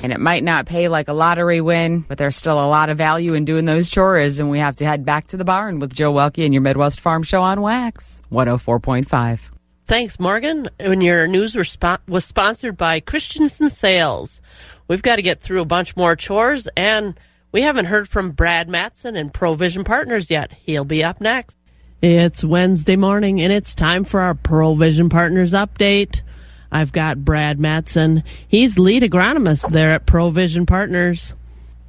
And 0.03 0.11
it 0.11 0.19
might 0.19 0.43
not 0.43 0.65
pay 0.65 0.87
like 0.87 1.07
a 1.07 1.13
lottery 1.13 1.61
win, 1.61 1.99
but 2.07 2.17
there's 2.17 2.35
still 2.35 2.59
a 2.59 2.65
lot 2.65 2.89
of 2.89 2.97
value 2.97 3.35
in 3.35 3.45
doing 3.45 3.65
those 3.65 3.91
chores. 3.91 4.39
And 4.39 4.49
we 4.49 4.57
have 4.57 4.75
to 4.77 4.85
head 4.85 5.05
back 5.05 5.27
to 5.27 5.37
the 5.37 5.45
barn 5.45 5.77
with 5.77 5.93
Joe 5.93 6.11
Welke 6.11 6.43
and 6.43 6.51
your 6.51 6.63
Midwest 6.63 6.99
Farm 6.99 7.21
Show 7.21 7.43
on 7.43 7.61
Wax 7.61 8.19
104.5. 8.31 9.39
Thanks, 9.85 10.19
Morgan. 10.19 10.69
And 10.79 11.03
your 11.03 11.27
news 11.27 11.55
was 11.55 11.77
sponsored 12.25 12.77
by 12.77 12.99
Christensen 13.01 13.69
Sales. 13.69 14.41
We've 14.87 15.03
got 15.03 15.17
to 15.17 15.21
get 15.21 15.41
through 15.41 15.61
a 15.61 15.65
bunch 15.65 15.95
more 15.95 16.15
chores, 16.15 16.67
and 16.75 17.19
we 17.51 17.61
haven't 17.61 17.85
heard 17.85 18.07
from 18.07 18.31
Brad 18.31 18.69
Matson 18.69 19.15
and 19.15 19.33
Provision 19.33 19.83
Partners 19.83 20.29
yet. 20.29 20.51
He'll 20.65 20.85
be 20.85 21.03
up 21.03 21.19
next. 21.19 21.57
It's 22.01 22.43
Wednesday 22.43 22.95
morning, 22.95 23.41
and 23.41 23.53
it's 23.53 23.75
time 23.75 24.05
for 24.05 24.21
our 24.21 24.33
Provision 24.33 25.09
Partners 25.09 25.53
update. 25.53 26.21
I've 26.71 26.91
got 26.91 27.25
Brad 27.25 27.59
Matson. 27.59 28.23
He's 28.47 28.79
lead 28.79 29.03
agronomist 29.03 29.69
there 29.71 29.91
at 29.91 30.05
Provision 30.05 30.65
Partners. 30.65 31.35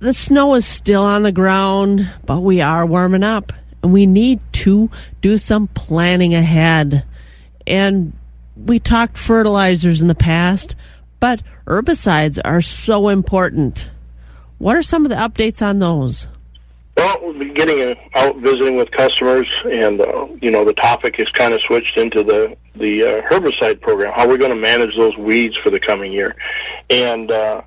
The 0.00 0.12
snow 0.12 0.54
is 0.56 0.66
still 0.66 1.04
on 1.04 1.22
the 1.22 1.30
ground, 1.30 2.10
but 2.26 2.40
we 2.40 2.60
are 2.60 2.84
warming 2.84 3.22
up 3.22 3.52
and 3.82 3.92
we 3.92 4.06
need 4.06 4.40
to 4.52 4.90
do 5.20 5.38
some 5.38 5.68
planning 5.68 6.34
ahead. 6.34 7.04
And 7.66 8.12
we 8.56 8.80
talked 8.80 9.16
fertilizers 9.16 10.02
in 10.02 10.08
the 10.08 10.14
past, 10.14 10.74
but 11.20 11.42
herbicides 11.66 12.40
are 12.44 12.60
so 12.60 13.08
important. 13.08 13.88
What 14.62 14.76
are 14.76 14.82
some 14.84 15.04
of 15.04 15.10
the 15.10 15.16
updates 15.16 15.60
on 15.60 15.80
those? 15.80 16.28
Well, 16.96 17.18
we've 17.26 17.36
been 17.36 17.52
getting 17.52 17.96
out 18.14 18.36
visiting 18.36 18.76
with 18.76 18.92
customers, 18.92 19.52
and 19.68 20.00
uh, 20.00 20.28
you 20.40 20.52
know 20.52 20.64
the 20.64 20.72
topic 20.72 21.16
has 21.16 21.28
kind 21.30 21.52
of 21.52 21.60
switched 21.62 21.96
into 21.96 22.22
the 22.22 22.56
the 22.76 23.02
uh, 23.02 23.22
herbicide 23.22 23.80
program. 23.80 24.12
How 24.12 24.22
are 24.22 24.28
we 24.28 24.38
going 24.38 24.52
to 24.52 24.56
manage 24.56 24.94
those 24.94 25.16
weeds 25.16 25.56
for 25.56 25.70
the 25.70 25.80
coming 25.80 26.12
year? 26.12 26.36
And 26.90 27.32
uh, 27.32 27.62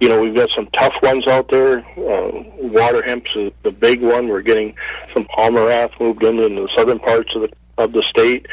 you 0.00 0.08
know 0.08 0.20
we've 0.20 0.34
got 0.34 0.50
some 0.50 0.66
tough 0.72 1.00
ones 1.04 1.28
out 1.28 1.46
there. 1.50 1.86
Uh, 1.96 2.42
water 2.58 3.00
hemp's 3.00 3.32
the 3.34 3.70
big 3.70 4.02
one. 4.02 4.26
We're 4.26 4.42
getting 4.42 4.74
some 5.14 5.26
Palmer 5.26 5.70
amaranth 5.70 5.92
moved 6.00 6.24
into 6.24 6.48
the 6.48 6.68
southern 6.74 6.98
parts 6.98 7.32
of 7.36 7.42
the 7.42 7.52
of 7.78 7.92
the 7.92 8.02
state. 8.02 8.46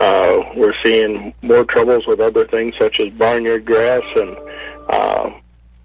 Uh, 0.00 0.40
we're 0.56 0.74
seeing 0.82 1.34
more 1.42 1.66
troubles 1.66 2.06
with 2.06 2.18
other 2.18 2.46
things 2.46 2.76
such 2.78 2.98
as 2.98 3.10
barnyard 3.10 3.66
grass 3.66 4.04
and 4.16 4.38
uh, 4.88 5.30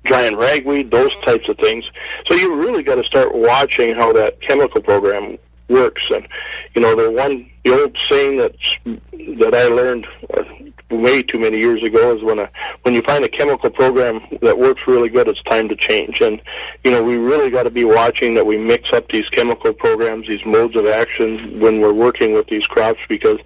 giant 0.08 0.38
ragweed, 0.38 0.92
those 0.92 1.16
types 1.24 1.48
of 1.50 1.58
things. 1.58 1.86
So 2.26 2.36
you 2.36 2.56
really 2.56 2.84
got 2.84 2.96
to 2.96 3.04
start 3.04 3.36
watching 3.36 3.96
how 3.96 4.14
that 4.14 4.42
chemical 4.42 4.82
program 4.82 5.38
works. 5.70 6.10
And 6.10 6.28
you 6.76 6.82
know, 6.82 6.96
the 6.96 7.12
one 7.12 7.50
the 7.64 7.80
old 7.82 7.98
saying 8.08 8.38
that's 8.38 8.78
that 9.40 9.54
I 9.54 9.68
learned 9.68 10.08
uh, 10.34 10.44
way 10.90 11.22
too 11.22 11.38
many 11.38 11.58
years 11.58 11.84
ago 11.84 12.16
is 12.16 12.24
when 12.24 12.40
a 12.40 12.50
when 12.84 12.94
you 12.94 13.02
find 13.02 13.24
a 13.26 13.30
chemical 13.30 13.70
program 13.70 14.22
that 14.42 14.58
works 14.58 14.88
really 14.88 15.10
good, 15.10 15.28
it's 15.28 15.44
time 15.44 15.68
to 15.70 15.76
change. 15.76 16.22
And 16.22 16.42
you 16.84 16.92
know, 16.92 17.04
we 17.04 17.18
really 17.18 17.50
got 17.50 17.64
to 17.64 17.70
be 17.70 17.84
watching 17.84 18.36
that 18.36 18.46
we 18.46 18.58
mix 18.58 18.94
up 18.94 19.10
these 19.10 19.28
chemical 19.30 19.74
programs, 19.74 20.28
these 20.28 20.46
modes 20.46 20.76
of 20.76 20.86
action 20.86 21.60
when 21.60 21.82
we're 21.82 21.94
working 21.94 22.34
with 22.34 22.48
these 22.48 22.66
crops 22.66 23.02
because 23.10 23.40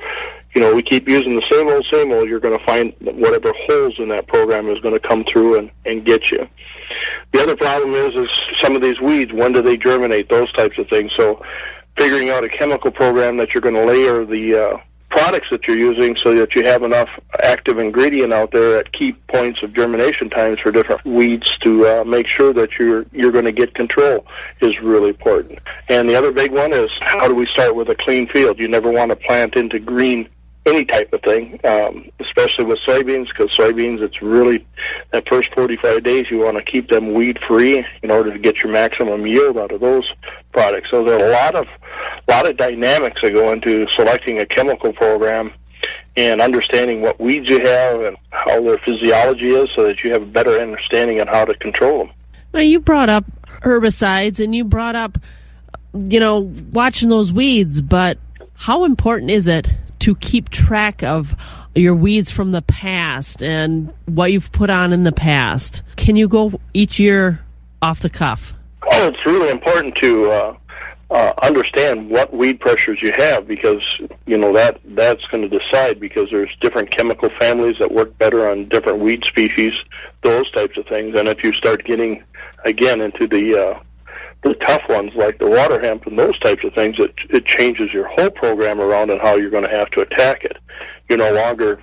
you 0.54 0.62
know, 0.62 0.76
we 0.76 0.82
keep 0.82 1.08
using 1.08 1.36
the 1.36 1.41
same 1.43 1.68
old, 1.68 1.86
same 1.86 2.12
old, 2.12 2.28
you're 2.28 2.39
going 2.39 2.58
to 2.58 2.66
find 2.66 2.93
whatever 2.99 3.54
holes 3.54 3.99
in 3.99 4.10
that 4.10 4.28
program 4.28 4.70
is 4.70 4.80
going 4.82 4.93
to 4.93 5.08
come 5.08 5.24
through 5.24 5.58
and, 5.58 5.72
and 5.86 6.06
get 6.06 6.30
you. 6.30 6.47
The 7.32 7.41
other 7.41 7.56
problem 7.56 7.93
is, 7.93 8.16
is 8.16 8.30
some 8.58 8.76
of 8.76 8.82
these 8.82 8.99
weeds, 8.99 9.32
when 9.32 9.54
do 9.54 9.62
they 9.62 9.78
germinate, 9.78 10.30
those 10.30 10.52
types 10.52 10.78
of 10.78 10.89
things. 10.89 11.14
So 11.16 11.41
figuring 11.97 12.30
out 12.30 12.43
a 12.43 12.49
chemical 12.49 12.91
program 12.91 13.38
that 13.38 13.54
you're 13.54 13.62
going 13.62 13.76
to 13.76 13.86
layer 13.86 14.26
the 14.26 14.56
uh, 14.56 14.78
products 15.10 15.49
that 15.52 15.68
you're 15.68 15.78
using 15.78 16.16
so 16.16 16.34
that 16.34 16.56
you 16.56 16.66
have 16.66 16.84
enough 16.84 17.10
active 17.43 17.78
ingredient 17.78 18.34
out 18.34 18.52
there 18.52 18.78
at 18.80 18.91
key 18.91 19.12
points 19.28 19.62
of 19.62 19.74
germination 19.74 20.30
times 20.30 20.60
for 20.60 20.72
different 20.72 21.04
weeds 21.06 21.58
to 21.60 21.86
uh, 21.86 22.04
make 22.06 22.28
sure 22.28 22.54
that 22.54 22.80
you're 22.80 23.06
you're 23.12 23.32
going 23.32 23.45
to 23.45 23.52
get 23.52 23.74
control 23.74 24.26
is 24.62 24.80
really 24.82 25.10
important. 25.10 25.60
And 25.89 26.10
the 26.10 26.16
other 26.16 26.32
big 26.32 26.52
one 26.52 26.74
is 26.74 26.91
how 27.02 27.28
do 27.28 27.36
we 27.36 27.45
start 27.45 27.76
with 27.76 27.89
a 27.89 27.95
clean 27.95 28.28
field? 28.28 28.58
You 28.58 28.68
never 28.68 28.89
want 28.89 29.12
to 29.12 29.16
plant 29.16 29.56
into 29.56 29.80
green 29.80 30.30
any 30.66 30.86
type 30.86 31.12
of 31.14 31.22
thing, 31.22 31.59
um, 31.64 32.09
especially 32.20 32.66
with 32.66 32.80
soybeans, 32.80 33.28
because 33.30 33.49
soybeans, 33.51 34.01
it's 34.01 34.22
really 34.22 34.66
that 35.12 35.28
first 35.28 35.53
45 35.55 36.03
days 36.03 36.30
you 36.30 36.39
want 36.39 36.57
to 36.57 36.64
keep 36.64 36.89
them 36.89 37.14
weed 37.14 37.39
free 37.47 37.86
in 38.03 38.12
order 38.12 38.32
to 38.32 38.38
get 38.38 38.62
your 38.62 38.72
maximum 38.72 39.26
yield 39.26 39.57
out 39.57 39.72
of 39.72 39.82
those 39.82 40.14
products. 40.51 40.91
So 40.91 41.03
there 41.03 41.20
are 41.20 41.30
a 41.30 41.32
lot 41.32 41.55
of 41.55 41.68
lot 42.28 42.47
of 42.47 42.57
dynamics 42.57 43.22
that 43.22 43.34
go 43.34 43.51
into 43.51 43.88
selecting 43.88 44.39
a 44.39 44.45
chemical 44.45 44.93
program 44.93 45.51
and 46.16 46.41
understanding 46.41 47.01
what 47.01 47.20
weeds 47.20 47.49
you 47.49 47.59
have 47.66 48.01
and 48.01 48.18
how 48.30 48.62
their 48.62 48.78
physiology 48.80 49.49
is, 49.49 49.72
so 49.72 49.84
that 49.84 50.03
you 50.03 50.12
have 50.12 50.22
a 50.22 50.26
better 50.26 50.59
understanding 50.59 51.20
on 51.20 51.28
how 51.28 51.45
to 51.45 51.55
control 51.55 52.05
them. 52.05 52.14
Now 52.53 52.59
you 52.59 52.80
brought 52.80 53.09
up 53.09 53.26
herbicides, 53.62 54.43
and 54.43 54.53
you 54.53 54.64
brought 54.64 54.95
up, 54.95 55.18
you 55.93 56.20
know, 56.20 56.39
watching 56.72 57.09
those 57.09 57.32
weeds, 57.32 57.82
but 57.82 58.18
how 58.55 58.84
important 58.86 59.32
is 59.32 59.47
it 59.47 59.70
to 60.02 60.16
keep 60.16 60.49
track 60.49 61.04
of 61.04 61.36
your 61.76 61.95
weeds 61.95 62.30
from 62.30 62.52
the 62.52 62.62
past 62.62 63.41
and 63.41 63.93
what 64.06 64.32
you've 64.32 64.52
put 64.52 64.70
on 64.70 64.93
in 64.93 65.04
the 65.04 65.12
past. 65.12 65.84
Can 65.95 66.16
you 66.16 66.28
go 66.28 66.60
each 66.74 66.99
year 66.99 67.41
off 67.82 68.02
the 68.02 68.10
cuff? 68.10 68.54
Oh, 68.84 69.08
it's 69.08 69.26
really 69.26 69.49
important 69.49 69.95
to 69.95 70.32
uh, 70.32 70.58
uh, 71.12 71.34
understand 71.43 72.10
what 72.10 72.34
weed 72.34 72.60
pressures 72.60 73.02
you 73.02 73.12
have 73.12 73.47
because 73.47 74.02
you 74.26 74.38
know 74.38 74.54
that 74.54 74.80
that's 74.95 75.26
going 75.28 75.47
to 75.47 75.60
decide 75.60 75.99
because 75.99 76.30
there's 76.32 76.56
different 76.62 76.89
chemical 76.89 77.30
families 77.39 77.78
that 77.80 77.91
work 77.91 78.18
better 78.18 78.49
on 78.49 78.68
different 78.70 78.99
weed 78.99 79.24
species, 79.26 79.74
those 80.24 80.49
types 80.52 80.78
of 80.78 80.88
things. 80.88 81.16
And 81.18 81.28
if 81.28 81.43
you 81.43 81.54
start 81.54 81.84
getting 81.86 82.24
again 82.66 83.02
into 83.02 83.28
the 83.28 83.56
uh, 83.56 83.80
the 84.44 84.54
tough 84.56 84.82
ones 84.89 85.14
like 85.16 85.38
the 85.38 85.48
water 85.48 85.80
hemp 85.80 86.08
and 86.08 86.18
those 86.18 86.38
types 86.39 86.64
of 86.64 86.74
things, 86.74 86.98
it, 87.00 87.14
it 87.30 87.46
changes 87.46 87.94
your 87.94 88.08
whole 88.08 88.32
program 88.32 88.82
around 88.82 89.12
and 89.12 89.22
how 89.22 89.36
you're 89.36 89.52
going 89.52 89.64
to 89.66 89.70
have 89.70 89.89
to 89.92 90.02
attack 90.02 90.44
it. 90.44 90.58
You're 91.08 91.20
no 91.20 91.34
longer 91.34 91.80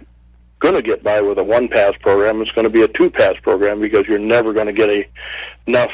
going 0.59 0.75
to 0.75 0.83
get 0.83 1.05
by 1.05 1.21
with 1.21 1.39
a 1.39 1.45
one 1.45 1.69
pass 1.69 1.93
program. 2.01 2.43
It's 2.43 2.51
going 2.53 2.65
to 2.65 2.71
be 2.71 2.83
a 2.83 2.89
two 2.89 3.11
pass 3.11 3.37
program 3.43 3.81
because 3.81 4.07
you're 4.07 4.19
never 4.19 4.53
going 4.53 4.67
to 4.67 4.73
get 4.73 4.91
a, 4.91 5.09
enough 5.67 5.93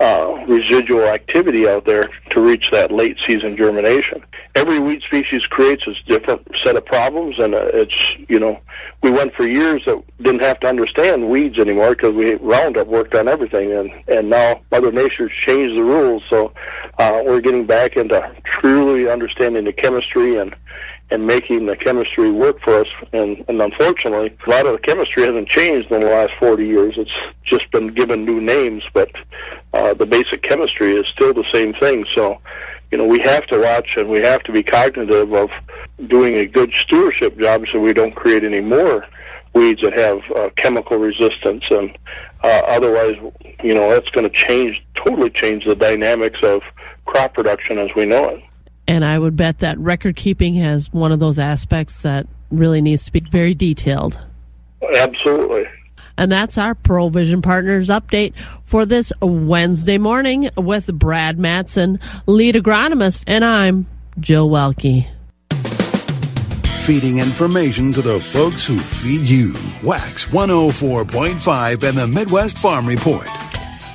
uh, 0.00 0.44
residual 0.48 1.04
activity 1.04 1.68
out 1.68 1.84
there 1.84 2.10
to 2.30 2.40
reach 2.40 2.70
that 2.70 2.90
late 2.90 3.18
season 3.24 3.56
germination. 3.56 4.24
Every 4.54 4.78
weed 4.78 5.02
species 5.02 5.46
creates 5.46 5.86
its 5.86 6.00
different 6.02 6.56
set 6.62 6.74
of 6.76 6.86
problems, 6.86 7.38
and 7.38 7.54
uh, 7.54 7.66
it's 7.74 8.16
you 8.28 8.40
know 8.40 8.58
we 9.02 9.10
went 9.10 9.34
for 9.34 9.46
years 9.46 9.84
that 9.84 10.02
didn't 10.22 10.40
have 10.40 10.58
to 10.60 10.68
understand 10.68 11.28
weeds 11.28 11.58
anymore 11.58 11.90
because 11.90 12.14
we 12.14 12.34
Roundup 12.34 12.86
worked 12.86 13.14
on 13.14 13.28
everything, 13.28 13.72
and 13.72 13.90
and 14.08 14.30
now 14.30 14.60
Mother 14.70 14.90
Nature's 14.90 15.32
changed 15.32 15.76
the 15.76 15.84
rules, 15.84 16.22
so 16.30 16.52
uh, 16.98 17.22
we're 17.24 17.40
getting 17.40 17.66
back 17.66 17.96
into 17.96 18.34
truly 18.44 19.08
understanding 19.08 19.64
the 19.64 19.72
chemistry 19.72 20.36
and 20.36 20.56
and 21.10 21.26
making 21.26 21.66
the 21.66 21.76
chemistry 21.76 22.30
work 22.30 22.60
for 22.60 22.80
us. 22.80 22.88
And, 23.12 23.44
and 23.48 23.60
unfortunately, 23.60 24.36
a 24.46 24.50
lot 24.50 24.66
of 24.66 24.72
the 24.72 24.78
chemistry 24.78 25.24
hasn't 25.24 25.48
changed 25.48 25.90
in 25.90 26.00
the 26.00 26.06
last 26.06 26.32
40 26.38 26.66
years. 26.66 26.94
It's 26.96 27.14
just 27.42 27.70
been 27.72 27.88
given 27.88 28.24
new 28.24 28.40
names, 28.40 28.84
but 28.92 29.10
uh, 29.72 29.94
the 29.94 30.06
basic 30.06 30.42
chemistry 30.42 30.92
is 30.92 31.06
still 31.08 31.34
the 31.34 31.48
same 31.50 31.74
thing. 31.74 32.06
So, 32.14 32.40
you 32.90 32.98
know, 32.98 33.06
we 33.06 33.18
have 33.20 33.46
to 33.48 33.60
watch 33.60 33.96
and 33.96 34.08
we 34.08 34.20
have 34.20 34.42
to 34.44 34.52
be 34.52 34.62
cognitive 34.62 35.32
of 35.32 35.50
doing 36.06 36.36
a 36.36 36.46
good 36.46 36.72
stewardship 36.72 37.38
job 37.38 37.66
so 37.70 37.80
we 37.80 37.92
don't 37.92 38.14
create 38.14 38.44
any 38.44 38.60
more 38.60 39.04
weeds 39.54 39.82
that 39.82 39.92
have 39.92 40.20
uh, 40.36 40.48
chemical 40.56 40.96
resistance 40.96 41.64
and 41.70 41.96
uh, 42.42 42.62
otherwise 42.66 43.16
you 43.62 43.74
know 43.74 43.90
that's 43.90 44.10
going 44.10 44.28
to 44.28 44.34
change 44.34 44.84
totally 44.94 45.28
change 45.28 45.64
the 45.64 45.74
dynamics 45.74 46.40
of 46.42 46.62
crop 47.04 47.34
production 47.34 47.76
as 47.78 47.90
we 47.96 48.06
know 48.06 48.28
it 48.28 48.42
and 48.90 49.04
I 49.04 49.20
would 49.20 49.36
bet 49.36 49.60
that 49.60 49.78
record 49.78 50.16
keeping 50.16 50.56
has 50.56 50.92
one 50.92 51.12
of 51.12 51.20
those 51.20 51.38
aspects 51.38 52.02
that 52.02 52.26
really 52.50 52.82
needs 52.82 53.04
to 53.04 53.12
be 53.12 53.20
very 53.20 53.54
detailed. 53.54 54.18
Absolutely. 54.96 55.64
And 56.18 56.32
that's 56.32 56.58
our 56.58 56.74
Provision 56.74 57.40
Partners 57.40 57.88
update 57.88 58.34
for 58.64 58.84
this 58.84 59.12
Wednesday 59.22 59.96
morning 59.96 60.50
with 60.56 60.92
Brad 60.92 61.38
Matson, 61.38 62.00
lead 62.26 62.56
agronomist, 62.56 63.22
and 63.28 63.44
I'm 63.44 63.86
Jill 64.18 64.50
Welke. 64.50 65.06
feeding 66.80 67.18
information 67.18 67.92
to 67.92 68.02
the 68.02 68.18
folks 68.18 68.66
who 68.66 68.76
feed 68.76 69.20
you. 69.20 69.54
Wax 69.84 70.26
104.5 70.26 71.88
and 71.88 71.96
the 71.96 72.08
Midwest 72.08 72.58
Farm 72.58 72.88
Report. 72.88 73.28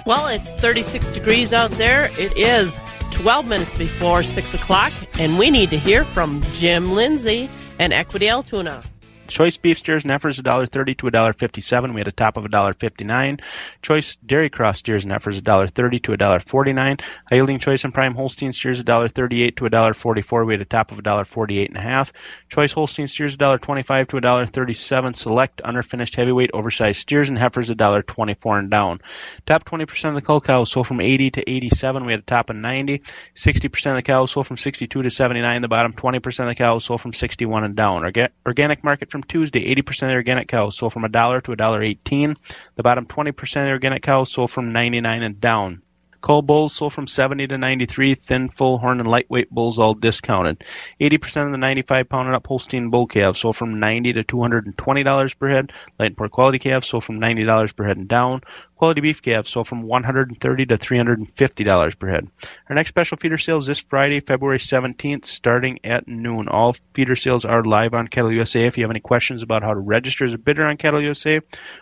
Well, 0.05 0.27
it's 0.27 0.49
36 0.51 1.11
degrees 1.11 1.51
out 1.51 1.71
there. 1.71 2.05
It 2.17 2.37
is 2.37 2.77
12 3.16 3.47
minutes 3.47 3.78
before 3.78 4.24
6 4.24 4.53
o'clock, 4.53 4.91
and 5.20 5.39
we 5.39 5.49
need 5.49 5.70
to 5.70 5.78
hear 5.78 6.03
from 6.03 6.41
Jim 6.53 6.91
Lindsay 6.93 7.49
and 7.80 7.93
Equity 7.93 8.28
Altoona. 8.28 8.84
Choice 9.28 9.57
beef 9.57 9.78
steers 9.78 10.03
and 10.03 10.11
heifers 10.11 10.39
$1.30 10.39 10.97
to 10.97 11.07
$1.57. 11.07 11.93
We 11.93 11.99
had 11.99 12.07
a 12.07 12.11
top 12.11 12.38
of 12.38 12.43
$1.59. 12.45 13.41
Choice 13.82 14.15
dairy 14.26 14.49
cross 14.49 14.80
steers 14.80 15.03
and 15.03 15.11
heifers 15.11 15.41
$1.30 15.41 16.01
to 16.03 16.11
$1.49. 16.11 17.01
High 17.01 17.36
yielding 17.36 17.59
choice 17.59 17.84
and 17.84 17.93
prime 17.93 18.13
Holstein 18.15 18.53
steers 18.53 18.84
$1.38 18.84 19.55
to 19.57 19.63
$1.44. 19.65 20.45
We 20.45 20.53
had 20.53 20.61
a 20.61 20.65
top 20.65 20.91
of 20.91 20.99
$1.48 20.99 21.67
and 21.67 21.78
a 21.78 21.82
half. 21.82 22.13
Choice 22.49 22.71
Holstein 22.71 23.07
steers 23.07 23.38
$1.25 23.38 24.07
to 24.09 24.17
$1.37. 24.17 25.15
Select 25.15 25.61
underfinished 25.63 26.15
heavyweight 26.15 26.51
oversized 26.53 27.01
steers 27.01 27.30
and 27.30 27.38
heifers 27.38 27.69
$1.24 27.69 28.59
and 28.59 28.69
down. 28.69 29.01
Top 29.45 29.65
20% 29.65 30.09
of 30.09 30.15
the 30.15 30.21
cull 30.21 30.41
cows 30.41 30.71
sold 30.71 30.88
from 30.88 31.01
80 31.01 31.32
to 31.32 31.49
87. 31.49 32.05
We 32.05 32.13
had 32.13 32.19
a 32.19 32.23
top 32.23 32.49
of 32.49 32.55
90. 32.55 33.01
60% 33.36 33.89
of 33.89 33.95
the 33.95 34.01
cows 34.03 34.32
sold 34.32 34.47
from 34.47 34.57
62 34.57 35.01
to 35.01 35.09
79. 35.09 35.61
The 35.61 35.67
bottom 35.67 35.93
20% 35.93 36.39
of 36.39 36.47
the 36.47 36.55
cows 36.55 36.86
sold 36.86 37.01
from 37.01 37.13
61 37.13 37.63
and 37.63 37.76
down. 37.76 38.03
Orga- 38.03 38.30
organic 38.45 38.84
market 38.84 39.09
from 39.16 39.24
Tuesday, 39.24 39.74
80% 39.74 39.89
of 40.03 40.09
the 40.09 40.16
organic 40.16 40.49
cows 40.49 40.78
sold 40.78 40.91
from 40.91 41.05
a 41.05 41.09
dollar 41.09 41.39
to 41.39 41.53
a 41.53 41.55
dollar 41.55 41.82
18. 41.82 42.36
The 42.76 42.84
bottom 42.84 43.05
20% 43.05 43.30
of 43.30 43.63
the 43.63 43.72
organic 43.72 44.03
cows 44.03 44.30
sold 44.30 44.51
from 44.51 44.74
99 44.74 45.24
and 45.24 45.39
down. 45.39 45.82
Cull 46.20 46.41
bulls 46.41 46.74
sold 46.74 46.91
from 46.91 47.07
70 47.07 47.47
to 47.47 47.57
93, 47.57 48.16
thin, 48.16 48.49
full 48.49 48.78
horn, 48.78 48.99
and 48.99 49.07
lightweight 49.07 49.49
bulls 49.49 49.80
all 49.80 49.93
discounted. 49.93 50.66
80% 50.99 51.45
of 51.45 51.51
the 51.51 51.57
95 51.57 52.09
pound 52.09 52.26
and 52.26 52.36
up 52.36 52.45
Holstein 52.45 52.89
bull 52.89 53.07
calves 53.07 53.39
sold 53.39 53.55
from 53.55 53.80
90 53.80 54.13
to 54.13 54.24
$220 54.26 55.39
per 55.39 55.47
head. 55.47 55.72
Light 55.97 56.07
and 56.07 56.18
poor 56.18 56.28
quality 56.28 56.59
calves 56.59 56.88
sold 56.88 57.05
from 57.05 57.22
$90 57.22 57.74
per 57.74 57.86
head 57.86 57.97
and 57.97 58.09
down. 58.09 58.41
Quality 58.78 58.99
beef 58.99 59.21
calves 59.21 59.49
sold 59.49 59.67
from 59.67 59.84
130 59.84 60.65
to 60.65 60.78
$350 60.78 61.97
per 61.97 62.09
head. 62.09 62.28
Our 62.67 62.76
next 62.76 62.89
special 62.89 63.17
feeder 63.17 63.38
sale 63.38 63.59
is 63.59 63.65
this 63.65 63.80
Friday, 63.80 64.19
February 64.19 64.59
17th, 64.59 65.23
starting 65.23 65.80
at 65.86 66.09
noon. 66.09 66.49
All 66.49 66.76
feeder 66.93 67.15
sales 67.15 67.45
are 67.45 67.63
live 67.63 67.93
on 67.93 68.09
Cattle 68.09 68.34
USA. 68.34 68.65
If 68.65 68.78
you 68.78 68.84
have 68.84 68.91
any 68.91 68.99
questions 68.99 69.43
about 69.43 69.63
how 69.63 69.73
to 69.73 69.80
register 69.80 70.26
as 70.26 70.34
a 70.34 70.38
bidder 70.38 70.65
on 70.65 70.76
Cattle 70.76 71.01
USA 71.01 71.39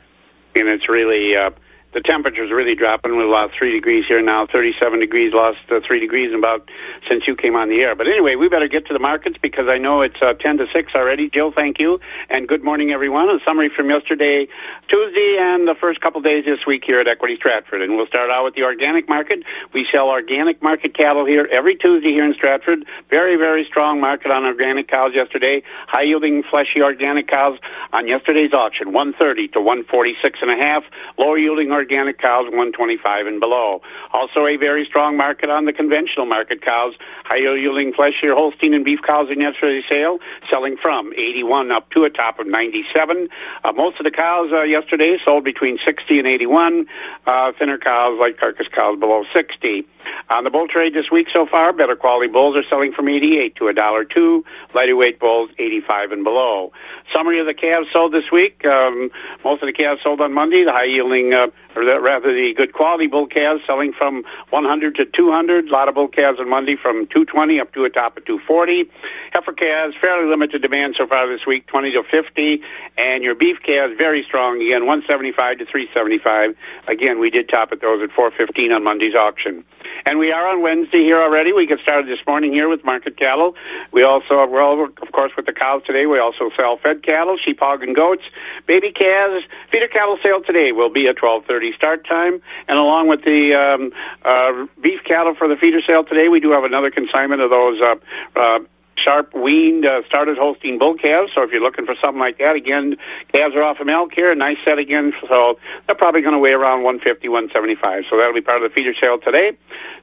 and 0.54 0.68
it's 0.68 0.88
really 0.88 1.36
uh, 1.36 1.50
the 1.92 2.00
temperature's 2.00 2.50
really 2.50 2.74
dropping. 2.74 3.16
We've 3.16 3.28
lost 3.28 3.54
three 3.58 3.72
degrees 3.72 4.06
here 4.08 4.22
now, 4.22 4.46
37 4.46 4.98
degrees, 4.98 5.32
lost 5.34 5.58
uh, 5.70 5.80
three 5.86 6.00
degrees 6.00 6.34
about 6.34 6.68
since 7.08 7.26
you 7.26 7.36
came 7.36 7.54
on 7.54 7.68
the 7.68 7.82
air. 7.82 7.94
But 7.94 8.08
anyway, 8.08 8.34
we 8.34 8.48
better 8.48 8.68
get 8.68 8.86
to 8.86 8.94
the 8.94 8.98
markets 8.98 9.36
because 9.40 9.66
I 9.68 9.78
know 9.78 10.00
it's 10.00 10.16
uh, 10.22 10.32
10 10.32 10.58
to 10.58 10.66
6 10.72 10.92
already. 10.94 11.28
Jill, 11.28 11.52
thank 11.52 11.78
you, 11.78 12.00
and 12.30 12.48
good 12.48 12.64
morning, 12.64 12.92
everyone. 12.92 13.28
A 13.28 13.38
summary 13.44 13.68
from 13.68 13.90
yesterday, 13.90 14.48
Tuesday, 14.88 15.36
and 15.38 15.68
the 15.68 15.74
first 15.74 16.00
couple 16.00 16.20
days 16.22 16.44
this 16.46 16.64
week 16.66 16.84
here 16.86 16.98
at 16.98 17.08
Equity 17.08 17.36
Stratford. 17.36 17.82
And 17.82 17.96
we'll 17.96 18.06
start 18.06 18.30
out 18.30 18.44
with 18.44 18.54
the 18.54 18.62
organic 18.62 19.08
market. 19.08 19.42
We 19.74 19.86
sell 19.90 20.08
organic 20.08 20.62
market 20.62 20.96
cattle 20.96 21.26
here 21.26 21.46
every 21.50 21.76
Tuesday 21.76 22.12
here 22.12 22.24
in 22.24 22.32
Stratford. 22.32 22.86
Very, 23.10 23.36
very 23.36 23.64
strong 23.66 24.00
market 24.00 24.30
on 24.30 24.46
organic 24.46 24.88
cows 24.88 25.12
yesterday. 25.14 25.62
High 25.88 26.02
yielding, 26.02 26.42
fleshy 26.42 26.80
organic 26.82 27.28
cows 27.28 27.58
on 27.92 28.08
yesterday's 28.08 28.54
auction, 28.54 28.92
130 28.92 29.48
to 29.48 29.60
146 29.60 30.38
and 30.40 30.50
a 30.50 30.56
half. 30.56 30.84
Lower 31.18 31.36
yielding 31.36 31.70
organic 31.70 31.81
cows, 31.84 32.44
125 32.44 33.26
and 33.26 33.40
below. 33.40 33.82
Also 34.12 34.46
a 34.46 34.56
very 34.56 34.84
strong 34.84 35.16
market 35.16 35.50
on 35.50 35.64
the 35.64 35.72
conventional 35.72 36.26
market 36.26 36.62
cows. 36.62 36.94
Higher 37.24 37.56
yielding 37.56 37.92
fleshier 37.92 38.34
Holstein 38.34 38.74
and 38.74 38.84
beef 38.84 39.00
cows 39.06 39.30
in 39.30 39.40
yesterday's 39.40 39.84
sale, 39.88 40.18
selling 40.50 40.76
from 40.76 41.12
81 41.14 41.70
up 41.70 41.90
to 41.90 42.04
a 42.04 42.10
top 42.10 42.38
of 42.38 42.46
97. 42.46 43.28
Uh, 43.64 43.72
most 43.72 43.98
of 43.98 44.04
the 44.04 44.10
cows 44.10 44.50
uh, 44.52 44.62
yesterday 44.62 45.18
sold 45.24 45.44
between 45.44 45.78
60 45.78 46.18
and 46.18 46.28
81. 46.28 46.86
Uh, 47.26 47.52
thinner 47.58 47.78
cows, 47.78 48.18
like 48.18 48.38
carcass 48.38 48.68
cows, 48.68 48.98
below 48.98 49.24
60. 49.32 49.86
On 50.30 50.44
the 50.44 50.50
bull 50.50 50.66
trade 50.66 50.94
this 50.94 51.10
week 51.10 51.28
so 51.30 51.46
far, 51.46 51.72
better 51.72 51.96
quality 51.96 52.30
bulls 52.30 52.56
are 52.56 52.62
selling 52.68 52.92
from 52.92 53.08
88 53.08 53.56
to 53.56 53.68
a 53.68 53.74
dollar 53.74 54.04
two. 54.04 54.44
Lighter 54.74 54.96
weight 54.96 55.20
bulls 55.20 55.50
85 55.58 56.12
and 56.12 56.24
below. 56.24 56.72
Summary 57.12 57.38
of 57.38 57.46
the 57.46 57.54
calves 57.54 57.88
sold 57.92 58.12
this 58.12 58.30
week. 58.32 58.64
Um, 58.64 59.10
most 59.44 59.62
of 59.62 59.66
the 59.66 59.72
calves 59.72 60.00
sold 60.02 60.20
on 60.20 60.32
Monday. 60.32 60.64
The 60.64 60.72
high 60.72 60.84
yielding, 60.84 61.34
uh, 61.34 61.48
or 61.76 61.84
the, 61.84 62.00
rather 62.00 62.32
the 62.32 62.54
good 62.54 62.72
quality 62.72 63.08
bull 63.08 63.26
calves 63.26 63.60
selling 63.66 63.92
from 63.92 64.24
100 64.50 64.94
to 64.96 65.04
200. 65.04 65.68
A 65.68 65.70
lot 65.70 65.88
of 65.88 65.94
bull 65.94 66.08
calves 66.08 66.40
on 66.40 66.48
Monday 66.48 66.76
from 66.76 67.06
220 67.08 67.60
up 67.60 67.72
to 67.74 67.84
a 67.84 67.90
top 67.90 68.16
of 68.16 68.24
240. 68.24 68.90
Heifer 69.32 69.52
calves 69.52 69.94
fairly 70.00 70.28
limited 70.28 70.62
demand 70.62 70.94
so 70.96 71.06
far 71.06 71.28
this 71.28 71.44
week, 71.46 71.66
20 71.66 71.92
to 71.92 72.02
50. 72.04 72.62
And 72.96 73.22
your 73.22 73.34
beef 73.34 73.58
calves 73.62 73.94
very 73.98 74.22
strong 74.22 74.62
again, 74.62 74.86
175 74.86 75.58
to 75.58 75.66
375. 75.66 76.56
Again, 76.88 77.18
we 77.18 77.28
did 77.28 77.48
top 77.48 77.72
at 77.72 77.80
those 77.80 78.02
at 78.02 78.12
415 78.12 78.72
on 78.72 78.84
Monday's 78.84 79.14
auction. 79.14 79.64
And 80.04 80.18
we 80.18 80.32
are 80.32 80.48
on 80.48 80.62
Wednesday 80.62 81.00
here 81.00 81.20
already. 81.20 81.52
We 81.52 81.66
get 81.66 81.80
started 81.80 82.06
this 82.06 82.24
morning 82.26 82.52
here 82.52 82.68
with 82.68 82.84
market 82.84 83.16
cattle. 83.16 83.54
We 83.92 84.02
also, 84.02 84.46
well, 84.46 84.84
of 84.84 85.12
course, 85.12 85.32
with 85.36 85.46
the 85.46 85.52
cows 85.52 85.82
today, 85.86 86.06
we 86.06 86.18
also 86.18 86.50
sell 86.56 86.76
fed 86.76 87.02
cattle, 87.02 87.36
sheep, 87.36 87.60
hog, 87.60 87.82
and 87.82 87.94
goats, 87.94 88.22
baby 88.66 88.90
calves. 88.92 89.44
Feeder 89.70 89.88
cattle 89.88 90.18
sale 90.22 90.42
today 90.42 90.72
will 90.72 90.90
be 90.90 91.08
at 91.08 91.16
12:30 91.16 91.74
start 91.74 92.06
time, 92.06 92.42
and 92.68 92.78
along 92.78 93.08
with 93.08 93.24
the 93.24 93.54
um, 93.54 93.92
uh, 94.24 94.66
beef 94.80 95.02
cattle 95.04 95.34
for 95.34 95.48
the 95.48 95.56
feeder 95.56 95.80
sale 95.80 96.04
today, 96.04 96.28
we 96.28 96.40
do 96.40 96.50
have 96.50 96.64
another 96.64 96.90
consignment 96.90 97.40
of 97.40 97.50
those. 97.50 97.80
Uh, 97.80 97.94
uh, 98.36 98.58
Sharp 98.96 99.34
weaned 99.34 99.86
uh, 99.86 100.02
started 100.06 100.38
Holstein 100.38 100.78
bull 100.78 100.94
calves. 100.94 101.32
So 101.34 101.42
if 101.42 101.50
you're 101.50 101.62
looking 101.62 101.86
for 101.86 101.94
something 102.00 102.20
like 102.20 102.38
that, 102.38 102.56
again, 102.56 102.96
calves 103.32 103.54
are 103.54 103.62
off 103.62 103.80
of 103.80 103.86
milk 103.86 104.12
here. 104.14 104.34
Nice 104.34 104.58
set 104.64 104.78
again. 104.78 105.12
So 105.28 105.58
they're 105.86 105.96
probably 105.96 106.20
going 106.20 106.34
to 106.34 106.38
weigh 106.38 106.52
around 106.52 106.82
150, 106.82 107.28
175. 107.28 108.04
So 108.10 108.16
that'll 108.16 108.34
be 108.34 108.40
part 108.40 108.62
of 108.62 108.70
the 108.70 108.74
feeder 108.74 108.94
sale 108.94 109.18
today. 109.18 109.56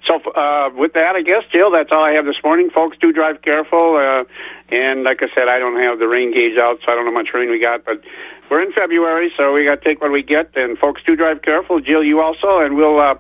So 0.06 0.20
uh, 0.32 0.72
with 0.76 0.94
that, 0.94 1.16
I 1.16 1.22
guess, 1.22 1.44
Jill, 1.52 1.72
that's 1.72 1.92
all 1.92 2.04
I 2.04 2.14
have 2.14 2.26
this 2.26 2.42
morning. 2.44 2.70
Folks, 2.70 2.98
do 3.00 3.12
drive 3.14 3.42
careful. 3.42 3.96
Uh, 3.96 4.24
and 4.70 5.04
like 5.04 5.22
I 5.24 5.28
said, 5.36 5.48
I 5.48 5.60
don't 5.60 5.80
have 5.82 6.00
the 6.00 6.08
rain 6.08 6.34
gauge 6.34 6.58
out, 6.58 6.80
so 6.86 6.92
I 6.92 6.96
don't 6.96 7.06
know 7.06 7.12
how 7.12 7.18
much 7.18 7.34
rain 7.34 7.50
we 7.50 7.60
got. 7.60 7.86
But 7.86 8.04
we're 8.50 8.62
in 8.62 8.72
February, 8.74 9.32
so 9.38 9.54
we 9.54 9.66
got 9.66 9.82
to 9.82 9.84
take 9.84 10.02
what 10.02 10.12
we 10.12 10.24
get. 10.24 10.56
And 10.56 10.78
folks, 10.78 11.02
do 11.06 11.16
drive 11.16 11.42
careful. 11.42 11.80
Jill, 11.80 12.04
you 12.04 12.22
also. 12.22 12.60
And 12.60 12.76
we'll 12.76 13.00
uh, 13.00 13.16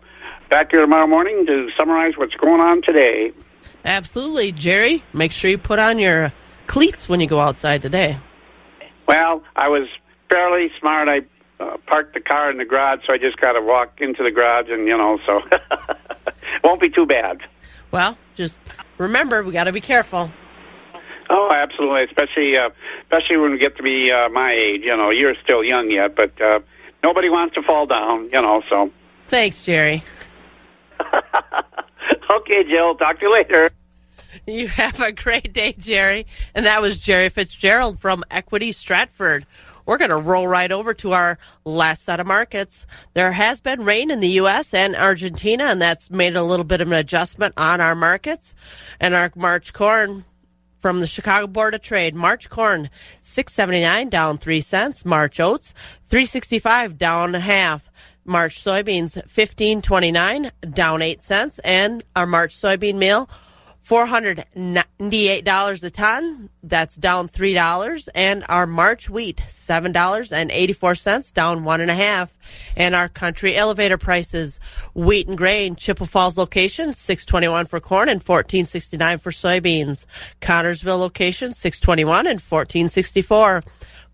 back 0.49 0.71
here 0.71 0.81
tomorrow 0.81 1.07
morning 1.07 1.45
to 1.45 1.69
summarize 1.77 2.17
what's 2.17 2.35
going 2.35 2.59
on 2.59 2.81
today. 2.81 3.31
Absolutely, 3.85 4.51
Jerry. 4.51 5.03
Make 5.13 5.31
sure 5.31 5.49
you 5.49 5.57
put 5.57 5.79
on 5.79 5.99
your 5.99 6.33
cleats 6.67 7.07
when 7.07 7.19
you 7.19 7.27
go 7.27 7.39
outside 7.39 7.81
today. 7.81 8.17
Well, 9.07 9.43
I 9.55 9.69
was 9.69 9.87
fairly 10.29 10.71
smart. 10.79 11.09
I 11.09 11.21
uh, 11.59 11.77
parked 11.87 12.13
the 12.13 12.19
car 12.19 12.51
in 12.51 12.57
the 12.57 12.65
garage, 12.65 12.99
so 13.07 13.13
I 13.13 13.17
just 13.17 13.37
got 13.37 13.53
to 13.53 13.61
walk 13.61 13.99
into 14.01 14.23
the 14.23 14.31
garage, 14.31 14.69
and 14.69 14.87
you 14.87 14.97
know, 14.97 15.19
so 15.25 15.41
won't 16.63 16.81
be 16.81 16.89
too 16.89 17.05
bad. 17.05 17.39
Well, 17.91 18.17
just 18.35 18.57
remember, 18.97 19.43
we 19.43 19.51
got 19.51 19.63
to 19.63 19.71
be 19.71 19.81
careful. 19.81 20.31
Oh, 21.29 21.51
absolutely, 21.51 22.03
especially 22.05 22.57
uh, 22.57 22.69
especially 23.03 23.37
when 23.37 23.51
we 23.51 23.57
get 23.57 23.77
to 23.77 23.83
be 23.83 24.11
uh, 24.11 24.29
my 24.29 24.51
age. 24.51 24.81
You 24.83 24.95
know, 24.95 25.09
you're 25.09 25.35
still 25.43 25.63
young 25.63 25.91
yet, 25.91 26.15
but 26.15 26.39
uh, 26.41 26.59
nobody 27.03 27.29
wants 27.29 27.55
to 27.55 27.61
fall 27.61 27.85
down. 27.85 28.25
You 28.25 28.41
know, 28.41 28.63
so. 28.69 28.91
Thanks, 29.27 29.63
Jerry. 29.63 30.03
Okay, 32.29 32.63
Jill. 32.63 32.95
Talk 32.95 33.19
to 33.19 33.25
you 33.25 33.33
later. 33.33 33.71
You 34.45 34.67
have 34.67 34.99
a 35.01 35.11
great 35.11 35.53
day, 35.53 35.73
Jerry. 35.77 36.27
And 36.53 36.65
that 36.65 36.81
was 36.81 36.97
Jerry 36.97 37.29
Fitzgerald 37.29 37.99
from 37.99 38.23
Equity 38.29 38.71
Stratford. 38.71 39.45
We're 39.85 39.97
going 39.97 40.11
to 40.11 40.17
roll 40.17 40.47
right 40.47 40.71
over 40.71 40.93
to 40.93 41.13
our 41.13 41.39
last 41.65 42.03
set 42.03 42.19
of 42.19 42.27
markets. 42.27 42.85
There 43.15 43.31
has 43.31 43.59
been 43.59 43.85
rain 43.85 44.11
in 44.11 44.19
the 44.19 44.29
U.S. 44.29 44.71
and 44.73 44.95
Argentina, 44.95 45.63
and 45.63 45.81
that's 45.81 46.11
made 46.11 46.35
a 46.35 46.43
little 46.43 46.63
bit 46.63 46.81
of 46.81 46.87
an 46.87 46.93
adjustment 46.93 47.55
on 47.57 47.81
our 47.81 47.95
markets. 47.95 48.53
And 48.99 49.15
our 49.15 49.31
March 49.35 49.73
corn 49.73 50.25
from 50.79 50.99
the 50.99 51.07
Chicago 51.07 51.47
Board 51.47 51.73
of 51.73 51.81
Trade. 51.81 52.13
March 52.13 52.51
corn, 52.51 52.91
679 53.23 54.09
down 54.09 54.37
3 54.37 54.61
cents. 54.61 55.05
March 55.05 55.39
oats, 55.39 55.73
365 56.09 56.97
down 56.99 57.33
a 57.33 57.39
half. 57.39 57.88
March 58.29 58.63
soybeans, 58.63 59.15
1529 59.15 60.51
down 60.71 61.01
8 61.01 61.21
cents. 61.23 61.59
And 61.59 62.03
our 62.15 62.25
March 62.25 62.55
soybean 62.55 62.95
meal, 62.95 63.29
$498 63.85 65.83
a 65.83 65.89
ton. 65.89 66.49
That's 66.61 66.95
down 66.95 67.27
$3. 67.27 68.07
And 68.13 68.45
our 68.47 68.67
March 68.67 69.09
wheat, 69.09 69.41
$7.84, 69.47 71.33
down 71.33 71.63
one 71.63 71.81
and 71.81 71.89
a 71.89 71.95
half. 71.95 72.31
And 72.77 72.93
our 72.93 73.09
country 73.09 73.57
elevator 73.57 73.97
prices, 73.97 74.59
wheat 74.93 75.27
and 75.27 75.35
grain, 75.37 75.75
Chippewa 75.75 76.05
Falls 76.05 76.37
location, 76.37 76.93
621 76.93 77.65
for 77.65 77.79
corn 77.79 78.09
and 78.09 78.21
1469 78.21 79.17
for 79.17 79.31
soybeans. 79.31 80.05
Connorsville 80.39 80.99
location, 80.99 81.55
621 81.55 82.27
and 82.27 82.39
1464. 82.39 83.63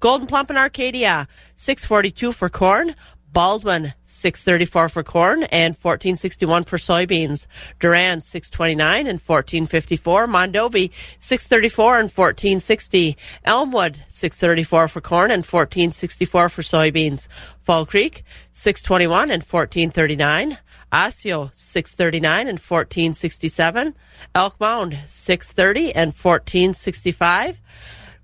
Gold'n 0.01 0.27
Plump 0.27 0.49
in 0.51 0.57
Arcadia, 0.57 1.27
642 1.55 2.31
for 2.31 2.49
corn, 2.49 2.95
Baldwin, 3.35 3.93
634 4.05 4.87
for 4.87 5.03
corn 5.03 5.43
and 5.43 5.75
1461 5.75 6.63
for 6.63 6.77
soybeans. 6.77 7.47
Durand, 7.81 8.23
629 8.23 9.07
and 9.07 9.19
1454. 9.19 10.25
Mondovi, 10.25 10.89
634 11.19 11.99
and 11.99 12.09
1460. 12.09 13.17
Elmwood, 13.43 13.99
634 14.07 14.87
for 14.87 15.01
corn 15.01 15.31
and 15.31 15.43
1464 15.43 16.47
for 16.47 16.61
soybeans. 16.61 17.27
Fall 17.59 17.85
Creek, 17.85 18.23
621 18.53 19.29
and 19.29 19.43
1439. 19.43 20.57
Osseo, 20.93 21.51
639 21.53 22.47
and 22.47 22.57
1467. 22.57 23.95
Elk 24.33 24.57
Mound, 24.61 24.97
630 25.07 25.93
and 25.93 26.13
1465. 26.13 27.59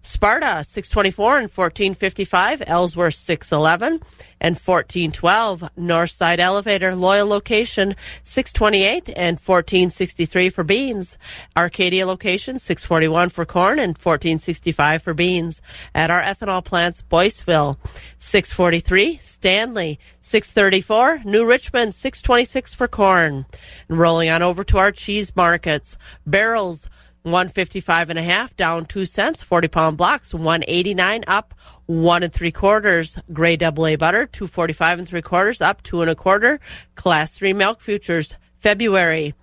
Sparta 0.03 0.63
624 0.63 1.37
and 1.37 1.43
1455, 1.43 2.63
Ellsworth 2.65 3.13
611 3.13 3.99
and 4.39 4.55
1412, 4.57 5.69
Northside 5.77 6.39
Elevator, 6.39 6.95
Loyal 6.95 7.27
location 7.27 7.95
628 8.23 9.09
and 9.09 9.37
1463 9.37 10.49
for 10.49 10.63
beans, 10.63 11.17
Arcadia 11.55 12.07
location 12.07 12.57
641 12.57 13.29
for 13.29 13.45
corn 13.45 13.77
and 13.77 13.95
1465 13.95 15.03
for 15.03 15.13
beans. 15.13 15.61
At 15.93 16.09
our 16.09 16.23
ethanol 16.23 16.65
plants, 16.65 17.03
Boyceville 17.03 17.77
643, 18.17 19.17
Stanley 19.17 19.99
634, 20.21 21.21
New 21.25 21.45
Richmond 21.45 21.93
626 21.93 22.73
for 22.73 22.87
corn. 22.87 23.45
And 23.87 23.99
rolling 23.99 24.31
on 24.31 24.41
over 24.41 24.63
to 24.63 24.79
our 24.79 24.91
cheese 24.91 25.35
markets, 25.35 25.97
barrels 26.25 26.89
155 27.23 28.09
and 28.09 28.19
a 28.19 28.23
half 28.23 28.55
down 28.55 28.85
two 28.85 29.05
cents 29.05 29.43
40 29.43 29.67
pound 29.67 29.97
blocks 29.97 30.33
189 30.33 31.23
up 31.27 31.53
one 31.85 32.23
and 32.23 32.33
three 32.33 32.51
quarters. 32.51 33.17
Grade 33.31 33.59
double 33.59 33.85
a 33.85 33.95
butter 33.95 34.25
245 34.25 34.99
and 34.99 35.07
three 35.07 35.21
quarters 35.21 35.61
up 35.61 35.83
two 35.83 36.01
and 36.01 36.09
a 36.09 36.15
quarter. 36.15 36.59
Class 36.95 37.33
three 37.33 37.53
milk 37.53 37.81
futures 37.81 38.35
february 38.59 39.33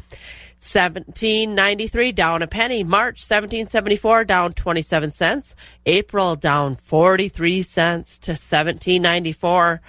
1793 0.60 2.10
down 2.12 2.42
a 2.42 2.48
penny. 2.48 2.82
March 2.82 3.20
1774 3.20 4.24
down 4.24 4.52
27 4.52 5.12
cents. 5.12 5.54
April 5.86 6.34
down 6.34 6.74
43 6.74 7.62
cents 7.62 8.18
to 8.18 8.32
1794 8.32 9.80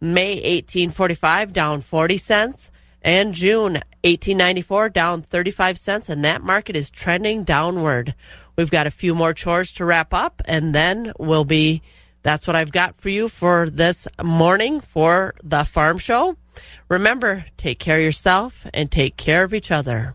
may 0.00 0.34
1845 0.34 1.52
down 1.52 1.80
40 1.80 2.18
cents 2.18 2.71
and 3.02 3.34
June 3.34 3.74
1894 4.04 4.88
down 4.90 5.22
35 5.22 5.78
cents 5.78 6.08
and 6.08 6.24
that 6.24 6.42
market 6.42 6.76
is 6.76 6.90
trending 6.90 7.44
downward. 7.44 8.14
We've 8.56 8.70
got 8.70 8.86
a 8.86 8.90
few 8.90 9.14
more 9.14 9.34
chores 9.34 9.72
to 9.74 9.84
wrap 9.84 10.14
up 10.14 10.42
and 10.44 10.74
then 10.74 11.12
we'll 11.18 11.44
be 11.44 11.82
that's 12.22 12.46
what 12.46 12.56
I've 12.56 12.72
got 12.72 12.96
for 12.96 13.08
you 13.08 13.28
for 13.28 13.68
this 13.68 14.06
morning 14.22 14.80
for 14.80 15.34
the 15.42 15.64
farm 15.64 15.98
show. 15.98 16.36
Remember, 16.88 17.44
take 17.56 17.78
care 17.78 17.98
of 17.98 18.04
yourself 18.04 18.66
and 18.72 18.90
take 18.90 19.16
care 19.16 19.42
of 19.42 19.54
each 19.54 19.70
other. 19.70 20.14